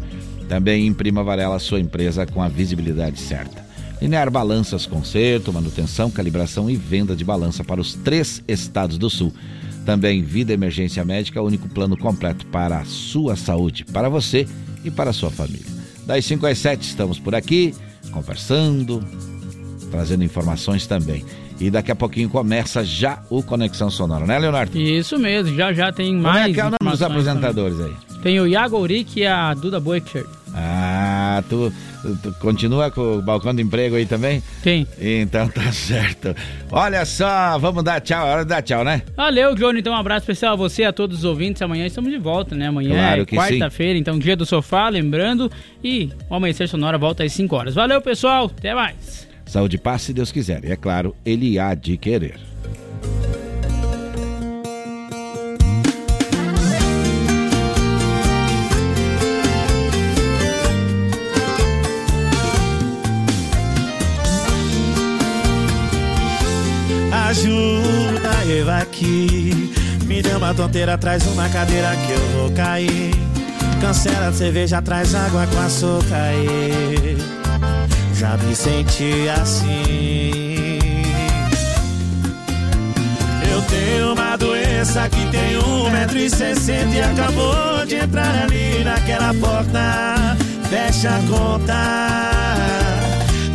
Também 0.50 0.88
em 0.88 0.94
Prima 0.94 1.24
Varela, 1.24 1.60
sua 1.60 1.80
empresa 1.80 2.26
com 2.26 2.42
a 2.42 2.48
visibilidade 2.50 3.20
certa. 3.20 3.64
Linear 4.02 4.32
Balanças, 4.32 4.86
conserto, 4.86 5.54
manutenção, 5.54 6.10
calibração 6.10 6.70
e 6.70 6.76
venda 6.76 7.16
de 7.16 7.24
balança 7.24 7.64
para 7.64 7.80
os 7.80 7.94
três 7.94 8.44
estados 8.48 8.98
do 8.98 9.10
sul. 9.10 9.32
Também 9.86 10.24
Vida 10.24 10.52
Emergência 10.52 11.06
Médica, 11.06 11.42
único 11.42 11.70
plano 11.70 11.96
completo 11.96 12.46
para 12.48 12.80
a 12.80 12.86
sua 12.86 13.36
saúde, 13.36 13.86
para 13.86 14.10
você 14.10 14.48
e 14.84 14.90
para 14.90 15.12
a 15.12 15.14
sua 15.14 15.30
família. 15.30 15.66
Das 16.06 16.26
5 16.26 16.46
às 16.48 16.58
7 16.58 16.82
estamos 16.82 17.20
por 17.20 17.36
aqui, 17.36 17.74
conversando, 18.12 19.04
trazendo 19.92 20.24
informações 20.24 20.88
também. 20.88 21.24
E 21.60 21.70
daqui 21.70 21.92
a 21.92 21.96
pouquinho 21.96 22.30
começa 22.30 22.84
já 22.84 23.22
o 23.30 23.44
Conexão 23.44 23.92
Sonora, 23.92 24.26
né, 24.26 24.40
Leonardo? 24.40 24.80
Isso 24.80 25.20
mesmo, 25.20 25.56
já 25.56 25.74
já 25.74 25.92
tem 25.92 26.12
Como 26.14 26.24
mais 26.24 26.52
é 26.52 26.54
que 26.54 26.60
é 26.60 26.66
o 26.66 26.70
nome 26.70 26.92
dos 26.92 27.02
apresentadores 27.02 27.80
aí? 27.80 27.92
também. 28.08 28.22
Tem 28.24 28.40
o 28.40 28.48
Iago 28.48 28.78
Auric 28.78 29.20
e 29.20 29.26
a 29.26 29.54
Duda 29.54 29.80
Boecher. 29.80 30.26
Ah, 30.56 31.44
tu, 31.50 31.72
tu 32.22 32.34
continua 32.40 32.90
com 32.92 33.18
o 33.18 33.22
balcão 33.22 33.54
de 33.54 33.62
emprego 33.62 33.96
aí 33.96 34.06
também? 34.06 34.42
Tem. 34.64 34.88
Então 35.00 35.48
tá 35.48 35.70
certo. 35.74 36.36
Olha 36.72 37.06
só, 37.06 37.58
vamos 37.58 37.84
dar 37.84 38.00
tchau, 38.02 38.28
é 38.28 38.32
hora 38.32 38.44
de 38.44 38.50
dar 38.50 38.62
tchau, 38.62 38.84
né? 38.84 39.02
Valeu, 39.16 39.56
Johnny. 39.56 39.80
Então, 39.80 39.94
um 39.94 39.98
abraço 39.98 40.24
especial 40.24 40.54
a 40.54 40.56
você, 40.56 40.84
a 40.84 40.94
todos 40.94 41.20
os 41.20 41.24
ouvintes. 41.24 41.62
Amanhã 41.62 41.86
estamos 41.86 42.12
de 42.12 42.18
volta, 42.18 42.56
né? 42.56 42.68
Amanhã 42.68 42.96
Claro 42.96 43.22
é 43.22 43.26
quarta-feira, 43.26 43.98
então 43.98 44.18
dia 44.18 44.36
do 44.36 44.46
sofá, 44.46 44.90
lembrando. 44.90 45.52
E 45.84 46.10
o 46.30 46.36
Amanhecer 46.36 46.68
Sonora 46.68 46.98
volta 46.98 47.24
às 47.24 47.32
5 47.34 47.56
horas. 47.56 47.76
Valeu, 47.76 48.02
pessoal. 48.02 48.52
Até 48.58 48.74
mais. 48.74 49.28
Saúde 49.46 49.78
e 49.78 49.80
paz, 49.80 50.04
se 50.04 50.14
Deus 50.14 50.32
quiser. 50.32 50.64
E 50.64 50.72
é 50.72 50.76
claro, 50.76 51.16
ele 51.26 51.58
há 51.58 51.74
de 51.74 51.98
querer. 51.98 52.40
Aqui. 68.82 69.74
Me 70.06 70.22
deu 70.22 70.38
uma 70.38 70.54
tonteira, 70.54 70.98
traz 70.98 71.26
uma 71.28 71.48
cadeira 71.50 71.90
que 71.96 72.12
eu 72.12 72.40
vou 72.40 72.52
cair. 72.52 73.12
Cancela 73.82 74.28
a 74.28 74.34
cerveja, 74.34 74.82
traz 74.82 75.14
água 75.16 75.48
com 75.48 75.60
açúcar. 75.60 76.16
aí. 76.16 77.18
Já 78.16 78.36
me 78.38 78.56
senti 78.56 79.30
assim. 79.30 80.80
Eu 83.50 83.62
tenho 83.64 84.14
uma 84.14 84.36
doença 84.36 85.08
que 85.10 85.26
tem 85.28 85.58
um 85.58 85.90
metro 85.90 86.18
e 86.18 86.30
sessenta 86.30 86.96
e 86.96 87.02
acabou 87.02 87.86
de 87.86 87.96
entrar 87.96 88.44
ali 88.44 88.84
naquela 88.84 89.34
porta. 89.34 90.38
Fecha 90.70 91.10
a 91.10 91.20
conta, 91.28 91.74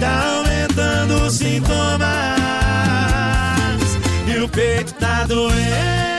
tá 0.01 0.39
aumentando 0.39 1.27
os 1.27 1.35
sintomas 1.35 2.34
e 2.34 2.34
o 4.45 4.49
peito 4.49 4.93
tá 4.95 5.25
doendo. 5.25 6.14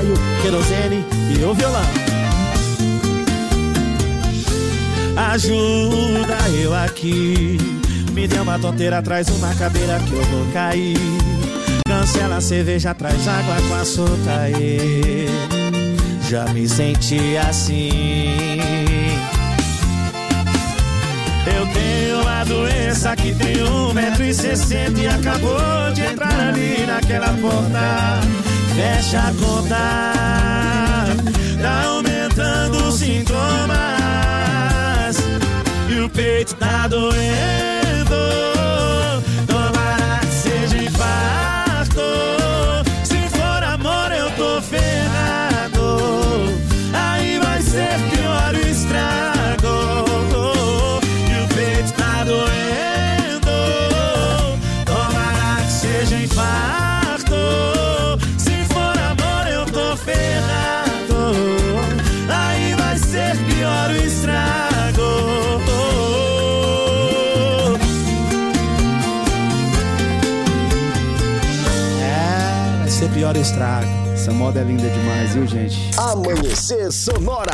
Ensaio, 0.00 0.14
querosene 0.42 1.04
e 1.30 1.44
o 1.44 1.54
violão. 1.54 1.82
Ajuda 5.16 6.38
eu 6.60 6.74
aqui. 6.74 7.58
Me 8.12 8.26
deu 8.26 8.42
uma 8.42 8.58
tonteira, 8.58 9.02
traz 9.02 9.28
uma 9.28 9.54
cadeira 9.54 9.98
que 10.00 10.12
eu 10.12 10.22
vou 10.24 10.46
cair. 10.52 10.96
Cancela 11.86 12.36
a 12.36 12.40
cerveja, 12.40 12.94
traz 12.94 13.28
água 13.28 13.56
com 13.68 13.74
açúcar. 13.74 14.40
aí. 14.40 15.26
Já 16.28 16.44
me 16.46 16.68
senti 16.68 17.36
assim. 17.36 18.60
Eu 21.46 21.66
tenho 21.72 22.22
uma 22.22 22.44
doença 22.44 23.16
que 23.16 23.34
tem 23.34 23.62
um 23.64 23.92
metro 23.92 24.24
e 24.24 24.32
sessenta 24.32 25.00
e 25.00 25.08
acabou 25.08 25.92
de 25.92 26.02
entrar 26.02 26.48
ali 26.48 26.86
naquela 26.86 27.28
porta. 27.34 28.49
Fecha 28.80 29.18
a 29.18 29.32
conta, 29.34 29.76
tá 31.60 31.84
aumentando 31.84 32.88
os 32.88 32.94
sintomas 32.94 33.76
e 35.90 36.00
o 36.00 36.08
peito 36.08 36.54
tá 36.54 36.88
doendo. 36.88 38.59
Moda 74.40 74.60
é 74.60 74.64
linda 74.64 74.88
demais, 74.88 75.34
viu, 75.34 75.46
gente? 75.46 75.90
Amanhecer 75.98 76.90
Sonora. 76.90 77.52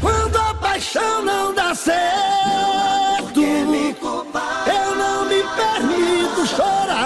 Quando 0.00 0.36
a 0.36 0.52
paixão 0.54 1.24
não 1.24 1.54
dá 1.54 1.76
certo, 1.76 3.40
Eu 3.40 4.96
não 4.96 5.24
me 5.26 5.44
permito 5.54 6.44
chorar. 6.44 7.05